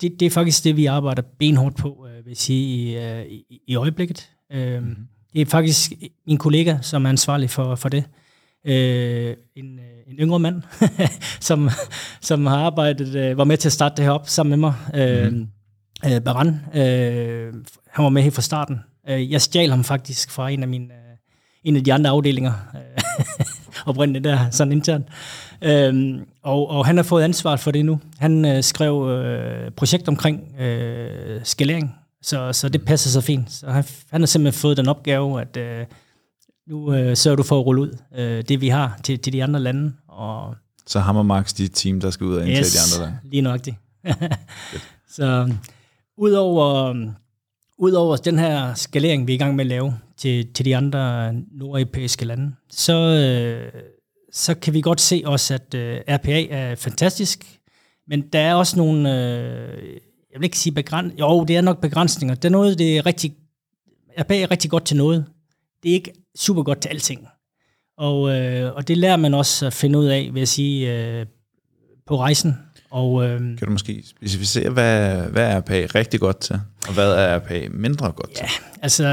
det, 0.00 0.20
det 0.20 0.26
er 0.26 0.30
faktisk 0.30 0.64
det, 0.64 0.76
vi 0.76 0.86
arbejder 0.86 1.22
benhårdt 1.38 1.76
på, 1.76 2.07
vil 2.28 2.36
sige, 2.36 2.90
i, 2.90 2.96
øh, 2.96 3.26
i, 3.26 3.60
i 3.66 3.76
øjeblikket. 3.76 4.30
Øh, 4.52 4.78
mm-hmm. 4.78 4.96
Det 5.32 5.40
er 5.40 5.46
faktisk 5.46 5.92
min 6.26 6.38
kollega, 6.38 6.78
som 6.82 7.04
er 7.04 7.08
ansvarlig 7.08 7.50
for, 7.50 7.74
for 7.74 7.88
det. 7.88 8.04
Øh, 8.64 9.36
en, 9.56 9.78
øh, 9.78 10.12
en 10.12 10.16
yngre 10.18 10.38
mand, 10.38 10.62
som, 11.40 11.70
som 12.20 12.46
har 12.46 12.56
arbejdet, 12.56 13.14
øh, 13.14 13.38
var 13.38 13.44
med 13.44 13.56
til 13.56 13.68
at 13.68 13.72
starte 13.72 13.96
det 13.96 14.04
her 14.04 14.12
op 14.12 14.28
sammen 14.28 14.60
med 14.60 14.70
mig. 14.70 14.74
Øh, 14.94 15.32
mm-hmm. 15.32 16.12
øh, 16.12 16.20
Baran, 16.20 16.48
øh, 16.74 17.54
han 17.90 18.04
var 18.04 18.08
med 18.08 18.22
helt 18.22 18.34
fra 18.34 18.42
starten. 18.42 18.80
Øh, 19.08 19.32
jeg 19.32 19.42
stjal 19.42 19.70
ham 19.70 19.84
faktisk 19.84 20.30
fra 20.30 20.50
en 20.50 20.62
af 20.62 20.68
mine 20.68 20.88
en 21.64 21.76
af 21.76 21.84
de 21.84 21.92
andre 21.92 22.10
afdelinger, 22.10 22.52
oprindeligt 23.86 24.24
der, 24.24 24.50
sådan 24.50 24.72
internt. 24.72 25.06
Øhm, 25.62 26.26
og, 26.42 26.70
og 26.70 26.86
han 26.86 26.96
har 26.96 27.04
fået 27.04 27.22
ansvar 27.22 27.56
for 27.56 27.70
det 27.70 27.84
nu. 27.84 28.00
Han 28.18 28.44
øh, 28.44 28.62
skrev 28.62 29.08
øh, 29.08 29.70
projekt 29.70 30.08
omkring 30.08 30.60
øh, 30.60 31.40
skalering, 31.44 31.94
så, 32.28 32.52
så 32.52 32.68
det 32.68 32.84
passer 32.84 33.10
så 33.10 33.20
fint. 33.20 33.52
Så 33.52 33.70
han, 33.70 33.84
han 34.10 34.20
har 34.20 34.26
simpelthen 34.26 34.60
fået 34.60 34.76
den 34.76 34.88
opgave, 34.88 35.40
at 35.40 35.56
øh, 35.56 35.86
nu 36.66 36.94
øh, 36.94 37.16
sørger 37.16 37.36
du 37.36 37.42
for 37.42 37.60
at 37.60 37.66
rulle 37.66 37.82
ud 37.82 37.98
øh, 38.16 38.44
det, 38.48 38.60
vi 38.60 38.68
har 38.68 39.00
til, 39.04 39.18
til 39.18 39.32
de 39.32 39.42
andre 39.44 39.60
lande. 39.60 39.92
Og, 40.08 40.54
Så 40.86 41.00
ham 41.00 41.16
og 41.16 41.26
Max, 41.26 41.54
de 41.54 41.68
team, 41.68 42.00
der 42.00 42.10
skal 42.10 42.26
ud 42.26 42.36
og 42.36 42.48
indtage 42.48 42.64
de 42.64 42.78
andre 42.96 43.04
lande. 43.04 43.18
lige 43.30 43.42
nøjagtigt. 43.42 43.76
så 45.16 45.54
udover, 46.16 46.94
udover 47.78 48.16
den 48.16 48.38
her 48.38 48.74
skalering, 48.74 49.26
vi 49.26 49.32
er 49.32 49.34
i 49.34 49.38
gang 49.38 49.56
med 49.56 49.64
at 49.64 49.68
lave 49.68 49.98
til, 50.16 50.52
til 50.52 50.64
de 50.64 50.76
andre 50.76 51.32
nordeuropæiske 51.52 52.24
lande, 52.24 52.54
så, 52.70 52.94
øh, 52.94 53.82
så 54.32 54.54
kan 54.54 54.74
vi 54.74 54.80
godt 54.80 55.00
se 55.00 55.22
også, 55.24 55.54
at 55.54 55.74
øh, 55.74 56.00
RPA 56.08 56.46
er 56.50 56.74
fantastisk, 56.74 57.58
men 58.08 58.20
der 58.20 58.38
er 58.38 58.54
også 58.54 58.76
nogle, 58.76 59.14
øh, 59.14 59.96
jeg 60.32 60.40
vil 60.40 60.44
ikke 60.44 60.58
sige 60.58 60.74
begrænsninger, 60.74 61.26
jo, 61.26 61.44
det 61.44 61.56
er 61.56 61.60
nok 61.60 61.80
begrænsninger. 61.80 62.34
Det 62.34 62.44
er 62.44 62.48
noget, 62.48 62.78
det 62.78 62.98
er 62.98 63.06
rigtig, 63.06 63.34
RPA 64.20 64.42
er 64.42 64.50
rigtig 64.50 64.70
godt 64.70 64.84
til 64.84 64.96
noget. 64.96 65.24
Det 65.82 65.88
er 65.88 65.94
ikke 65.94 66.12
super 66.38 66.62
godt 66.62 66.80
til 66.80 66.88
alting. 66.88 67.26
Og, 67.98 68.30
øh, 68.30 68.74
og 68.74 68.88
det 68.88 68.98
lærer 68.98 69.16
man 69.16 69.34
også 69.34 69.66
at 69.66 69.72
finde 69.72 69.98
ud 69.98 70.06
af, 70.06 70.30
vil 70.32 70.40
jeg 70.40 70.48
sige, 70.48 70.92
øh, 70.94 71.26
på 72.06 72.18
rejsen. 72.18 72.54
Og, 72.90 73.24
øh, 73.24 73.38
Kan 73.38 73.66
du 73.66 73.70
måske 73.70 74.02
specificere, 74.06 74.70
hvad, 74.70 75.22
hvad 75.22 75.46
er 75.52 75.60
RPA 75.60 75.86
rigtig 75.94 76.20
godt 76.20 76.40
til, 76.40 76.60
og 76.88 76.94
hvad 76.94 77.12
er 77.12 77.38
RPA 77.38 77.68
mindre 77.70 78.12
godt 78.12 78.30
til? 78.34 78.42
Ja, 78.42 78.48
altså 78.82 79.04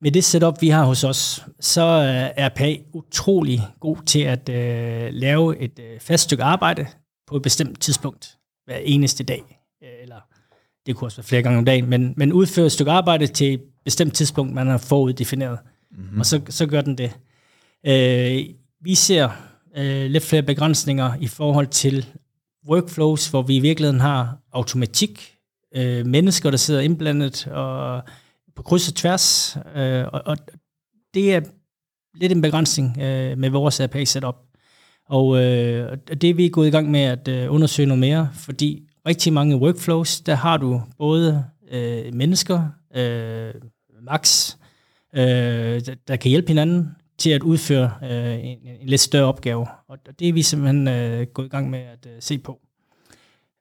med 0.00 0.12
det 0.12 0.24
setup, 0.24 0.60
vi 0.60 0.68
har 0.68 0.84
hos 0.84 1.04
os, 1.04 1.44
så 1.60 1.82
er 1.82 2.48
RPA 2.48 2.76
utrolig 2.92 3.60
god 3.80 3.96
til 4.06 4.20
at 4.20 4.48
øh, 4.48 5.08
lave 5.12 5.58
et 5.58 5.78
øh, 5.78 6.00
fast 6.00 6.24
stykke 6.24 6.44
arbejde 6.44 6.86
på 7.26 7.36
et 7.36 7.42
bestemt 7.42 7.80
tidspunkt 7.80 8.36
hver 8.66 8.76
eneste 8.76 9.24
dag. 9.24 9.42
Øh, 9.84 10.02
Eller 10.02 10.20
det 10.86 10.96
kunne 10.96 11.06
også 11.06 11.16
være 11.16 11.24
flere 11.24 11.42
gange 11.42 11.58
om 11.58 11.64
dagen, 11.64 11.90
men, 11.90 12.14
men 12.16 12.32
udføre 12.32 12.66
et 12.66 12.72
stykke 12.72 12.92
arbejde 12.92 13.26
til 13.26 13.54
et 13.54 13.62
bestemt 13.84 14.14
tidspunkt, 14.14 14.54
man 14.54 14.66
har 14.66 14.78
foruddefineret. 14.78 15.58
Mm-hmm. 15.90 16.18
Og 16.18 16.26
så, 16.26 16.40
så 16.48 16.66
gør 16.66 16.80
den 16.80 16.98
det. 16.98 17.16
Øh, 17.86 18.54
vi 18.80 18.94
ser 18.94 19.28
øh, 19.76 20.10
lidt 20.10 20.24
flere 20.24 20.42
begrænsninger 20.42 21.14
i 21.20 21.26
forhold 21.26 21.66
til 21.66 22.06
workflows, 22.68 23.28
hvor 23.28 23.42
vi 23.42 23.56
i 23.56 23.60
virkeligheden 23.60 24.00
har 24.00 24.38
automatik, 24.52 25.36
øh, 25.76 26.06
mennesker, 26.06 26.50
der 26.50 26.56
sidder 26.56 26.80
indblandet 26.80 27.46
og 27.46 28.02
på 28.56 28.62
kryds 28.62 28.88
og 28.88 28.94
tværs, 28.94 29.56
øh, 29.76 30.04
og, 30.12 30.22
og 30.26 30.36
det 31.14 31.34
er 31.34 31.40
lidt 32.14 32.32
en 32.32 32.42
begrænsning 32.42 32.98
øh, 33.00 33.38
med 33.38 33.50
vores 33.50 33.80
RPA-setup. 33.80 34.36
Og 35.08 35.36
øh, 35.36 35.96
det 36.20 36.30
er 36.30 36.34
vi 36.34 36.48
gået 36.48 36.68
i 36.68 36.70
gang 36.70 36.90
med 36.90 37.00
at 37.00 37.28
øh, 37.28 37.52
undersøge 37.52 37.86
noget 37.86 38.00
mere, 38.00 38.30
fordi 38.34 38.88
rigtig 39.06 39.32
mange 39.32 39.56
workflows, 39.56 40.20
der 40.20 40.34
har 40.34 40.56
du 40.56 40.82
både 40.98 41.44
øh, 41.70 42.14
mennesker, 42.14 42.68
øh, 42.96 43.54
max, 44.02 44.56
øh, 45.14 45.22
der, 45.22 45.94
der 46.08 46.16
kan 46.16 46.28
hjælpe 46.30 46.48
hinanden. 46.48 46.88
til 47.18 47.30
at 47.30 47.42
udføre 47.42 47.92
øh, 48.02 48.44
en, 48.44 48.58
en 48.80 48.88
lidt 48.88 49.00
større 49.00 49.24
opgave. 49.24 49.66
Og 49.88 49.98
det 50.18 50.28
er 50.28 50.32
vi 50.32 50.42
simpelthen 50.42 50.88
øh, 50.88 51.26
gået 51.26 51.46
i 51.46 51.48
gang 51.48 51.70
med 51.70 51.78
at 51.78 52.06
øh, 52.06 52.12
se 52.20 52.38
på. 52.38 52.60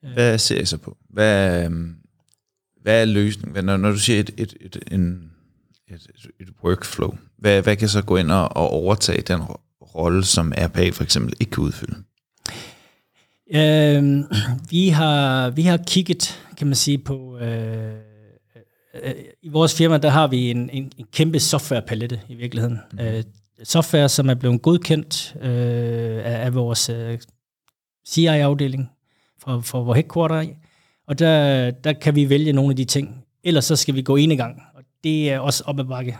Øh. 0.05 0.13
Hvad 0.13 0.37
ser 0.37 0.61
I 0.61 0.65
så 0.65 0.77
på? 0.77 0.97
Hvad, 1.09 1.65
øhm, 1.65 1.95
hvad 2.81 3.01
er 3.01 3.05
løsningen? 3.05 3.65
Når, 3.65 3.77
når 3.77 3.91
du 3.91 3.97
siger 3.97 4.19
et, 4.19 4.31
et, 4.37 4.53
et, 4.61 4.83
en, 4.91 5.31
et, 5.87 6.07
et 6.39 6.47
workflow, 6.63 7.15
hvad, 7.37 7.61
hvad 7.61 7.75
kan 7.75 7.89
så 7.89 8.01
gå 8.01 8.17
ind 8.17 8.31
og, 8.31 8.57
og 8.57 8.69
overtage 8.69 9.21
den 9.21 9.41
rolle, 9.95 10.23
som 10.23 10.53
RPA 10.57 10.89
for 10.89 11.03
eksempel 11.03 11.33
ikke 11.39 11.51
kan 11.51 11.63
udfylde? 11.63 11.95
Øh, 13.55 14.23
vi, 14.69 14.89
har, 14.89 15.49
vi 15.49 15.61
har 15.61 15.77
kigget, 15.87 16.45
kan 16.57 16.67
man 16.67 16.75
sige, 16.75 16.97
på... 16.97 17.37
Øh, 17.37 17.93
øh, 19.03 19.13
I 19.41 19.49
vores 19.49 19.77
firma, 19.77 19.97
der 19.97 20.09
har 20.09 20.27
vi 20.27 20.51
en, 20.51 20.69
en, 20.69 20.91
en 20.97 21.05
kæmpe 21.11 21.39
softwarepalette 21.39 22.19
i 22.29 22.35
virkeligheden. 22.35 22.79
Mm. 22.91 22.99
Øh, 22.99 23.23
software, 23.63 24.09
som 24.09 24.29
er 24.29 24.33
blevet 24.33 24.61
godkendt 24.61 25.35
øh, 25.41 26.25
af, 26.25 26.45
af 26.45 26.53
vores 26.53 26.89
øh, 26.89 27.19
CI-afdeling 28.07 28.91
for, 29.39 29.61
for 29.61 29.83
vores 29.83 29.95
headquarter. 29.95 30.45
Og 31.07 31.19
der, 31.19 31.71
der 31.71 31.93
kan 31.93 32.15
vi 32.15 32.29
vælge 32.29 32.53
nogle 32.53 32.69
af 32.69 32.75
de 32.75 32.85
ting. 32.85 33.25
Ellers 33.43 33.65
så 33.65 33.75
skal 33.75 33.95
vi 33.95 34.01
gå 34.01 34.17
i 34.17 34.35
gang, 34.35 34.61
og 34.75 34.83
det 35.03 35.31
er 35.31 35.39
også 35.39 35.63
op 35.65 35.79
ad 35.79 35.85
bakke. 35.85 36.17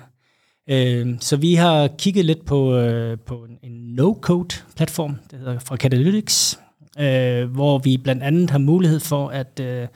Øh, 0.70 1.16
så 1.20 1.38
vi 1.38 1.56
har 1.56 1.88
kigget 1.98 2.26
lidt 2.26 2.46
på, 2.46 2.76
øh, 2.76 3.18
på 3.26 3.48
en 3.64 3.72
no-code-platform, 3.72 5.16
der 5.32 5.38
hedder 5.38 5.60
fra 5.60 5.78
Catalytics, 5.78 6.60
øh, 7.00 7.52
hvor 7.52 7.78
vi 7.78 7.98
blandt 7.98 8.24
andet 8.24 8.50
har 8.50 8.58
mulighed 8.58 9.00
for 9.00 9.28
at, 9.28 9.60
øh, 9.60 9.88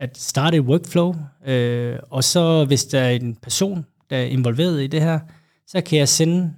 at 0.00 0.18
starte 0.18 0.56
et 0.56 0.62
workflow, 0.62 1.14
øh, 1.46 1.98
og 2.10 2.24
så 2.24 2.64
hvis 2.64 2.84
der 2.84 3.00
er 3.00 3.10
en 3.10 3.36
person, 3.42 3.86
der 4.10 4.16
er 4.16 4.24
involveret 4.24 4.82
i 4.82 4.86
det 4.86 5.00
her, 5.00 5.18
så 5.66 5.80
kan 5.80 5.98
jeg 5.98 6.08
sende 6.08 6.52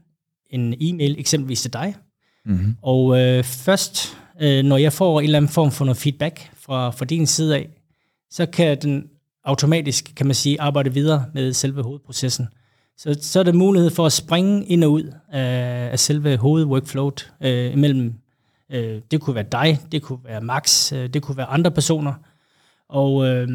en 0.51 0.75
e-mail 0.81 1.17
eksempelvis 1.19 1.63
til 1.63 1.73
dig, 1.73 1.95
mm-hmm. 2.45 2.77
og 2.83 3.21
øh, 3.21 3.45
først, 3.45 4.17
øh, 4.41 4.65
når 4.65 4.77
jeg 4.77 4.93
får 4.93 5.21
en 5.21 5.25
eller 5.25 5.39
anden 5.39 5.49
form 5.49 5.71
for 5.71 5.85
noget 5.85 5.97
feedback 5.97 6.51
fra, 6.57 6.91
fra 6.91 7.05
din 7.05 7.27
side 7.27 7.57
af, 7.57 7.69
så 8.31 8.47
kan 8.47 8.79
den 8.83 9.05
automatisk, 9.45 10.13
kan 10.17 10.27
man 10.27 10.35
sige, 10.35 10.61
arbejde 10.61 10.95
videre 10.95 11.25
med 11.35 11.53
selve 11.53 11.83
hovedprocessen. 11.83 12.49
Så, 12.97 13.19
så 13.21 13.39
er 13.39 13.43
der 13.43 13.53
mulighed 13.53 13.91
for 13.91 14.07
at 14.07 14.13
springe 14.13 14.67
ind 14.67 14.85
og 14.85 14.93
ud 14.93 15.13
af, 15.33 15.89
af 15.93 15.99
selve 15.99 16.37
hovedworkflowet 16.37 17.33
øh, 17.41 17.73
imellem 17.73 18.15
Øh, 18.73 19.01
det 19.11 19.21
kunne 19.21 19.35
være 19.35 19.47
dig, 19.53 19.79
det 19.93 20.03
kunne 20.03 20.19
være 20.25 20.41
Max, 20.41 20.93
øh, 20.93 21.09
det 21.09 21.23
kunne 21.23 21.37
være 21.37 21.47
andre 21.47 21.71
personer. 21.71 22.15
Og 22.89 23.27
øh, 23.27 23.49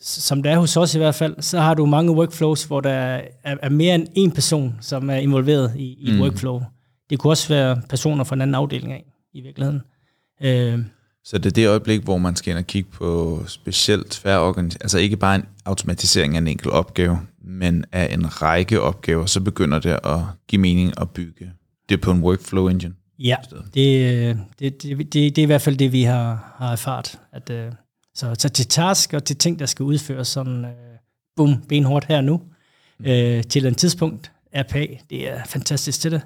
som 0.00 0.42
det 0.42 0.52
er 0.52 0.58
hos 0.58 0.76
os 0.76 0.94
i 0.94 0.98
hvert 0.98 1.14
fald, 1.14 1.34
så 1.40 1.60
har 1.60 1.74
du 1.74 1.86
mange 1.86 2.12
workflows, 2.12 2.64
hvor 2.64 2.80
der 2.80 2.90
er, 2.90 3.22
er 3.44 3.68
mere 3.68 3.94
end 3.94 4.06
en 4.14 4.30
person, 4.30 4.78
som 4.80 5.10
er 5.10 5.14
involveret 5.14 5.72
i, 5.76 5.96
i 6.00 6.12
mm. 6.12 6.20
workflow. 6.20 6.62
Det 7.10 7.18
kunne 7.18 7.30
også 7.30 7.48
være 7.48 7.82
personer 7.88 8.24
fra 8.24 8.34
en 8.34 8.40
anden 8.40 8.54
afdeling 8.54 8.92
af, 8.92 9.04
i 9.32 9.40
virkeligheden. 9.40 9.82
Øh, 10.42 10.78
så 11.24 11.38
det 11.38 11.46
er 11.46 11.50
det 11.50 11.68
øjeblik, 11.68 12.02
hvor 12.04 12.18
man 12.18 12.36
skal 12.36 12.50
ind 12.50 12.58
og 12.58 12.66
kigge 12.66 12.90
på 12.90 13.40
specielt 13.46 14.10
tværorganisering, 14.10 14.84
altså 14.84 14.98
ikke 14.98 15.16
bare 15.16 15.34
en 15.34 15.44
automatisering 15.64 16.34
af 16.34 16.38
en 16.38 16.46
enkelt 16.46 16.72
opgave, 16.72 17.18
men 17.44 17.84
af 17.92 18.14
en 18.14 18.42
række 18.42 18.80
opgaver, 18.80 19.26
så 19.26 19.40
begynder 19.40 19.78
det 19.78 19.98
at 20.04 20.18
give 20.48 20.60
mening 20.60 21.00
at 21.00 21.10
bygge 21.10 21.50
det 21.88 22.00
på 22.00 22.10
en 22.10 22.22
workflow 22.22 22.68
engine. 22.68 22.94
Ja, 23.20 23.36
det, 23.74 24.38
det, 24.58 24.82
det, 24.82 24.98
det, 24.98 25.12
det 25.12 25.38
er 25.38 25.42
i 25.42 25.44
hvert 25.44 25.62
fald 25.62 25.76
det, 25.76 25.92
vi 25.92 26.02
har, 26.02 26.54
har 26.56 26.72
erfaret. 26.72 27.18
At, 27.32 27.50
uh, 27.50 27.72
så, 28.14 28.34
så 28.38 28.48
til 28.48 28.66
task 28.66 29.12
og 29.12 29.24
til 29.24 29.36
ting, 29.36 29.58
der 29.58 29.66
skal 29.66 29.82
udføres 29.82 30.28
sådan, 30.28 30.64
uh, 30.64 30.70
bum, 31.36 31.62
benhårdt 31.68 32.04
her 32.04 32.20
nu, 32.20 32.40
mm. 32.98 33.04
uh, 33.04 33.42
til 33.42 33.66
en 33.66 33.74
tidspunkt, 33.74 34.32
RPA, 34.56 34.86
det 35.10 35.30
er 35.30 35.44
fantastisk 35.46 36.00
til 36.00 36.10
det. 36.10 36.22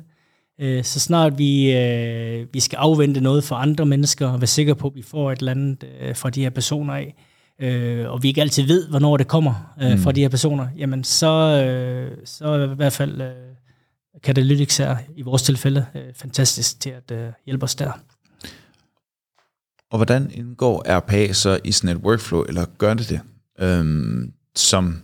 Uh, 0.62 0.84
så 0.84 1.00
snart 1.00 1.38
vi, 1.38 1.70
uh, 1.70 2.54
vi 2.54 2.60
skal 2.60 2.76
afvente 2.76 3.20
noget 3.20 3.44
for 3.44 3.56
andre 3.56 3.86
mennesker, 3.86 4.28
og 4.28 4.40
være 4.40 4.46
sikre 4.46 4.74
på, 4.74 4.88
at 4.88 4.94
vi 4.94 5.02
får 5.02 5.32
et 5.32 5.38
eller 5.38 5.52
andet 5.52 5.84
uh, 6.08 6.16
fra 6.16 6.30
de 6.30 6.42
her 6.42 6.50
personer 6.50 6.94
af, 6.94 7.14
uh, 7.62 8.12
og 8.12 8.22
vi 8.22 8.28
ikke 8.28 8.40
altid 8.40 8.66
ved, 8.66 8.88
hvornår 8.88 9.16
det 9.16 9.28
kommer 9.28 9.74
uh, 9.82 9.90
mm. 9.90 9.98
fra 9.98 10.12
de 10.12 10.20
her 10.20 10.28
personer, 10.28 10.68
jamen 10.76 11.04
så, 11.04 12.10
uh, 12.10 12.18
så 12.24 12.70
i 12.72 12.74
hvert 12.74 12.92
fald... 12.92 13.20
Uh, 13.20 13.54
Catalytics 14.22 14.80
er 14.80 14.96
i 15.16 15.22
vores 15.22 15.42
tilfælde 15.42 15.86
øh, 15.94 16.14
fantastisk 16.14 16.80
til 16.80 16.90
at 16.90 17.10
øh, 17.10 17.32
hjælpe 17.46 17.64
os 17.64 17.74
der. 17.74 17.92
Og 19.90 19.98
hvordan 19.98 20.30
indgår 20.30 20.98
RPA 20.98 21.32
så 21.32 21.58
i 21.64 21.72
sådan 21.72 21.96
et 21.96 22.02
workflow, 22.02 22.42
eller 22.42 22.66
gør 22.78 22.94
det 22.94 23.08
det? 23.08 23.20
Øhm, 23.58 24.32
som, 24.56 25.02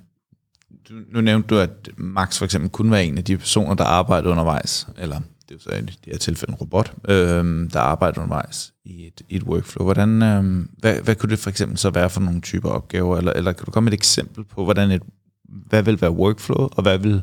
du, 0.88 0.94
nu 1.12 1.20
nævnte 1.20 1.48
du, 1.48 1.58
at 1.58 1.88
Max 1.96 2.38
for 2.38 2.44
eksempel 2.44 2.70
kunne 2.70 2.92
være 2.92 3.04
en 3.04 3.18
af 3.18 3.24
de 3.24 3.38
personer, 3.38 3.74
der 3.74 3.84
arbejder 3.84 4.30
undervejs, 4.30 4.88
eller 4.98 5.20
det 5.48 5.50
er 5.50 5.54
jo 5.54 5.58
så 5.58 5.70
i 5.70 5.80
det 5.80 5.98
her 6.06 6.18
tilfælde 6.18 6.52
en 6.52 6.56
robot, 6.56 6.94
øhm, 7.08 7.70
der 7.70 7.80
arbejder 7.80 8.20
undervejs 8.20 8.72
i 8.84 9.06
et, 9.06 9.22
i 9.28 9.36
et 9.36 9.42
workflow. 9.42 9.84
Hvordan, 9.84 10.22
øhm, 10.22 10.70
hvad, 10.78 11.00
hvad 11.02 11.14
kunne 11.14 11.30
det 11.30 11.38
for 11.38 11.50
eksempel 11.50 11.78
så 11.78 11.90
være 11.90 12.10
for 12.10 12.20
nogle 12.20 12.40
typer 12.40 12.68
opgaver, 12.68 13.18
eller, 13.18 13.32
eller 13.32 13.52
kan 13.52 13.66
du 13.66 13.70
komme 13.70 13.84
med 13.84 13.92
et 13.92 13.96
eksempel 13.96 14.44
på, 14.44 14.64
hvordan 14.64 14.90
et, 14.90 15.02
hvad 15.44 15.82
vil 15.82 16.00
være 16.00 16.10
workflow, 16.10 16.68
og 16.72 16.82
hvad 16.82 16.98
vil 16.98 17.22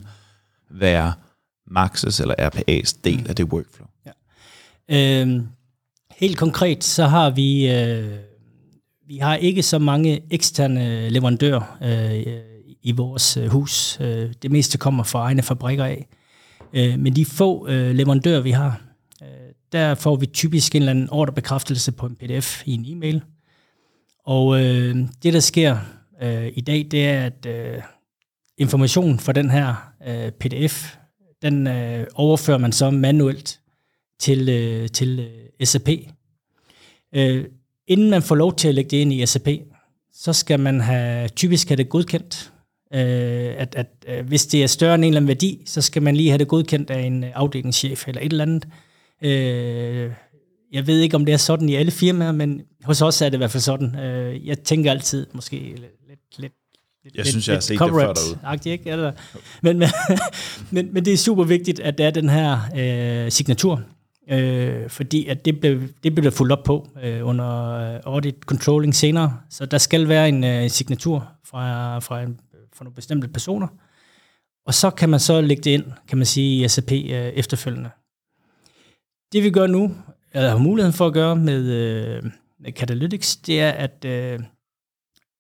være 0.69 1.13
Max's 1.71 2.21
eller 2.21 2.35
RPA's 2.39 2.99
del 3.03 3.25
af 3.29 3.35
det 3.35 3.45
workflow? 3.45 3.87
Ja. 4.05 4.11
Øhm, 5.21 5.47
helt 6.15 6.37
konkret, 6.37 6.83
så 6.83 7.05
har 7.05 7.29
vi, 7.29 7.71
øh, 7.71 8.17
vi 9.07 9.17
har 9.17 9.35
ikke 9.35 9.63
så 9.63 9.79
mange 9.79 10.21
eksterne 10.31 11.09
leverandører 11.09 11.77
øh, 11.83 12.25
i 12.83 12.91
vores 12.91 13.37
øh, 13.37 13.47
hus. 13.47 13.97
Øh, 14.01 14.33
det 14.41 14.51
meste 14.51 14.77
kommer 14.77 15.03
fra 15.03 15.19
egne 15.19 15.43
fabrikker 15.43 15.85
af. 15.85 16.07
Øh, 16.73 16.99
men 16.99 17.15
de 17.15 17.25
få 17.25 17.67
øh, 17.67 17.95
leverandører, 17.95 18.41
vi 18.41 18.51
har, 18.51 18.81
øh, 19.21 19.27
der 19.71 19.95
får 19.95 20.15
vi 20.15 20.25
typisk 20.25 20.75
en 20.75 20.81
eller 20.81 20.91
anden 20.91 21.09
ordrebekræftelse 21.09 21.91
på 21.91 22.05
en 22.05 22.15
pdf 22.15 22.61
i 22.65 22.73
en 22.73 22.85
e-mail. 22.85 23.21
Og 24.25 24.63
øh, 24.63 24.95
det, 25.23 25.33
der 25.33 25.39
sker 25.39 25.77
øh, 26.21 26.51
i 26.55 26.61
dag, 26.61 26.87
det 26.91 27.07
er, 27.07 27.25
at 27.25 27.45
øh, 27.45 27.81
information 28.57 29.19
fra 29.19 29.33
den 29.33 29.49
her 29.49 29.93
øh, 30.07 30.31
pdf 30.31 30.95
den 31.41 31.67
øh, 31.67 32.07
overfører 32.15 32.57
man 32.57 32.71
så 32.71 32.89
manuelt 32.89 33.59
til, 34.19 34.49
øh, 34.49 34.89
til 34.89 35.19
øh, 35.19 35.67
SAP. 35.67 35.89
Øh, 37.15 37.45
inden 37.87 38.09
man 38.09 38.21
får 38.21 38.35
lov 38.35 38.55
til 38.55 38.67
at 38.67 38.75
lægge 38.75 38.89
det 38.91 38.97
ind 38.97 39.13
i 39.13 39.25
SAP, 39.25 39.47
så 40.13 40.33
skal 40.33 40.59
man 40.59 40.81
have, 40.81 41.27
typisk 41.27 41.67
have 41.67 41.77
det 41.77 41.89
godkendt. 41.89 42.53
Øh, 42.93 43.53
at, 43.57 43.75
at 43.75 43.87
øh, 44.07 44.27
hvis 44.27 44.45
det 44.45 44.63
er 44.63 44.67
større 44.67 44.95
end 44.95 45.03
en 45.03 45.07
eller 45.07 45.19
anden 45.19 45.27
værdi, 45.27 45.63
så 45.65 45.81
skal 45.81 46.01
man 46.01 46.15
lige 46.15 46.29
have 46.29 46.37
det 46.37 46.47
godkendt 46.47 46.89
af 46.89 47.01
en 47.01 47.23
øh, 47.23 47.31
afdelingschef 47.33 48.07
eller 48.07 48.21
et 48.21 48.31
eller 48.31 48.43
andet. 48.43 48.67
Øh, 49.21 50.11
jeg 50.71 50.87
ved 50.87 50.99
ikke, 50.99 51.15
om 51.15 51.25
det 51.25 51.33
er 51.33 51.37
sådan 51.37 51.69
i 51.69 51.75
alle 51.75 51.91
firmaer, 51.91 52.31
men 52.31 52.61
hos 52.83 53.01
os 53.01 53.21
er 53.21 53.29
det 53.29 53.33
i 53.33 53.37
hvert 53.37 53.51
fald 53.51 53.61
sådan. 53.61 53.99
Øh, 53.99 54.47
jeg 54.47 54.59
tænker 54.59 54.91
altid 54.91 55.27
måske 55.33 55.55
lidt, 55.57 56.39
lidt 56.39 56.53
jeg 57.05 57.11
lidt, 57.15 57.27
synes, 57.27 57.47
jeg 57.47 57.55
har 57.55 57.61
set 57.61 57.79
det 57.79 57.89
før 57.89 58.13
derude. 58.13 58.71
Ikke? 58.71 58.89
Eller, 58.89 59.11
men, 59.61 59.79
men, 59.79 59.89
men, 60.71 60.93
men 60.93 61.05
det 61.05 61.13
er 61.13 61.17
super 61.17 61.43
vigtigt, 61.43 61.79
at 61.79 61.97
der 61.97 62.07
er 62.07 62.11
den 62.11 62.29
her 62.29 62.59
øh, 62.77 63.31
signatur, 63.31 63.81
øh, 64.29 64.89
fordi 64.89 65.27
at 65.27 65.45
det 65.45 65.59
blev, 65.59 65.81
det 66.03 66.15
blev 66.15 66.31
fuldt 66.31 66.51
op 66.51 66.63
på 66.63 66.87
øh, 67.03 67.27
under 67.27 67.71
øh, 67.71 67.99
audit 68.05 68.35
controlling 68.45 68.95
senere, 68.95 69.37
så 69.49 69.65
der 69.65 69.77
skal 69.77 70.07
være 70.07 70.29
en 70.29 70.43
øh, 70.43 70.69
signatur 70.69 71.29
fra, 71.45 71.99
fra, 71.99 72.21
en, 72.21 72.39
fra 72.75 72.83
nogle 72.83 72.95
bestemte 72.95 73.27
personer, 73.27 73.67
og 74.65 74.73
så 74.73 74.89
kan 74.89 75.09
man 75.09 75.19
så 75.19 75.41
lægge 75.41 75.63
det 75.63 75.71
ind, 75.71 75.85
kan 76.07 76.17
man 76.17 76.25
sige, 76.25 76.65
i 76.65 76.67
SAP 76.67 76.91
øh, 76.91 76.99
efterfølgende. 77.11 77.89
Det 79.33 79.43
vi 79.43 79.49
gør 79.49 79.67
nu, 79.67 79.95
eller 80.33 80.49
har 80.49 80.57
muligheden 80.57 80.93
for 80.93 81.07
at 81.07 81.13
gøre 81.13 81.35
med, 81.35 81.63
øh, 81.65 82.23
med 82.59 82.71
Catalytics, 82.71 83.35
det 83.35 83.61
er, 83.61 83.71
at 83.71 84.05
øh, 84.05 84.39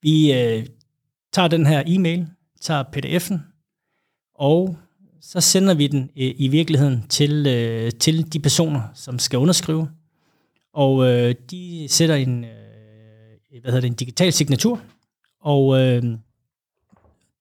vi 0.01 0.33
øh, 0.33 0.65
tager 1.33 1.47
den 1.47 1.65
her 1.65 1.83
e-mail, 1.85 2.27
tager 2.61 2.83
pdf'en, 2.83 3.37
og 4.35 4.77
så 5.21 5.41
sender 5.41 5.73
vi 5.73 5.87
den 5.87 6.03
øh, 6.03 6.33
i 6.37 6.47
virkeligheden 6.47 7.03
til, 7.09 7.47
øh, 7.47 7.91
til 7.91 8.33
de 8.33 8.39
personer, 8.39 8.81
som 8.93 9.19
skal 9.19 9.39
underskrive. 9.39 9.89
Og 10.73 11.07
øh, 11.07 11.35
de 11.51 11.87
sætter 11.89 12.15
en, 12.15 12.43
øh, 12.43 13.61
hvad 13.61 13.71
hedder 13.71 13.81
det, 13.81 13.87
en 13.87 13.93
digital 13.93 14.33
signatur, 14.33 14.81
og 15.41 15.79
øh, 15.79 16.03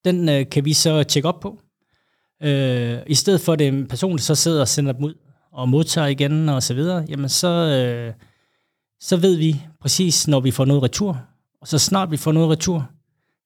den 0.04 0.28
øh, 0.28 0.50
kan 0.50 0.64
vi 0.64 0.72
så 0.72 1.02
tjekke 1.02 1.28
op 1.28 1.40
på. 1.40 1.58
Øh, 2.42 2.98
I 3.06 3.14
stedet 3.14 3.40
for 3.40 3.52
at 3.52 3.58
det 3.58 3.68
en 3.68 3.86
person, 3.86 4.16
der 4.16 4.22
så 4.22 4.34
sidder 4.34 4.60
og 4.60 4.68
sender 4.68 4.92
dem 4.92 5.04
ud 5.04 5.14
og 5.52 5.68
modtager 5.68 6.06
igen 6.06 6.48
og 6.48 6.62
så 6.62 6.74
videre, 6.74 7.06
jamen 7.08 7.28
så, 7.28 7.48
øh, 7.48 8.14
så 9.00 9.16
ved 9.16 9.36
vi 9.36 9.60
præcis, 9.80 10.28
når 10.28 10.40
vi 10.40 10.50
får 10.50 10.64
noget 10.64 10.82
retur. 10.82 11.20
Og 11.60 11.68
så 11.68 11.78
snart 11.78 12.10
vi 12.10 12.16
får 12.16 12.32
noget 12.32 12.50
retur, 12.50 12.90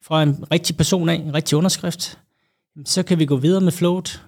fra 0.02 0.22
en 0.22 0.44
rigtig 0.52 0.76
person 0.76 1.08
af, 1.08 1.14
en 1.14 1.34
rigtig 1.34 1.58
underskrift, 1.58 2.18
så 2.84 3.02
kan 3.02 3.18
vi 3.18 3.26
gå 3.26 3.36
videre 3.36 3.60
med 3.60 3.72
float, 3.72 4.22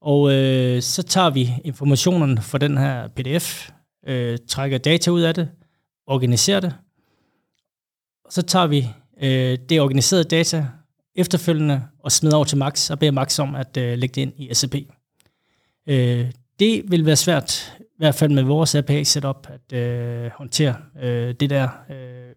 og 0.00 0.32
øh, 0.32 0.82
så 0.82 1.02
tager 1.02 1.30
vi 1.30 1.50
informationerne 1.64 2.42
fra 2.42 2.58
den 2.58 2.78
her 2.78 3.08
pdf, 3.08 3.70
øh, 4.06 4.38
trækker 4.48 4.78
data 4.78 5.10
ud 5.10 5.20
af 5.20 5.34
det, 5.34 5.48
organiserer 6.06 6.60
det, 6.60 6.74
og 8.24 8.32
så 8.32 8.42
tager 8.42 8.66
vi 8.66 8.88
øh, 9.22 9.58
det 9.68 9.80
organiserede 9.80 10.24
data 10.24 10.66
efterfølgende 11.14 11.82
og 11.98 12.12
smider 12.12 12.36
over 12.36 12.44
til 12.44 12.58
Max 12.58 12.90
og 12.90 12.98
beder 12.98 13.12
Max 13.12 13.38
om 13.38 13.54
at 13.54 13.76
øh, 13.76 13.98
lægge 13.98 14.14
det 14.14 14.22
ind 14.22 14.32
i 14.36 14.54
SAP. 14.54 14.74
Øh, 15.86 16.30
det 16.58 16.90
vil 16.90 17.06
være 17.06 17.16
svært, 17.16 17.76
i 17.80 17.96
hvert 17.96 18.14
fald 18.14 18.32
med 18.32 18.42
vores 18.42 18.74
API-setup, 18.74 19.48
at 19.50 19.76
øh, 19.78 20.30
håndtere 20.30 20.76
øh, 21.02 21.34
det 21.40 21.50
der. 21.50 21.68
Øh, 21.90 22.34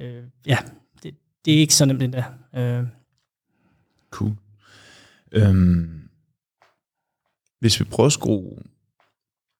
øh, 0.00 0.22
ja, 0.46 0.58
det, 1.44 1.54
er 1.54 1.58
ikke 1.58 1.74
så 1.74 1.84
nemt 1.84 2.02
endda. 2.02 2.24
Øh. 2.54 2.86
Cool. 4.10 4.36
Øhm, 5.32 6.08
hvis 7.60 7.80
vi 7.80 7.84
prøver 7.84 8.06
at 8.06 8.12
skrue 8.12 8.58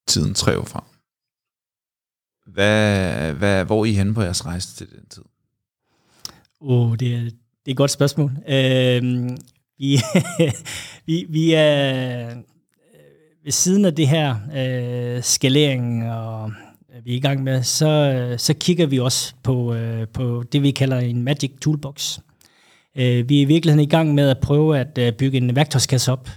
tiden 0.07 0.35
tre 0.35 0.59
år 0.59 0.65
frem, 0.65 0.85
hvad, 2.47 3.33
hvad, 3.33 3.65
hvor 3.65 3.81
er 3.81 3.85
I 3.85 3.93
henne 3.93 4.15
på 4.15 4.23
jeres 4.23 4.47
rejse 4.47 4.75
til 4.77 4.91
den 4.91 5.07
tid? 5.07 5.23
Oh, 6.61 6.97
det, 6.97 7.15
er, 7.15 7.21
det 7.21 7.33
er 7.67 7.71
et 7.71 7.77
godt 7.77 7.91
spørgsmål. 7.91 8.31
Øh, 8.49 9.31
vi, 9.79 9.99
vi, 11.07 11.27
vi 11.29 11.53
er 11.53 12.31
øh, 12.31 12.37
ved 13.45 13.53
siden 13.53 13.85
af 13.85 13.95
det 13.95 14.09
her 14.09 14.37
øh, 14.57 15.23
skalering, 15.23 16.13
og 16.13 16.53
vi 17.05 17.13
er 17.13 17.17
i 17.17 17.21
gang 17.21 17.43
med, 17.43 17.63
så, 17.63 18.35
så 18.39 18.55
kigger 18.55 18.87
vi 18.87 18.99
også 18.99 19.35
på, 19.43 19.75
øh, 19.75 20.09
på 20.09 20.45
det, 20.53 20.63
vi 20.63 20.71
kalder 20.71 20.99
en 20.99 21.23
Magic 21.23 21.53
Toolbox. 21.61 22.19
Øh, 22.97 23.29
vi 23.29 23.39
er 23.39 23.43
i 23.43 23.45
virkeligheden 23.45 23.85
i 23.85 23.91
gang 23.91 24.15
med 24.15 24.29
at 24.29 24.39
prøve 24.39 24.79
at 24.79 24.99
øh, 24.99 25.13
bygge 25.13 25.37
en 25.39 25.57
værktøjskasse 25.57 26.13
op 26.13 26.29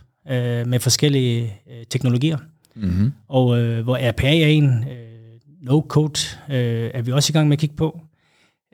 med 0.66 0.80
forskellige 0.80 1.54
teknologier. 1.90 2.38
Mm-hmm. 2.76 3.14
Og 3.28 3.60
øh, 3.60 3.84
hvor 3.84 4.10
RPA 4.10 4.40
er 4.40 4.48
en, 4.48 4.66
øh, 4.66 5.08
no-code 5.62 6.38
øh, 6.50 6.92
er 6.94 7.02
vi 7.02 7.12
også 7.12 7.32
i 7.32 7.34
gang 7.34 7.48
med 7.48 7.56
at 7.56 7.60
kigge 7.60 7.76
på. 7.76 8.02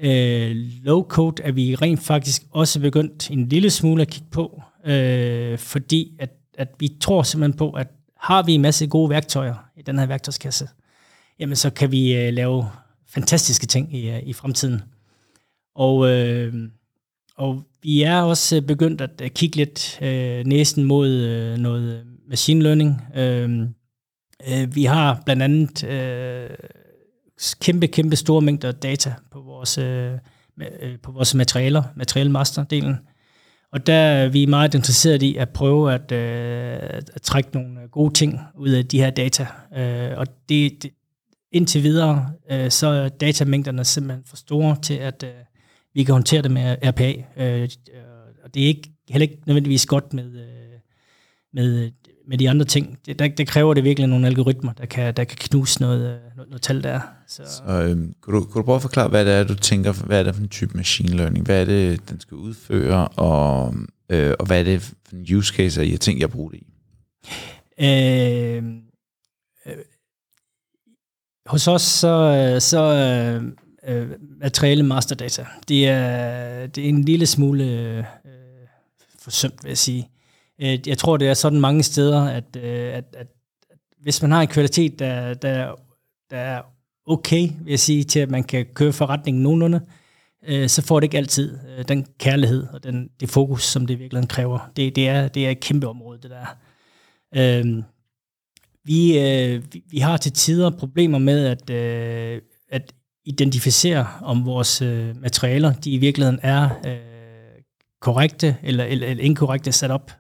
Øh, 0.02 0.56
low-code 0.84 1.44
er 1.44 1.52
vi 1.52 1.76
rent 1.76 2.00
faktisk 2.00 2.44
også 2.52 2.80
begyndt 2.80 3.32
en 3.32 3.48
lille 3.48 3.70
smule 3.70 4.02
at 4.02 4.08
kigge 4.08 4.28
på, 4.32 4.62
øh, 4.86 5.58
fordi 5.58 6.12
at, 6.20 6.30
at 6.58 6.68
vi 6.80 6.90
tror 7.00 7.24
simpelthen 7.24 7.58
på, 7.58 7.72
at 7.72 7.88
har 8.18 8.44
vi 8.44 8.54
en 8.54 8.62
masse 8.62 8.88
gode 8.88 9.10
værktøjer 9.10 9.56
i 9.78 9.82
den 9.82 10.00
her 10.00 10.06
værktøjskasse, 10.06 10.68
jamen 11.40 11.56
så 11.56 11.70
kan 11.70 11.92
vi 11.92 12.16
øh, 12.16 12.34
lave 12.34 12.66
fantastiske 13.08 13.66
ting 13.66 13.96
i, 13.96 14.10
øh, 14.10 14.24
i 14.24 14.34
fremtiden. 14.34 14.82
Og, 15.76 16.10
øh, 16.10 16.54
og 17.38 17.64
vi 17.84 18.02
er 18.02 18.22
også 18.22 18.56
øh, 18.56 18.62
begyndt 18.62 19.02
at 19.02 19.22
øh, 19.24 19.30
kigge 19.30 19.58
lidt 19.58 20.00
øh, 20.02 20.46
næsten 20.46 20.84
mod 20.84 21.10
øh, 21.10 21.58
noget 21.58 22.06
machine 22.30 22.62
learning. 22.62 23.02
Øh, 23.16 23.50
øh, 24.50 24.76
vi 24.76 24.84
har 24.84 25.22
blandt 25.26 25.44
andet 25.44 25.84
øh, 25.84 26.50
kæmpe, 27.62 27.88
kæmpe 27.88 28.16
store 28.16 28.42
mængder 28.42 28.72
data 28.72 29.14
på 29.32 29.42
vores, 29.42 29.78
øh, 29.78 30.12
på 31.04 31.12
vores 31.12 31.36
materialer, 31.36 31.84
materialmasterdelen. 31.96 32.96
Og 33.72 33.88
der 33.88 33.94
er 33.94 34.30
vi 34.30 34.46
meget 34.46 34.74
interesseret 34.74 35.24
i 35.24 35.36
at 35.36 35.50
prøve 35.50 35.94
at, 35.94 36.12
øh, 36.12 37.02
at 37.14 37.22
trække 37.22 37.50
nogle 37.54 37.80
gode 37.92 38.14
ting 38.14 38.40
ud 38.58 38.70
af 38.70 38.86
de 38.86 39.00
her 39.00 39.10
data. 39.10 39.48
Øh, 39.78 40.18
og 40.18 40.28
det, 40.50 40.84
det, 40.84 40.92
indtil 41.54 41.84
videre, 41.84 42.32
øh, 42.52 42.72
så 42.72 42.88
er 42.88 43.10
datamængderne 43.10 43.84
simpelthen 43.84 44.24
for 44.26 44.36
store 44.36 44.78
til, 44.82 44.94
at 44.94 45.24
øh, 45.24 45.32
vi 45.94 46.04
kan 46.04 46.14
håndtere 46.14 46.42
det 46.42 46.52
med 46.52 46.76
RPA. 46.84 47.14
Øh, 47.38 47.70
og 48.44 48.54
det 48.54 48.64
er 48.64 48.68
ikke, 48.68 48.92
heller 49.10 49.24
ikke 49.24 49.44
nødvendigvis 49.46 49.86
godt 49.86 50.14
med, 50.14 50.26
øh, 50.26 50.80
med 51.54 51.92
med 52.28 52.38
de 52.38 52.50
andre 52.50 52.66
ting, 52.66 52.98
det, 53.06 53.20
der, 53.20 53.28
der 53.28 53.46
kræver 53.46 53.74
det 53.74 53.84
virkelig 53.84 54.08
nogle 54.08 54.28
algoritmer, 54.28 54.74
der 54.74 54.86
kan, 54.86 55.14
der 55.14 55.24
kan 55.24 55.38
knuse 55.38 55.82
noget, 55.82 56.00
øh, 56.00 56.20
noget, 56.36 56.50
noget 56.50 56.62
tal 56.62 56.84
der. 56.84 57.00
Så, 57.28 57.44
så 57.46 57.84
øhm, 57.84 58.16
kunne, 58.22 58.40
du, 58.40 58.46
kunne 58.46 58.62
du 58.62 58.66
prøve 58.66 58.76
at 58.76 58.82
forklare, 58.82 59.08
hvad 59.08 59.26
det 59.26 59.34
er, 59.34 59.44
du 59.44 59.56
tænker, 59.56 59.94
hvad 60.06 60.20
er 60.20 60.24
det 60.24 60.36
for 60.36 60.42
en 60.42 60.50
type 60.50 60.78
machine 60.78 61.18
learning? 61.18 61.46
Hvad 61.46 61.62
er 61.62 61.66
det, 61.66 62.10
den 62.10 62.20
skal 62.20 62.36
udføre, 62.36 63.08
og, 63.08 63.76
øh, 64.10 64.34
og 64.40 64.46
hvad 64.46 64.60
er 64.60 64.64
det 64.64 64.82
for 64.82 65.16
en 65.16 65.36
use 65.36 65.54
case, 65.54 65.86
I 65.86 65.90
har 65.90 65.98
tænkt 65.98 66.20
jer 66.20 66.28
at 66.28 66.34
bruge 66.34 66.52
det 66.52 66.58
i? 66.58 66.68
Øh, 67.80 68.58
øh, 68.58 68.64
hos 71.46 71.68
os, 71.68 71.82
så, 71.82 72.08
øh, 72.08 72.62
så 72.62 72.82
øh, 72.84 73.44
øh 73.88 74.10
materiale 74.42 74.84
masterdata, 74.84 75.46
det 75.68 75.88
er, 75.88 76.68
det 76.68 76.86
er 76.86 76.90
en 76.90 77.04
lille 77.04 77.26
smule 77.26 77.64
øh, 77.64 78.04
forsømt, 79.20 79.64
vil 79.64 79.70
jeg 79.70 79.78
sige. 79.78 80.10
Øh, 80.62 80.88
jeg 80.88 80.98
tror, 80.98 81.18
det 81.18 81.28
er 81.28 81.34
sådan 81.34 81.60
mange 81.60 81.84
steder, 81.84 82.22
at, 82.22 82.56
at, 82.56 82.94
at, 82.94 83.06
at 83.14 83.28
hvis 84.02 84.22
man 84.22 84.32
har 84.32 84.42
en 84.42 84.48
kvalitet, 84.48 85.00
der, 85.00 85.34
der, 85.34 85.76
der 86.30 86.38
er 86.38 86.62
okay, 87.06 87.50
vil 87.62 87.70
jeg 87.70 87.80
sige, 87.80 88.04
til 88.04 88.20
at 88.20 88.30
man 88.30 88.44
kan 88.44 88.66
køre 88.74 88.94
forretningen 88.94 89.44
nogenlunde, 89.44 89.82
øh, 90.48 90.70
så 90.70 90.82
får 90.82 91.00
det 91.00 91.04
ikke 91.04 91.18
altid 91.18 91.60
den 91.88 92.08
kærlighed 92.20 92.68
og 92.74 92.84
den, 92.84 93.10
det 93.20 93.30
fokus, 93.30 93.64
som 93.64 93.88
det 93.88 94.00
virkelig 94.00 94.30
kræver. 94.30 94.72
Det, 94.76 94.96
det, 94.96 95.08
er, 95.08 95.28
det 95.28 95.46
er 95.48 95.50
et 95.50 95.60
kæmpe 95.60 95.88
område, 95.88 96.20
det 96.22 96.32
der. 96.32 96.46
Øhm, 97.36 97.84
vi, 98.86 99.20
øh, 99.20 99.64
vi, 99.74 99.84
vi 99.90 99.98
har 99.98 100.18
til 100.18 100.32
tider 100.32 100.70
problemer 100.70 101.20
med 101.20 101.46
at, 101.46 101.70
øh, 101.70 102.42
at 102.70 102.94
identificere, 103.26 104.08
om 104.22 104.46
vores 104.46 104.82
øh, 104.82 105.22
materialer, 105.22 105.74
de 105.74 105.92
i 105.92 105.98
virkeligheden 105.98 106.40
er 106.44 106.70
øh, 106.86 107.14
korrekte 108.02 108.58
eller, 108.64 108.84
eller, 108.84 109.08
eller 109.08 109.24
inkorrekte 109.24 109.72
sat 109.72 109.92
op. 109.92 110.12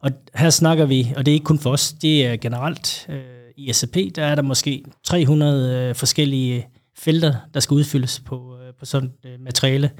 Og 0.00 0.10
her 0.34 0.50
snakker 0.50 0.86
vi, 0.86 1.12
og 1.16 1.26
det 1.26 1.32
er 1.32 1.34
ikke 1.34 1.44
kun 1.44 1.58
for 1.58 1.70
os, 1.70 1.92
det 1.92 2.26
er 2.26 2.36
generelt 2.36 3.06
øh, 3.08 3.20
i 3.56 3.72
SAP, 3.72 3.96
der 4.16 4.24
er 4.24 4.34
der 4.34 4.42
måske 4.42 4.84
300 5.04 5.88
øh, 5.88 5.94
forskellige 5.94 6.68
felter, 6.96 7.34
der 7.54 7.60
skal 7.60 7.74
udfyldes 7.74 8.20
på, 8.20 8.58
øh, 8.58 8.74
på 8.78 8.84
sådan 8.84 9.12
et 9.24 9.30
øh, 9.30 9.40
materiale, 9.40 9.90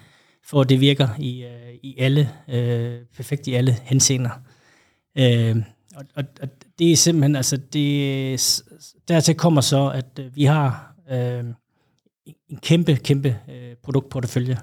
for 0.45 0.61
at 0.61 0.69
det 0.69 0.81
virker 0.81 1.09
i, 1.19 1.45
øh, 1.45 1.75
i 1.83 1.95
alle, 1.99 2.31
øh, 2.49 2.99
perfekt 3.17 3.47
i 3.47 3.55
alle 3.55 3.77
henseender. 3.83 4.31
Øh, 5.19 5.57
og, 5.97 6.05
og, 6.15 6.25
og 6.43 6.49
det 6.79 6.93
er 6.93 6.97
simpelthen, 6.97 7.37
altså 7.37 7.57
det, 7.57 8.63
dertil 9.09 9.35
kommer 9.35 9.61
så, 9.61 9.91
at 9.91 10.19
øh, 10.21 10.37
vi 10.37 10.45
har 10.45 10.95
øh, 11.11 11.45
en 12.49 12.59
kæmpe, 12.63 12.97
kæmpe 12.97 13.37
øh, 13.49 13.75
produktportefølje. 13.83 14.59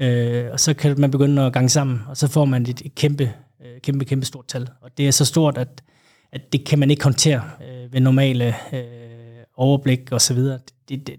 Øh, 0.00 0.52
og 0.52 0.60
så 0.60 0.74
kan 0.74 1.00
man 1.00 1.10
begynde 1.10 1.42
at 1.42 1.52
gange 1.52 1.68
sammen, 1.68 2.00
og 2.08 2.16
så 2.16 2.28
får 2.28 2.44
man 2.44 2.62
et, 2.62 2.82
et 2.84 2.94
kæmpe 2.94 3.32
øh, 3.64 3.80
kæmpe, 3.80 4.04
kæmpe 4.04 4.26
stort 4.26 4.46
tal. 4.46 4.68
Og 4.80 4.98
det 4.98 5.08
er 5.08 5.10
så 5.10 5.24
stort, 5.24 5.58
at, 5.58 5.82
at 6.32 6.52
det 6.52 6.66
kan 6.66 6.78
man 6.78 6.90
ikke 6.90 7.04
håndtere 7.04 7.42
øh, 7.68 7.92
ved 7.92 8.00
normale 8.00 8.54
øh, 8.72 9.44
overblik 9.56 10.12
og 10.12 10.20
så 10.20 10.34
videre. 10.34 10.58
Det, 10.88 11.06
det, 11.06 11.16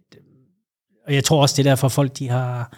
og 1.07 1.13
jeg 1.13 1.23
tror 1.23 1.41
også, 1.41 1.53
det 1.57 1.65
er 1.67 1.71
derfor, 1.71 1.87
folk 1.87 2.19
de 2.19 2.29
har, 2.29 2.77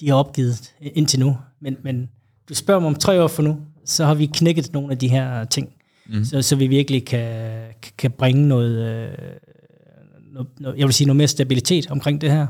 de 0.00 0.08
har 0.08 0.16
opgivet 0.16 0.74
indtil 0.80 1.20
nu. 1.20 1.36
Men, 1.60 1.76
men 1.82 2.10
du 2.48 2.54
spørger 2.54 2.80
mig 2.80 2.86
om 2.86 2.94
tre 2.94 3.22
år 3.22 3.28
for 3.28 3.42
nu, 3.42 3.56
så 3.84 4.04
har 4.04 4.14
vi 4.14 4.26
knækket 4.26 4.72
nogle 4.72 4.92
af 4.92 4.98
de 4.98 5.08
her 5.08 5.44
ting, 5.44 5.74
mm. 6.08 6.24
så, 6.24 6.42
så 6.42 6.56
vi 6.56 6.66
virkelig 6.66 7.04
kan, 7.04 7.60
kan 7.98 8.10
bringe 8.10 8.48
noget, 8.48 8.88
øh, 8.88 9.18
noget, 10.32 10.78
jeg 10.78 10.86
vil 10.86 10.94
sige 10.94 11.06
noget 11.06 11.16
mere 11.16 11.28
stabilitet 11.28 11.90
omkring 11.90 12.20
det 12.20 12.30
her 12.30 12.46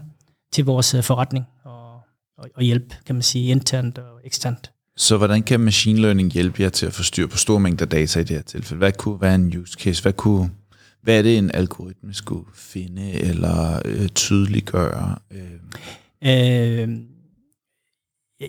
til 0.53 0.65
vores 0.65 0.95
øh, 0.95 1.03
forretning 1.03 1.45
og, 1.65 1.95
og, 2.39 2.49
og 2.55 2.63
hjælp, 2.63 2.95
kan 3.07 3.15
man 3.15 3.23
sige, 3.23 3.51
internt 3.51 3.99
og 3.99 4.21
eksternt. 4.25 4.71
Så 4.97 5.17
hvordan 5.17 5.43
kan 5.43 5.61
machine 5.61 6.01
learning 6.01 6.33
hjælpe 6.33 6.63
jer 6.63 6.69
til 6.69 6.87
at 6.87 6.93
få 6.93 7.03
styr 7.03 7.27
på 7.27 7.37
store 7.37 7.61
mængder 7.61 7.87
data 7.87 8.21
i 8.21 8.25
det 8.25 8.37
her 8.37 8.43
tilfælde? 8.43 8.79
Hvad 8.79 8.93
kunne 8.93 9.21
være 9.21 9.35
en 9.35 9.57
use 9.57 9.79
case? 9.81 10.03
Hvad, 10.03 10.13
kunne, 10.13 10.51
hvad 11.03 11.19
er 11.19 11.23
det, 11.23 11.39
en 11.39 11.51
algoritme 11.55 12.15
skulle 12.15 12.47
finde 12.55 13.13
eller 13.13 13.83
øh, 13.85 14.09
tydeliggøre? 14.09 15.19
Øh. 15.31 15.41
Øh, 16.25 16.89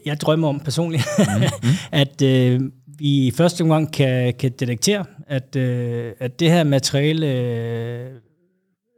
jeg 0.05 0.21
drømmer 0.21 0.47
om 0.47 0.59
personligt, 0.59 1.03
mm-hmm. 1.17 1.69
at 1.91 2.21
øh, 2.21 2.61
vi 2.99 3.27
i 3.27 3.31
første 3.31 3.61
omgang 3.61 3.93
kan, 3.93 4.33
kan 4.33 4.51
detektere, 4.59 5.05
at, 5.27 5.55
øh, 5.55 6.13
at 6.19 6.39
det 6.39 6.51
her 6.51 6.63
materiale 6.63 7.27
øh, 7.27 8.11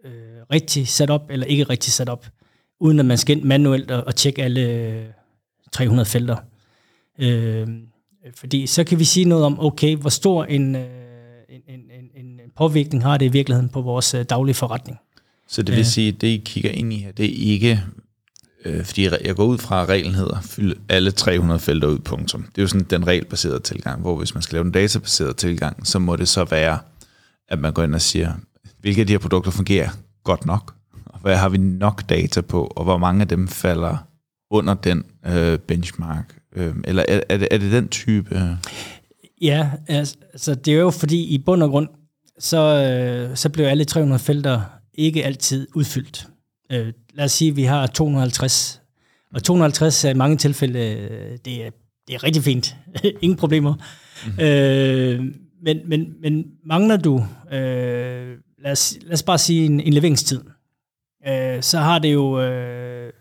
øh, 0.05 0.11
rigtig 0.51 0.87
sat 0.87 1.09
op 1.09 1.29
eller 1.29 1.45
ikke 1.45 1.63
rigtig 1.63 1.93
sat 1.93 2.09
op, 2.09 2.25
uden 2.79 2.99
at 2.99 3.05
man 3.05 3.17
skal 3.17 3.37
ind 3.37 3.45
manuelt 3.45 3.91
og, 3.91 4.03
og 4.07 4.15
tjekke 4.15 4.43
alle 4.43 5.13
300 5.71 6.05
felter. 6.05 6.35
Øh, 7.19 7.67
fordi 8.35 8.67
så 8.67 8.83
kan 8.83 8.99
vi 8.99 9.03
sige 9.03 9.25
noget 9.25 9.45
om, 9.45 9.59
okay, 9.59 9.95
hvor 9.95 10.09
stor 10.09 10.43
en, 10.45 10.75
øh, 10.75 10.81
en, 11.49 11.61
en, 11.67 11.79
en, 12.15 12.23
en 12.23 12.39
påvirkning 12.57 13.03
har 13.03 13.17
det 13.17 13.25
i 13.25 13.31
virkeligheden 13.31 13.69
på 13.69 13.81
vores 13.81 14.13
øh, 14.13 14.25
daglige 14.29 14.55
forretning. 14.55 14.97
Så 15.47 15.61
det 15.61 15.75
vil 15.75 15.85
sige, 15.85 16.07
at 16.07 16.21
det 16.21 16.27
I 16.27 16.41
kigger 16.45 16.71
ind 16.71 16.93
i 16.93 16.97
her, 16.97 17.11
det 17.11 17.25
er 17.25 17.51
ikke, 17.51 17.83
øh, 18.65 18.85
fordi 18.85 19.03
jeg 19.03 19.35
går 19.35 19.45
ud 19.45 19.57
fra, 19.57 19.81
at 19.81 19.89
reglen 19.89 20.15
hedder, 20.15 20.41
fyld 20.41 20.75
alle 20.89 21.11
300 21.11 21.59
felter 21.59 21.87
ud, 21.87 21.99
punktum. 21.99 22.41
Det 22.41 22.57
er 22.57 22.61
jo 22.61 22.67
sådan 22.67 22.87
den 22.89 23.07
regelbaserede 23.07 23.59
tilgang, 23.59 24.01
hvor 24.01 24.15
hvis 24.15 24.33
man 24.33 24.43
skal 24.43 24.55
lave 24.55 24.65
en 24.65 24.71
databaseret 24.71 25.35
tilgang, 25.35 25.87
så 25.87 25.99
må 25.99 26.15
det 26.15 26.27
så 26.27 26.43
være, 26.43 26.79
at 27.49 27.59
man 27.59 27.73
går 27.73 27.83
ind 27.83 27.95
og 27.95 28.01
siger, 28.01 28.33
hvilke 28.79 29.01
af 29.01 29.07
de 29.07 29.13
her 29.13 29.19
produkter 29.19 29.51
fungerer 29.51 29.89
godt 30.23 30.45
nok, 30.45 30.73
og 31.05 31.19
hvad 31.19 31.37
har 31.37 31.49
vi 31.49 31.57
nok 31.57 32.09
data 32.09 32.41
på, 32.41 32.71
og 32.75 32.83
hvor 32.83 32.97
mange 32.97 33.21
af 33.21 33.27
dem 33.27 33.47
falder 33.47 33.97
under 34.51 34.73
den 34.73 35.03
øh, 35.25 35.59
benchmark, 35.59 36.41
Øh, 36.55 36.75
eller 36.83 37.05
er, 37.07 37.21
er, 37.29 37.37
det, 37.37 37.47
er 37.51 37.57
det 37.57 37.71
den 37.71 37.87
type? 37.87 38.57
Ja, 39.41 39.69
altså, 39.87 40.15
altså 40.33 40.55
det 40.55 40.73
er 40.73 40.79
jo 40.79 40.89
fordi 40.89 41.23
i 41.23 41.37
bund 41.37 41.63
og 41.63 41.69
grund, 41.69 41.87
så, 42.39 42.57
øh, 42.57 43.37
så 43.37 43.49
bliver 43.49 43.69
alle 43.69 43.85
300 43.85 44.19
felter 44.19 44.61
ikke 44.93 45.25
altid 45.25 45.67
udfyldt. 45.75 46.27
Øh, 46.71 46.93
lad 47.13 47.25
os 47.25 47.31
sige, 47.31 47.49
at 47.51 47.55
vi 47.55 47.63
har 47.63 47.87
250. 47.87 48.81
Og 49.33 49.43
250 49.43 50.05
er 50.05 50.09
i 50.09 50.13
mange 50.13 50.37
tilfælde, 50.37 50.79
øh, 50.79 51.37
det 51.45 51.65
er, 51.65 51.69
det 52.07 52.15
er 52.15 52.23
rigtig 52.23 52.43
fint. 52.43 52.75
Ingen 53.21 53.37
problemer. 53.37 53.73
Mm-hmm. 54.25 54.43
Øh, 54.43 55.35
men, 55.63 55.89
men, 55.89 56.13
men 56.21 56.45
mangler 56.65 56.97
du, 56.97 57.25
øh, 57.51 58.37
lad, 58.63 58.71
os, 58.71 58.97
lad 59.01 59.13
os 59.13 59.23
bare 59.23 59.37
sige 59.37 59.65
en, 59.65 59.79
en 59.79 59.93
leveringstid, 59.93 60.41
øh, 61.27 61.61
så 61.61 61.79
har 61.79 61.99
det 61.99 62.13
jo 62.13 62.41
øh, 62.41 63.13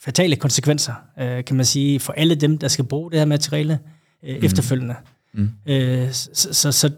fatale 0.00 0.36
konsekvenser, 0.36 0.94
øh, 1.18 1.44
kan 1.44 1.56
man 1.56 1.66
sige, 1.66 2.00
for 2.00 2.12
alle 2.12 2.34
dem, 2.34 2.58
der 2.58 2.68
skal 2.68 2.84
bruge 2.84 3.10
det 3.10 3.18
her 3.18 3.26
materiale 3.26 3.78
øh, 4.24 4.36
mm. 4.36 4.44
efterfølgende. 4.44 4.94
Mm. 5.34 5.50
Øh, 5.66 6.12
så, 6.12 6.52
så, 6.52 6.72
så 6.72 6.90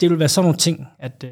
det 0.00 0.10
vil 0.10 0.18
være 0.18 0.28
sådan 0.28 0.44
nogle 0.44 0.58
ting, 0.58 0.86
at, 0.98 1.24
øh, 1.24 1.30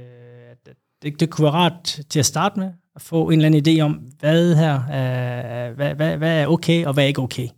at 0.50 0.74
det, 1.02 1.20
det 1.20 1.30
kunne 1.30 1.42
være 1.42 1.52
rart 1.52 2.00
til 2.10 2.18
at 2.18 2.26
starte 2.26 2.58
med, 2.58 2.70
at 2.96 3.02
få 3.02 3.28
en 3.28 3.32
eller 3.32 3.46
anden 3.46 3.78
idé 3.78 3.80
om, 3.80 3.92
hvad 3.92 4.54
her 4.54 4.84
er, 4.84 5.72
hvad, 5.72 5.94
hvad, 5.94 6.16
hvad 6.16 6.42
er 6.42 6.46
okay, 6.46 6.86
og 6.86 6.94
hvad 6.94 7.04
er 7.04 7.08
ikke 7.08 7.22
okay. 7.22 7.48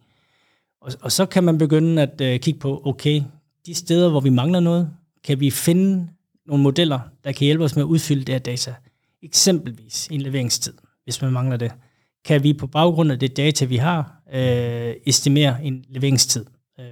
Og, 0.81 0.93
og 1.01 1.13
så 1.13 1.27
kan 1.27 1.45
man 1.45 1.59
begynde 1.59 2.03
at 2.03 2.21
øh, 2.21 2.41
kigge 2.41 2.61
på, 2.61 2.83
okay, 2.85 3.23
de 3.67 3.75
steder, 3.75 4.11
hvor 4.11 4.21
vi 4.21 4.31
mangler 4.31 4.61
noget, 4.61 4.91
kan 5.25 5.41
vi 5.41 5.51
finde 5.51 6.09
nogle 6.47 6.63
modeller, 6.63 7.01
der 7.25 7.33
kan 7.33 7.45
hjælpe 7.45 7.65
os 7.65 7.77
med 7.77 7.83
at 7.83 7.87
udfylde 7.87 8.25
det 8.25 8.35
her 8.35 8.39
data. 8.39 8.75
Eksempelvis 9.23 10.09
en 10.11 10.21
leveringstid, 10.21 10.75
hvis 11.05 11.23
man 11.23 11.33
mangler 11.33 11.57
det. 11.57 11.73
Kan 12.25 12.43
vi 12.43 12.53
på 12.53 12.67
baggrund 12.67 13.13
af 13.13 13.19
det 13.19 13.37
data, 13.37 13.65
vi 13.65 13.77
har, 13.77 14.21
øh, 14.33 14.95
estimere 15.07 15.65
en 15.65 15.85
leveringstid. 15.89 16.45
Øh, 16.81 16.87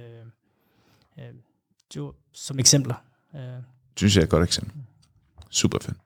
øh, 1.19 2.03
som 2.33 2.59
eksempler. 2.59 2.95
Øh. 3.35 3.41
Synes 3.97 4.15
jeg 4.15 4.21
er 4.21 4.25
et 4.25 4.29
godt 4.29 4.43
eksempel. 4.43 4.73
Super 5.49 5.77
fedt. 5.81 5.97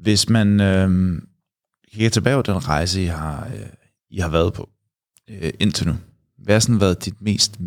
Hvis 0.00 0.28
man 0.28 0.60
øh, 0.60 1.22
kigger 1.92 2.10
tilbage 2.10 2.36
på 2.36 2.42
den 2.42 2.68
rejse, 2.68 3.02
I 3.02 3.06
har, 3.06 3.46
øh, 3.54 3.66
I 4.10 4.18
har 4.18 4.28
været 4.28 4.52
på 4.52 4.68
øh, 5.28 5.52
indtil 5.60 5.86
nu, 5.86 5.94
hvad 6.38 6.54
har 6.54 6.60
sådan 6.60 6.80
været 6.80 7.04
dit 7.04 7.22
mest 7.22 7.60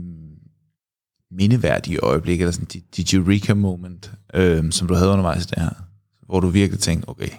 mindeværdige 1.32 2.00
øjeblik, 2.00 2.42
eller 2.42 2.52
sådan 2.52 2.66
dit, 2.66 2.98
dit 2.98 3.14
eureka 3.14 3.54
moment, 3.54 4.12
øh, 4.34 4.72
som 4.72 4.88
du 4.88 4.94
havde 4.94 5.10
undervejs 5.10 5.46
i 5.46 5.48
det 5.48 5.62
her, 5.62 5.70
hvor 6.26 6.40
du 6.40 6.48
virkelig 6.48 6.80
tænkte, 6.80 7.10
okay, 7.10 7.30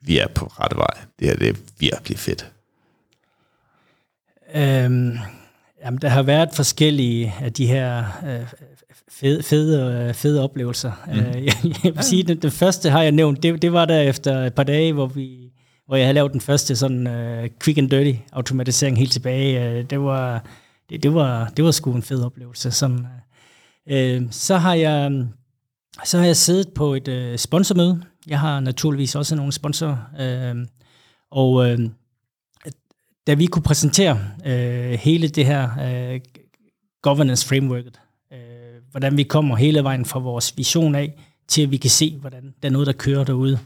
vi 0.00 0.18
er 0.18 0.28
på 0.28 0.46
rette 0.46 0.76
vej. 0.76 1.04
Det 1.18 1.28
her 1.28 1.36
det 1.36 1.48
er 1.48 1.54
virkelig 1.78 2.18
fedt. 2.18 2.52
Øhm, 4.54 5.18
jamen, 5.84 6.00
der 6.02 6.08
har 6.08 6.22
været 6.22 6.48
forskellige 6.54 7.34
af 7.40 7.52
de 7.52 7.66
her 7.66 8.04
øh, 8.26 8.46
fede, 9.10 9.42
fede, 9.42 10.14
fede 10.14 10.42
oplevelser. 10.42 10.92
Mm. 11.06 11.12
Øh, 11.12 11.44
jeg, 11.44 11.54
jeg 11.84 11.94
vil 11.94 12.02
sige, 12.02 12.22
det, 12.22 12.42
det 12.42 12.52
første 12.52 12.90
har 12.90 13.02
jeg 13.02 13.12
nævnt, 13.12 13.42
det, 13.42 13.62
det 13.62 13.72
var 13.72 13.84
der 13.84 14.00
efter 14.00 14.44
et 14.44 14.54
par 14.54 14.62
dage, 14.62 14.92
hvor 14.92 15.06
vi 15.06 15.52
hvor 15.86 15.96
jeg 15.96 16.06
havde 16.06 16.14
lavet 16.14 16.32
den 16.32 16.40
første 16.40 16.76
sådan 16.76 17.06
uh, 17.06 17.48
quick 17.60 17.78
and 17.78 17.90
dirty 17.90 18.18
automatisering 18.32 18.98
helt 18.98 19.12
tilbage. 19.12 19.80
Uh, 19.80 19.86
det 19.90 20.00
var 20.00 20.44
det, 20.90 21.02
det 21.02 21.14
var 21.14 21.48
det 21.56 21.64
var 21.64 21.70
sgu 21.70 21.92
en 21.92 22.02
fed 22.02 22.22
oplevelse. 22.22 22.70
Som, 22.70 23.06
uh, 23.92 24.22
så 24.30 24.56
har 24.56 24.74
jeg 24.74 25.26
så 26.04 26.18
har 26.18 26.26
jeg 26.26 26.36
siddet 26.36 26.68
på 26.74 26.94
et 26.94 27.08
uh, 27.08 27.36
sponsormøde. 27.36 28.02
Jeg 28.26 28.40
har 28.40 28.60
naturligvis 28.60 29.14
også 29.14 29.34
nogle 29.36 29.52
sponsorer. 29.52 29.96
Uh, 30.52 30.66
og 31.30 31.52
uh, 31.52 31.78
da 33.26 33.34
vi 33.34 33.46
kunne 33.46 33.62
præsentere 33.62 34.18
uh, 34.46 34.98
hele 35.00 35.28
det 35.28 35.46
her 35.46 35.64
uh, 35.64 36.20
governance 37.02 37.48
frameworket, 37.48 38.00
hvordan 38.98 39.16
vi 39.16 39.22
kommer 39.22 39.56
hele 39.56 39.84
vejen 39.84 40.04
fra 40.04 40.18
vores 40.18 40.54
vision 40.56 40.94
af, 40.94 41.12
til 41.48 41.62
at 41.62 41.70
vi 41.70 41.76
kan 41.76 41.90
se, 41.90 42.16
hvordan 42.20 42.54
der 42.62 42.68
er 42.68 42.72
noget, 42.72 42.86
der 42.86 42.92
kører 42.92 43.24
derude. 43.24 43.58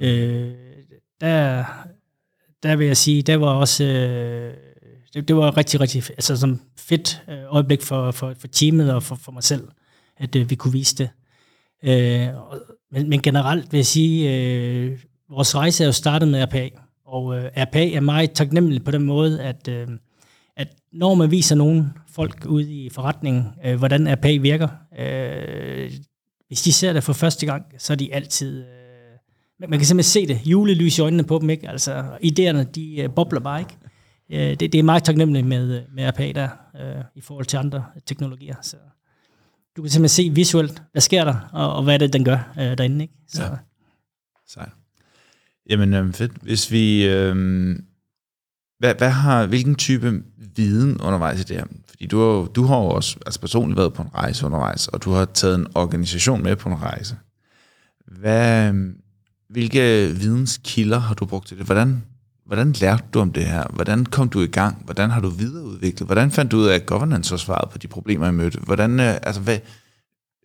Øh, 0.00 0.52
der, 1.20 1.64
der 2.62 2.76
vil 2.76 2.86
jeg 2.86 2.96
sige, 2.96 3.22
der 3.22 3.36
var 3.36 3.46
også, 3.46 3.84
øh, 3.84 4.54
det, 5.14 5.28
det 5.28 5.36
var 5.36 5.56
rigtig, 5.56 5.80
rigtig 5.80 6.02
altså, 6.10 6.36
som 6.36 6.60
fedt 6.78 7.22
øh, 7.28 7.38
øjeblik 7.48 7.82
for, 7.82 8.10
for, 8.10 8.34
for 8.38 8.46
teamet 8.48 8.94
og 8.94 9.02
for, 9.02 9.14
for 9.14 9.32
mig 9.32 9.42
selv, 9.42 9.68
at 10.16 10.36
øh, 10.36 10.50
vi 10.50 10.54
kunne 10.54 10.72
vise 10.72 10.96
det. 10.96 11.10
Øh, 11.84 12.28
men, 12.90 13.08
men 13.08 13.22
generelt 13.22 13.72
vil 13.72 13.78
jeg 13.78 13.86
sige, 13.86 14.36
øh, 14.36 14.98
vores 15.30 15.54
rejse 15.54 15.84
er 15.84 15.88
jo 15.88 15.92
startet 15.92 16.28
med 16.28 16.44
RPA, 16.44 16.68
og 17.06 17.36
øh, 17.36 17.44
RPA 17.56 17.90
er 17.90 18.00
meget 18.00 18.32
taknemmelig 18.32 18.84
på 18.84 18.90
den 18.90 19.02
måde, 19.02 19.42
at, 19.42 19.68
øh, 19.68 19.88
at 20.56 20.68
når 20.92 21.14
man 21.14 21.30
viser 21.30 21.54
nogen 21.54 21.92
folk 22.14 22.46
ude 22.46 22.72
i 22.72 22.90
forretningen, 22.90 23.46
øh, 23.64 23.78
hvordan 23.78 24.12
RPA 24.12 24.38
virker, 24.38 24.68
øh, 24.98 25.92
hvis 26.48 26.62
de 26.62 26.72
ser 26.72 26.92
det 26.92 27.04
for 27.04 27.12
første 27.12 27.46
gang, 27.46 27.64
så 27.78 27.92
er 27.92 27.96
de 27.96 28.14
altid 28.14 28.64
øh, 28.64 28.84
man 29.58 29.78
kan 29.78 29.86
simpelthen 29.86 30.12
se 30.12 30.26
det, 30.26 30.46
julelys 30.46 30.98
i 30.98 31.00
øjnene 31.00 31.24
på 31.24 31.38
dem, 31.38 31.50
ikke? 31.50 31.68
Altså, 31.68 32.04
idéerne, 32.24 32.70
de 32.70 32.96
øh, 32.96 33.10
bobler 33.16 33.40
bare, 33.40 33.60
ikke? 33.60 33.76
Øh, 34.30 34.60
det, 34.60 34.72
det 34.72 34.74
er 34.74 34.82
meget 34.82 35.04
taknemmeligt 35.04 35.46
med, 35.46 35.76
øh, 35.76 35.82
med 35.94 36.08
RPA 36.08 36.32
der, 36.32 36.48
øh, 36.80 37.04
i 37.14 37.20
forhold 37.20 37.46
til 37.46 37.56
andre 37.56 37.84
teknologier. 38.06 38.56
Så 38.62 38.76
du 39.76 39.82
kan 39.82 39.90
simpelthen 39.90 40.08
se 40.08 40.30
visuelt, 40.34 40.82
hvad 40.92 41.02
sker 41.02 41.24
der, 41.24 41.48
og, 41.52 41.76
og 41.76 41.82
hvad 41.82 41.94
er 41.94 41.98
det, 41.98 42.12
den 42.12 42.24
gør 42.24 42.54
øh, 42.58 42.78
derinde, 42.78 43.04
ikke? 43.04 43.14
Så. 43.28 43.42
Ja. 43.42 43.50
Sejt. 44.46 44.72
Jamen, 45.70 45.94
øh, 45.94 46.12
fedt. 46.12 46.32
Hvis 46.42 46.70
vi... 46.70 47.08
Øh, 47.08 47.76
hvad, 48.78 48.94
hvad 48.94 49.10
har, 49.10 49.46
hvilken 49.46 49.74
type 49.74 50.22
viden 50.56 51.00
undervejs 51.00 51.40
i 51.40 51.44
det 51.44 51.56
her? 51.56 51.64
Fordi 51.88 52.06
du 52.06 52.20
har, 52.20 52.46
du 52.46 52.64
har 52.64 52.76
jo 52.76 52.86
også 52.86 53.16
altså 53.26 53.40
personligt 53.40 53.78
været 53.78 53.92
på 53.92 54.02
en 54.02 54.14
rejse 54.14 54.46
undervejs, 54.46 54.88
og 54.88 55.04
du 55.04 55.10
har 55.10 55.24
taget 55.24 55.54
en 55.54 55.66
organisation 55.74 56.42
med 56.42 56.56
på 56.56 56.68
en 56.68 56.82
rejse. 56.82 57.16
Hvad, 58.06 58.72
hvilke 59.50 60.10
videnskilder 60.20 60.98
har 60.98 61.14
du 61.14 61.26
brugt 61.26 61.48
til 61.48 61.58
det? 61.58 61.66
Hvordan, 61.66 62.04
hvordan 62.46 62.72
lærte 62.72 63.04
du 63.14 63.20
om 63.20 63.32
det 63.32 63.44
her? 63.44 63.64
Hvordan 63.70 64.06
kom 64.06 64.28
du 64.28 64.40
i 64.40 64.46
gang? 64.46 64.84
Hvordan 64.84 65.10
har 65.10 65.20
du 65.20 65.28
videreudviklet? 65.28 66.08
Hvordan 66.08 66.30
fandt 66.30 66.52
du 66.52 66.56
ud 66.56 66.66
af, 66.66 66.74
at 66.74 66.86
governance 66.86 67.30
var 67.30 67.36
svaret 67.36 67.70
på 67.70 67.78
de 67.78 67.88
problemer, 67.88 68.28
I 68.28 68.32
mødte? 68.32 68.58
Hvordan, 68.60 69.00
øh, 69.00 69.14
altså, 69.22 69.40
hvad, 69.40 69.58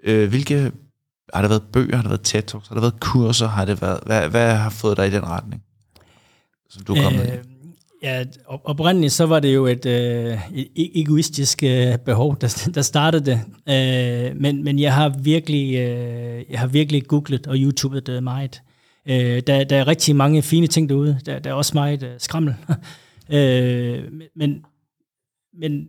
øh, 0.03 0.29
hvilke, 0.29 0.71
har 1.33 1.41
der 1.41 1.49
været 1.49 1.63
bøger, 1.73 1.95
har 1.95 2.01
der 2.01 2.09
været 2.09 2.21
TED 2.23 2.41
Talks, 2.41 2.67
har 2.67 2.75
der 2.75 2.81
været 2.81 2.99
kurser, 2.99 3.47
har 3.47 3.65
det 3.65 3.81
været, 3.81 3.99
hvad, 4.05 4.29
hvad 4.29 4.55
har 4.55 4.69
fået 4.69 4.97
dig 4.97 5.07
i 5.07 5.11
den 5.11 5.25
retning, 5.25 5.63
som 6.69 6.83
du 6.83 6.93
er 6.93 7.03
kommet 7.03 7.21
øh, 7.21 7.27
i? 7.27 7.58
Ja, 8.03 8.25
oprindeligt 8.47 9.13
så 9.13 9.25
var 9.25 9.39
det 9.39 9.55
jo 9.55 9.65
et, 9.65 9.85
øh, 9.85 10.37
et 10.53 10.69
egoistisk 10.75 11.63
øh, 11.63 11.97
behov, 11.97 12.37
der, 12.41 12.69
der 12.75 12.81
startede 12.81 13.25
det. 13.25 13.41
Øh, 13.69 14.35
men, 14.41 14.63
men 14.63 14.79
jeg 14.79 14.93
har 14.93 15.09
virkelig 15.19 15.75
øh, 15.75 16.43
jeg 16.49 16.59
har 16.59 16.67
virkelig 16.67 17.07
googlet 17.07 17.47
og 17.47 17.55
YouTubet 17.57 18.07
det 18.07 18.23
meget. 18.23 18.61
Øh, 19.05 19.41
der, 19.47 19.63
der 19.63 19.77
er 19.77 19.87
rigtig 19.87 20.15
mange 20.15 20.41
fine 20.41 20.67
ting 20.67 20.89
derude. 20.89 21.19
Der, 21.25 21.39
der 21.39 21.49
er 21.49 21.53
også 21.53 21.71
meget 21.73 22.03
øh, 22.03 22.11
skrammel. 22.17 22.55
øh, 23.35 24.03
men, 24.35 24.65
men 25.53 25.87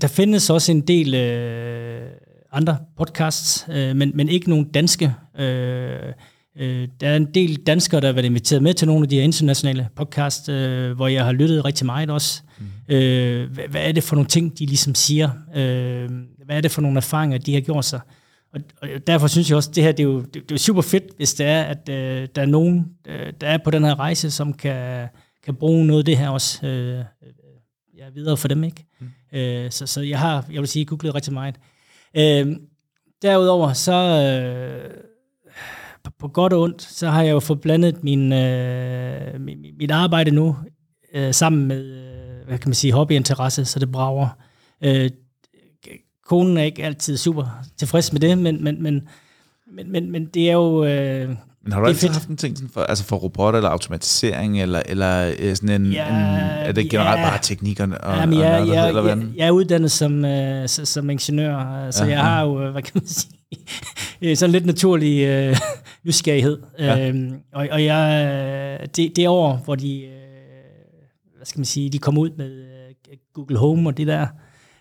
der 0.00 0.08
findes 0.08 0.50
også 0.50 0.72
en 0.72 0.80
del 0.80 1.14
øh, 1.14 2.10
andre 2.52 2.76
podcasts, 2.96 3.66
øh, 3.70 3.96
men, 3.96 4.12
men 4.14 4.28
ikke 4.28 4.50
nogen 4.50 4.68
danske. 4.68 5.14
Øh, 5.38 6.12
øh, 6.58 6.88
der 7.00 7.08
er 7.08 7.16
en 7.16 7.34
del 7.34 7.56
danskere, 7.56 8.00
der 8.00 8.06
har 8.06 8.12
været 8.12 8.24
inviteret 8.24 8.62
med 8.62 8.74
til 8.74 8.88
nogle 8.88 9.02
af 9.02 9.08
de 9.08 9.16
her 9.16 9.22
internationale 9.22 9.88
podcasts, 9.96 10.48
øh, 10.48 10.92
hvor 10.92 11.08
jeg 11.08 11.24
har 11.24 11.32
lyttet 11.32 11.64
rigtig 11.64 11.86
meget 11.86 12.10
også. 12.10 12.42
Mm. 12.58 12.94
Øh, 12.94 13.50
hvad, 13.52 13.64
hvad 13.68 13.88
er 13.88 13.92
det 13.92 14.02
for 14.02 14.16
nogle 14.16 14.28
ting, 14.28 14.58
de 14.58 14.66
ligesom 14.66 14.94
siger? 14.94 15.30
Øh, 15.56 16.10
hvad 16.44 16.56
er 16.56 16.60
det 16.60 16.70
for 16.70 16.82
nogle 16.82 16.96
erfaringer, 16.96 17.38
de 17.38 17.54
har 17.54 17.60
gjort 17.60 17.84
sig? 17.84 18.00
Og, 18.54 18.60
og 18.82 18.88
derfor 19.06 19.26
synes 19.26 19.50
jeg 19.50 19.56
også, 19.56 19.70
at 19.70 19.76
det 19.76 19.84
her 19.84 19.92
det 19.92 20.00
er, 20.00 20.04
jo, 20.04 20.20
det, 20.20 20.34
det 20.34 20.52
er 20.52 20.58
super 20.58 20.82
fedt, 20.82 21.04
hvis 21.16 21.34
det 21.34 21.46
er, 21.46 21.62
at 21.62 21.88
øh, 21.88 22.28
der 22.34 22.42
er 22.42 22.46
nogen, 22.46 22.86
øh, 23.06 23.32
der 23.40 23.46
er 23.46 23.58
på 23.64 23.70
den 23.70 23.84
her 23.84 23.98
rejse, 23.98 24.30
som 24.30 24.52
kan, 24.52 25.08
kan 25.44 25.54
bruge 25.54 25.86
noget 25.86 26.00
af 26.00 26.04
det 26.04 26.16
her 26.16 26.28
også 26.28 26.66
øh, 26.66 27.04
ja, 27.98 28.04
videre 28.14 28.36
for 28.36 28.48
dem. 28.48 28.64
ikke. 28.64 28.84
Mm. 29.00 29.38
Øh, 29.38 29.70
så, 29.70 29.86
så 29.86 30.00
jeg 30.00 30.18
har, 30.18 30.44
jeg 30.52 30.60
vil 30.60 30.68
sige, 30.68 30.84
googlet 30.84 31.14
rigtig 31.14 31.32
meget. 31.32 31.54
Øh, 32.16 32.56
derudover, 33.22 33.72
så 33.72 33.92
øh, 33.92 34.90
på, 36.18 36.28
godt 36.28 36.52
og 36.52 36.60
ondt, 36.60 36.82
så 36.82 37.10
har 37.10 37.22
jeg 37.22 37.32
jo 37.32 37.40
fået 37.40 37.60
blandet 37.60 38.04
min, 38.04 38.32
øh, 38.32 39.40
mit, 39.78 39.90
arbejde 39.90 40.30
nu 40.30 40.56
øh, 41.14 41.34
sammen 41.34 41.66
med, 41.66 41.84
øh, 41.84 42.46
hvad 42.46 42.58
kan 42.58 42.68
man 42.68 42.74
sige, 42.74 42.92
hobbyinteresse, 42.92 43.64
så 43.64 43.78
det 43.78 43.92
brager. 43.92 44.28
Øh, 44.84 45.10
konen 46.26 46.56
er 46.56 46.62
ikke 46.62 46.84
altid 46.84 47.16
super 47.16 47.44
tilfreds 47.78 48.12
med 48.12 48.20
det, 48.20 48.38
men, 48.38 48.64
men, 48.64 48.82
men, 48.82 49.08
men, 49.72 49.92
men, 49.92 50.10
men 50.10 50.26
det 50.26 50.48
er 50.48 50.52
jo... 50.52 50.84
Øh, 50.84 51.28
men 51.62 51.72
har 51.72 51.80
du 51.80 51.86
altid 51.86 52.00
fedt. 52.00 52.12
haft 52.12 52.28
en 52.28 52.36
ting 52.36 52.56
sådan 52.56 52.70
for, 52.70 52.80
altså 52.80 53.04
for 53.04 53.16
robotter 53.16 53.58
eller 53.58 53.70
automatisering, 53.70 54.62
eller, 54.62 54.82
eller 54.86 55.34
øh, 55.38 55.56
sådan 55.56 55.82
en, 55.82 55.92
ja, 55.92 56.08
en, 56.08 56.14
er 56.14 56.72
det 56.72 56.90
generelt 56.90 57.20
ja, 57.20 57.28
bare 57.28 57.38
teknikerne? 57.42 58.00
Og, 58.00 58.16
jamen, 58.16 58.38
jeg, 58.38 58.60
og 58.60 58.68
jeg, 58.68 58.88
eller 58.88 59.06
jeg, 59.08 59.18
jeg 59.36 59.46
er 59.46 59.50
uddannet 59.50 59.92
som, 59.92 60.24
uh, 60.24 60.66
som 60.66 61.10
ingeniør, 61.10 61.90
så 61.90 62.04
ja, 62.04 62.10
jeg 62.10 62.20
har 62.20 62.42
jo, 62.42 62.70
hvad 62.70 62.82
kan 62.82 62.92
man 62.94 63.06
sige, 63.06 64.36
sådan 64.36 64.52
lidt 64.52 64.66
naturlig 64.66 65.48
uh, 65.50 65.56
nysgerrighed. 66.06 66.58
Ja. 66.78 67.10
Uh, 67.10 67.32
og, 67.52 67.68
og 67.70 67.84
jeg, 67.84 68.88
det, 68.96 69.16
det 69.16 69.28
år, 69.28 69.60
hvor 69.64 69.74
de, 69.74 70.04
uh, 70.06 71.36
hvad 71.36 71.46
skal 71.46 71.58
man 71.58 71.64
sige, 71.64 71.90
de 71.90 71.98
kom 71.98 72.18
ud 72.18 72.30
med 72.36 72.60
uh, 72.60 73.16
Google 73.34 73.58
Home 73.58 73.88
og 73.88 73.96
det 73.96 74.06
der, 74.06 74.26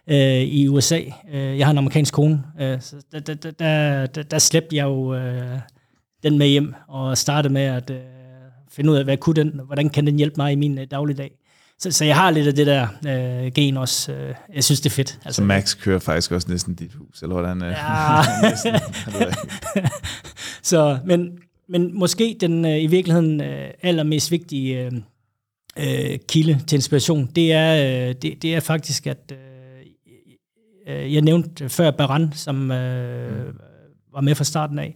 øh, 0.07 0.41
i 0.41 0.67
USA. 0.67 0.99
Øh, 1.31 1.57
jeg 1.57 1.67
har 1.67 1.71
en 1.71 1.77
amerikansk 1.77 2.13
kone, 2.13 2.43
øh, 2.61 2.81
så 2.81 2.95
der, 3.11 3.19
der, 3.19 3.51
der, 3.51 4.05
der, 4.05 4.23
der 4.23 4.39
slæbte 4.39 4.75
jeg 4.75 4.83
jo 4.83 5.15
øh, 5.15 5.59
den 6.23 6.37
med 6.37 6.47
hjem 6.47 6.73
og 6.87 7.17
startede 7.17 7.53
med 7.53 7.61
at 7.61 7.89
øh, 7.89 7.97
finde 8.71 8.91
ud 8.91 8.97
af, 8.97 9.03
hvad 9.03 9.17
kunne 9.17 9.35
den, 9.35 9.61
hvordan 9.65 9.89
kan 9.89 10.05
den 10.05 10.15
hjælpe 10.15 10.35
mig 10.37 10.51
i 10.51 10.55
min 10.55 10.77
øh, 10.77 10.87
dagligdag. 10.91 11.31
Så, 11.79 11.91
så 11.91 12.05
jeg 12.05 12.15
har 12.15 12.31
lidt 12.31 12.47
af 12.47 12.53
det 12.53 12.67
der 12.67 12.87
øh, 13.07 13.51
gen 13.51 13.77
også. 13.77 14.11
Øh, 14.11 14.35
jeg 14.53 14.63
synes, 14.63 14.81
det 14.81 14.89
er 14.89 14.93
fedt. 14.95 15.19
Altså, 15.25 15.41
så 15.41 15.45
Max 15.45 15.77
kører 15.77 15.99
faktisk 15.99 16.31
også 16.31 16.47
næsten 16.49 16.75
dit 16.75 16.93
hus, 16.93 17.21
eller 17.21 17.33
hvordan? 17.33 17.61
Øh, 17.61 17.71
ja. 17.71 18.21
næsten, 18.49 18.75
så, 20.71 20.99
men, 21.05 21.39
men 21.69 21.99
måske 21.99 22.37
den 22.41 22.65
øh, 22.65 22.83
i 22.83 22.87
virkeligheden 22.87 23.41
øh, 23.41 23.69
allermest 23.81 24.31
vigtige 24.31 24.85
øh, 24.85 24.91
øh, 25.77 26.19
kilde 26.27 26.61
til 26.67 26.75
inspiration, 26.75 27.25
det 27.35 27.53
er, 27.53 28.07
øh, 28.07 28.15
det, 28.21 28.41
det 28.41 28.55
er 28.55 28.59
faktisk, 28.59 29.07
at 29.07 29.31
øh, 29.31 29.37
øh 30.95 31.13
jeg 31.13 31.21
nævnte 31.21 31.69
før 31.69 31.91
Baran, 31.91 32.33
som 32.33 32.71
øh, 32.71 33.53
var 34.13 34.21
med 34.21 34.35
fra 34.35 34.43
starten 34.43 34.79
af. 34.79 34.95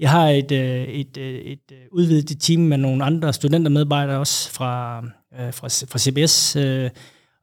Jeg 0.00 0.10
har 0.10 0.28
et, 0.28 0.52
øh, 0.52 0.84
et, 0.84 1.16
øh, 1.16 1.34
et, 1.34 1.52
et 1.52 1.76
udvidet 1.92 2.40
team 2.40 2.60
med 2.60 2.78
nogle 2.78 3.04
andre 3.04 3.32
studentermedarbejdere 3.32 4.18
også 4.18 4.50
fra, 4.50 4.98
øh, 5.40 5.54
fra, 5.54 5.68
fra 5.68 5.98
CBS, 5.98 6.56
øh, 6.56 6.90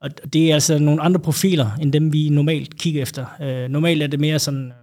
og 0.02 0.34
det 0.34 0.50
er 0.50 0.54
altså 0.54 0.80
nogle 0.80 1.02
andre 1.02 1.20
profiler, 1.20 1.72
end 1.82 1.94
dem 1.94 2.14
vi 2.14 2.30
normalt 2.30 2.78
kigger 2.78 3.02
efter. 3.02 3.26
Øh, 3.42 3.70
normalt 3.70 4.04
er 4.04 4.08
det 4.08 4.20
mere 4.20 4.40
sådan 4.40 4.74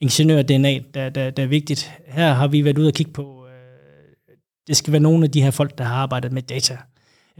ingeniør-DNA, 0.00 0.80
der, 0.94 1.08
der, 1.08 1.30
der 1.30 1.42
er 1.42 1.46
vigtigt. 1.46 1.92
Her 2.06 2.32
har 2.32 2.48
vi 2.48 2.64
været 2.64 2.78
ude 2.78 2.88
og 2.88 2.94
kigge 2.94 3.12
på, 3.12 3.46
øh, 3.46 4.36
det 4.66 4.76
skal 4.76 4.92
være 4.92 5.02
nogle 5.02 5.24
af 5.24 5.30
de 5.30 5.42
her 5.42 5.50
folk, 5.50 5.78
der 5.78 5.84
har 5.84 5.94
arbejdet 5.94 6.32
med 6.32 6.42
data, 6.42 6.78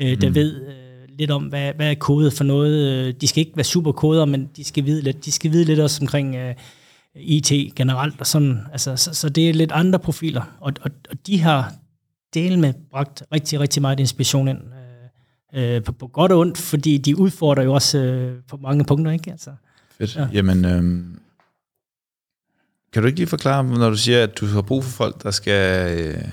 øh, 0.01 0.21
der 0.21 0.29
mm. 0.29 0.35
ved 0.35 0.67
øh, 0.67 1.17
lidt 1.19 1.31
om, 1.31 1.43
hvad, 1.43 1.73
hvad 1.75 1.91
er 1.91 1.95
kodet 1.95 2.33
for 2.33 2.45
noget. 2.45 3.21
De 3.21 3.27
skal 3.27 3.41
ikke 3.41 3.57
være 3.57 3.65
superkoder, 3.65 4.25
men 4.25 4.51
de 4.57 4.65
skal 4.65 4.87
vide 4.87 5.03
lidt, 5.03 5.25
de 5.25 5.33
skal 5.33 5.53
vide 5.53 5.65
lidt 5.65 5.81
også 5.81 5.99
omkring 6.03 6.37
øh, 6.37 6.55
IT 7.15 7.75
generelt. 7.77 8.21
Og 8.21 8.27
sådan. 8.27 8.59
Altså, 8.73 8.97
så, 8.97 9.15
så 9.15 9.29
det 9.29 9.49
er 9.49 9.55
lidt 9.55 9.73
andre 9.73 9.99
profiler, 9.99 10.57
og, 10.61 10.73
og, 10.83 10.91
og 11.11 11.27
de 11.27 11.41
har 11.41 11.75
del 12.35 12.59
med 12.59 12.75
bragt 12.91 13.23
rigtig, 13.33 13.61
rigtig 13.61 13.83
meget 13.83 14.01
inspiration 14.01 14.49
ind. 14.49 14.59
Øh, 15.55 15.75
øh, 15.75 15.83
på, 15.83 15.93
på 15.93 16.07
godt 16.07 16.33
og 16.33 16.39
ondt, 16.39 16.59
fordi 16.59 16.99
de 16.99 17.19
udfordrer 17.19 17.65
jo 17.65 17.75
også 17.75 17.99
øh, 17.99 18.43
på 18.49 18.57
mange 18.57 18.85
punkter, 18.85 19.13
ikke? 19.13 19.31
Altså, 19.31 19.51
Fedt. 19.99 20.17
Ja. 20.17 20.29
Jamen, 20.33 20.65
øh, 20.65 21.05
kan 22.93 23.03
du 23.03 23.07
ikke 23.07 23.19
lige 23.19 23.27
forklare, 23.27 23.65
når 23.65 23.91
du 23.91 23.97
siger, 23.97 24.23
at 24.23 24.39
du 24.41 24.47
har 24.47 24.63
brug 24.63 24.85
for 24.85 24.91
folk, 24.91 25.23
der 25.23 25.31
skal, 25.31 25.99
øh, 25.99 26.25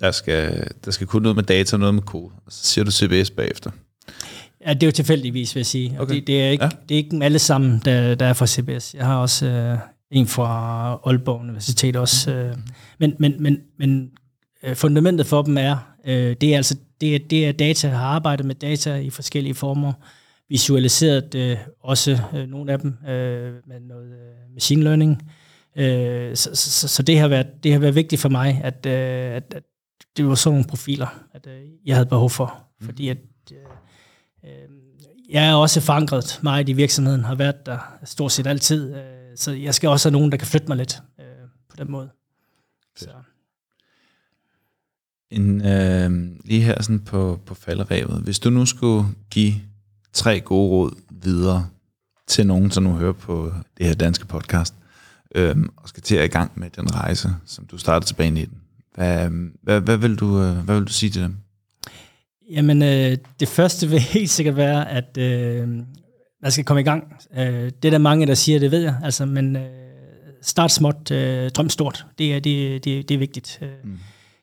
der 0.00 0.10
skal, 0.10 0.68
der 0.84 0.90
skal 0.90 1.06
kunne 1.06 1.22
noget 1.22 1.36
med 1.36 1.44
data 1.44 1.76
og 1.76 1.80
noget 1.80 1.94
med 1.94 2.02
kode, 2.02 2.32
og 2.46 2.52
så 2.52 2.66
siger 2.66 2.84
du 2.84 2.90
CBS 2.90 3.30
bagefter? 3.30 3.70
Ja, 4.66 4.74
det 4.74 4.82
er 4.82 4.86
jo 4.86 4.92
tilfældigvis, 4.92 5.54
vil 5.54 5.60
jeg 5.60 5.66
sige. 5.66 5.96
Okay. 6.00 6.14
Det, 6.14 6.26
det, 6.26 6.42
er 6.42 6.50
ikke, 6.50 6.64
ja. 6.64 6.70
det 6.88 6.94
er 6.94 6.98
ikke 6.98 7.18
alle 7.22 7.38
sammen, 7.38 7.82
der, 7.84 8.14
der 8.14 8.26
er 8.26 8.32
fra 8.32 8.46
CBS. 8.46 8.94
Jeg 8.94 9.06
har 9.06 9.16
også 9.16 9.46
øh, 9.46 9.78
en 10.12 10.26
fra 10.26 11.00
Aalborg 11.06 11.40
Universitet 11.40 11.96
også. 11.96 12.30
Øh, 12.30 12.56
men, 12.98 13.14
men, 13.18 13.42
men, 13.42 13.58
men 13.78 14.10
øh, 14.62 14.76
fundamentet 14.76 15.26
for 15.26 15.42
dem 15.42 15.58
er, 15.58 15.76
øh, 16.04 16.36
det 16.40 16.52
er 16.52 16.56
altså 16.56 16.76
det 17.00 17.14
er, 17.14 17.18
det 17.30 17.46
er 17.46 17.52
data, 17.52 17.88
har 17.88 18.06
arbejdet 18.06 18.46
med 18.46 18.54
data 18.54 18.94
i 18.94 19.10
forskellige 19.10 19.54
former, 19.54 19.92
visualiseret 20.48 21.34
øh, 21.34 21.56
også 21.80 22.18
øh, 22.34 22.48
nogle 22.48 22.72
af 22.72 22.78
dem 22.78 22.96
øh, 23.08 23.52
med 23.66 23.80
noget 23.80 24.12
øh, 24.12 24.54
machine 24.54 24.82
learning. 24.82 25.30
Øh, 25.76 26.36
så, 26.36 26.50
så, 26.54 26.88
så 26.88 27.02
det 27.02 27.18
har 27.18 27.28
været 27.28 27.46
det 27.62 27.72
har 27.72 27.78
været 27.78 27.94
vigtigt 27.94 28.20
for 28.20 28.28
mig, 28.28 28.60
at, 28.64 28.86
øh, 28.86 29.36
at, 29.36 29.54
at 29.54 29.62
det 30.16 30.26
var 30.26 30.34
sådan 30.34 30.54
nogle 30.54 30.68
profiler, 30.68 31.24
at 31.32 31.46
øh, 31.46 31.62
jeg 31.86 31.96
havde 31.96 32.06
behov 32.06 32.30
for, 32.30 32.64
mm. 32.80 32.86
fordi 32.86 33.08
at 33.08 33.18
øh, 33.52 33.58
øh, 34.44 34.68
jeg 35.30 35.48
er 35.48 35.54
også 35.54 35.80
forankret 35.80 36.40
meget 36.42 36.68
i 36.68 36.72
virksomheden, 36.72 37.24
har 37.24 37.34
været 37.34 37.66
der 37.66 37.78
stort 38.04 38.32
set 38.32 38.46
altid, 38.46 38.94
øh, 38.94 39.02
så 39.36 39.52
jeg 39.52 39.74
skal 39.74 39.88
også 39.88 40.08
have 40.08 40.12
nogen, 40.18 40.32
der 40.32 40.38
kan 40.38 40.46
flytte 40.46 40.68
mig 40.68 40.76
lidt 40.76 41.02
øh, 41.20 41.24
på 41.68 41.76
den 41.78 41.90
måde. 41.90 42.10
Så. 42.96 43.10
En, 45.30 45.66
øh, 45.66 46.10
lige 46.44 46.62
her 46.62 46.82
sådan 46.82 47.00
på, 47.00 47.40
på 47.46 47.54
falderevet. 47.54 48.22
Hvis 48.22 48.38
du 48.38 48.50
nu 48.50 48.66
skulle 48.66 49.08
give 49.30 49.54
tre 50.12 50.40
gode 50.40 50.70
råd 50.70 50.94
videre 51.10 51.68
til 52.26 52.46
nogen, 52.46 52.70
som 52.70 52.82
nu 52.82 52.92
hører 52.92 53.12
på 53.12 53.52
det 53.78 53.86
her 53.86 53.94
danske 53.94 54.26
podcast, 54.26 54.74
øh, 55.34 55.56
og 55.76 55.88
skal 55.88 56.02
til 56.02 56.16
at 56.16 56.24
i 56.24 56.28
gang 56.28 56.52
med 56.54 56.70
den 56.70 56.94
rejse, 56.94 57.28
som 57.46 57.66
du 57.66 57.78
startede 57.78 58.08
tilbage 58.10 58.28
i 58.28 58.30
19, 58.30 58.58
hvad, 58.94 59.28
hvad, 59.62 59.80
hvad, 59.80 59.96
vil, 59.96 60.16
du, 60.16 60.40
øh, 60.40 60.56
hvad 60.56 60.74
vil 60.74 60.84
du 60.84 60.92
sige 60.92 61.10
til 61.10 61.22
dem? 61.22 61.36
Jamen, 62.50 62.82
øh, 62.82 63.18
det 63.40 63.48
første 63.48 63.88
vil 63.88 64.00
helt 64.16 64.30
sikkert 64.30 64.56
være, 64.56 64.90
at 64.90 65.18
øh, 65.18 65.68
man 66.42 66.50
skal 66.50 66.64
komme 66.64 66.80
i 66.80 66.84
gang. 66.84 67.16
Øh, 67.36 67.70
det 67.82 67.84
er 67.84 67.90
der 67.90 67.98
mange, 67.98 68.26
der 68.26 68.34
siger, 68.34 68.58
det 68.58 68.70
ved 68.70 68.82
jeg, 68.82 68.96
altså, 69.04 69.26
men 69.26 69.56
øh, 69.56 69.62
start 70.42 70.70
småt, 70.70 71.10
øh, 71.10 71.50
drøm 71.50 71.68
stort. 71.68 72.06
Det 72.18 72.34
er, 72.34 72.40
det, 72.40 72.84
det, 72.84 73.08
det 73.08 73.14
er 73.14 73.18
vigtigt. 73.18 73.58
Øh, 73.62 73.68
mm. 73.84 73.98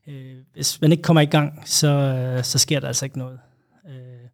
øh, 0.08 0.36
hvis 0.54 0.82
man 0.82 0.91
ikke 0.91 1.04
kommer 1.04 1.22
i 1.22 1.26
gang, 1.26 1.62
så, 1.66 1.88
øh, 1.88 2.43
så 2.43 2.58
sker 2.58 2.80
der 2.80 2.88
altså 2.88 3.06
ikke 3.06 3.18
noget. 3.18 3.39
Øh, 3.89 4.30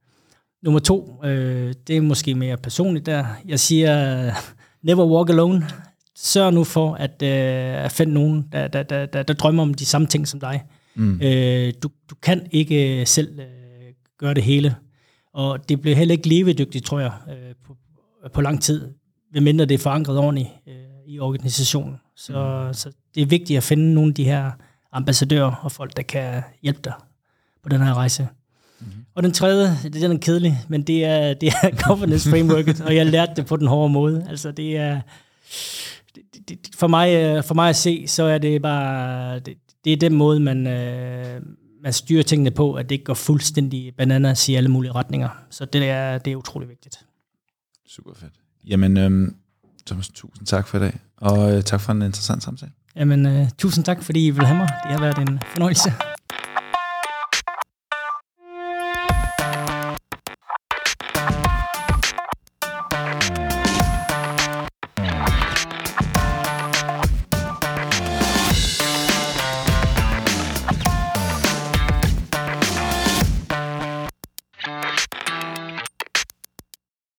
nummer 0.63 0.79
to, 0.79 1.21
øh, 1.23 1.73
det 1.87 1.97
er 1.97 2.01
måske 2.01 2.35
mere 2.35 2.57
personligt 2.57 3.05
der. 3.05 3.25
Jeg 3.47 3.59
siger, 3.59 4.31
never 4.83 5.05
walk 5.05 5.29
alone. 5.29 5.67
Sørg 6.15 6.53
nu 6.53 6.63
for 6.63 6.93
at, 6.93 7.21
øh, 7.21 7.85
at 7.85 7.91
finde 7.91 8.13
nogen, 8.13 8.45
der, 8.51 8.67
der, 8.67 8.83
der, 8.83 9.05
der, 9.05 9.23
der 9.23 9.33
drømmer 9.33 9.63
om 9.63 9.73
de 9.73 9.85
samme 9.85 10.07
ting 10.07 10.27
som 10.27 10.39
dig. 10.39 10.63
Mm. 10.95 11.21
Øh, 11.21 11.73
du, 11.83 11.89
du 12.09 12.15
kan 12.21 12.47
ikke 12.51 13.03
selv 13.05 13.39
øh, 13.39 13.45
gøre 14.19 14.33
det 14.33 14.43
hele. 14.43 14.75
Og 15.35 15.69
det 15.69 15.81
bliver 15.81 15.95
heller 15.95 16.13
ikke 16.13 16.29
levedygtigt, 16.29 16.85
tror 16.85 16.99
jeg, 16.99 17.11
øh, 17.29 17.55
på, 17.67 17.75
på 18.33 18.41
lang 18.41 18.61
tid, 18.61 18.89
medmindre 19.33 19.65
det 19.65 19.73
er 19.73 19.79
forankret 19.79 20.17
ordentligt 20.17 20.49
øh, 20.67 20.73
i 21.07 21.19
organisationen. 21.19 21.95
Så, 22.15 22.63
mm. 22.67 22.73
så 22.73 22.91
det 23.15 23.21
er 23.21 23.25
vigtigt 23.25 23.57
at 23.57 23.63
finde 23.63 23.93
nogle 23.93 24.09
af 24.09 24.15
de 24.15 24.23
her 24.23 24.51
ambassadører 24.91 25.51
og 25.51 25.71
folk, 25.71 25.97
der 25.97 26.03
kan 26.03 26.43
hjælpe 26.61 26.79
dig 26.83 26.93
på 27.63 27.69
den 27.69 27.81
her 27.81 27.93
rejse. 27.93 28.27
Mm. 28.79 28.85
Og 29.15 29.23
den 29.23 29.31
tredje, 29.31 29.77
det 29.83 30.03
er 30.03 30.07
den 30.07 30.19
kedelig, 30.19 30.57
men 30.67 30.81
det 30.81 31.05
er, 31.05 31.33
det 31.33 31.49
er 31.49 31.69
governance 31.87 32.29
frameworket, 32.29 32.81
og 32.81 32.95
jeg 32.95 33.05
lærte 33.05 33.31
det 33.35 33.45
på 33.45 33.57
den 33.57 33.67
hårde 33.67 33.93
måde. 33.93 34.25
Altså 34.29 34.51
det 34.51 34.77
er, 34.77 35.01
det, 36.15 36.49
det, 36.49 36.59
for, 36.75 36.87
mig, 36.87 37.13
øh, 37.13 37.43
for 37.43 37.55
mig 37.55 37.69
at 37.69 37.75
se, 37.75 38.07
så 38.07 38.23
er 38.23 38.37
det 38.37 38.61
bare, 38.61 39.39
det, 39.39 39.57
det 39.85 39.93
er 39.93 39.97
den 39.97 40.13
måde, 40.13 40.39
man, 40.39 40.67
øh, 40.67 41.41
man 41.85 41.93
styrer 41.93 42.23
tingene 42.23 42.51
på, 42.51 42.73
at 42.73 42.89
det 42.89 42.95
ikke 42.95 43.05
går 43.05 43.13
fuldstændig 43.13 43.93
bananas 43.97 44.49
i 44.49 44.55
alle 44.55 44.69
mulige 44.69 44.91
retninger. 44.91 45.29
Så 45.49 45.65
det 45.65 45.89
er, 45.89 46.17
det 46.17 46.33
er 46.33 46.35
utrolig 46.35 46.69
vigtigt. 46.69 47.05
Super 47.87 48.13
fedt. 48.13 48.33
Jamen, 48.67 48.97
øhm, 48.97 49.35
Thomas, 49.85 50.09
tusind 50.09 50.47
tak 50.47 50.67
for 50.67 50.77
i 50.77 50.81
dag, 50.81 50.99
og 51.17 51.53
øh, 51.53 51.63
tak 51.63 51.81
for 51.81 51.91
en 51.91 52.01
interessant 52.01 52.43
samtale. 52.43 52.71
Jamen, 52.95 53.25
øh, 53.25 53.49
tusind 53.57 53.85
tak, 53.85 54.03
fordi 54.03 54.27
I 54.27 54.29
vil 54.29 54.45
have 54.45 54.57
mig. 54.57 54.67
Det 54.83 54.91
har 54.91 54.99
været 54.99 55.29
en 55.29 55.39
fornøjelse. 55.53 55.93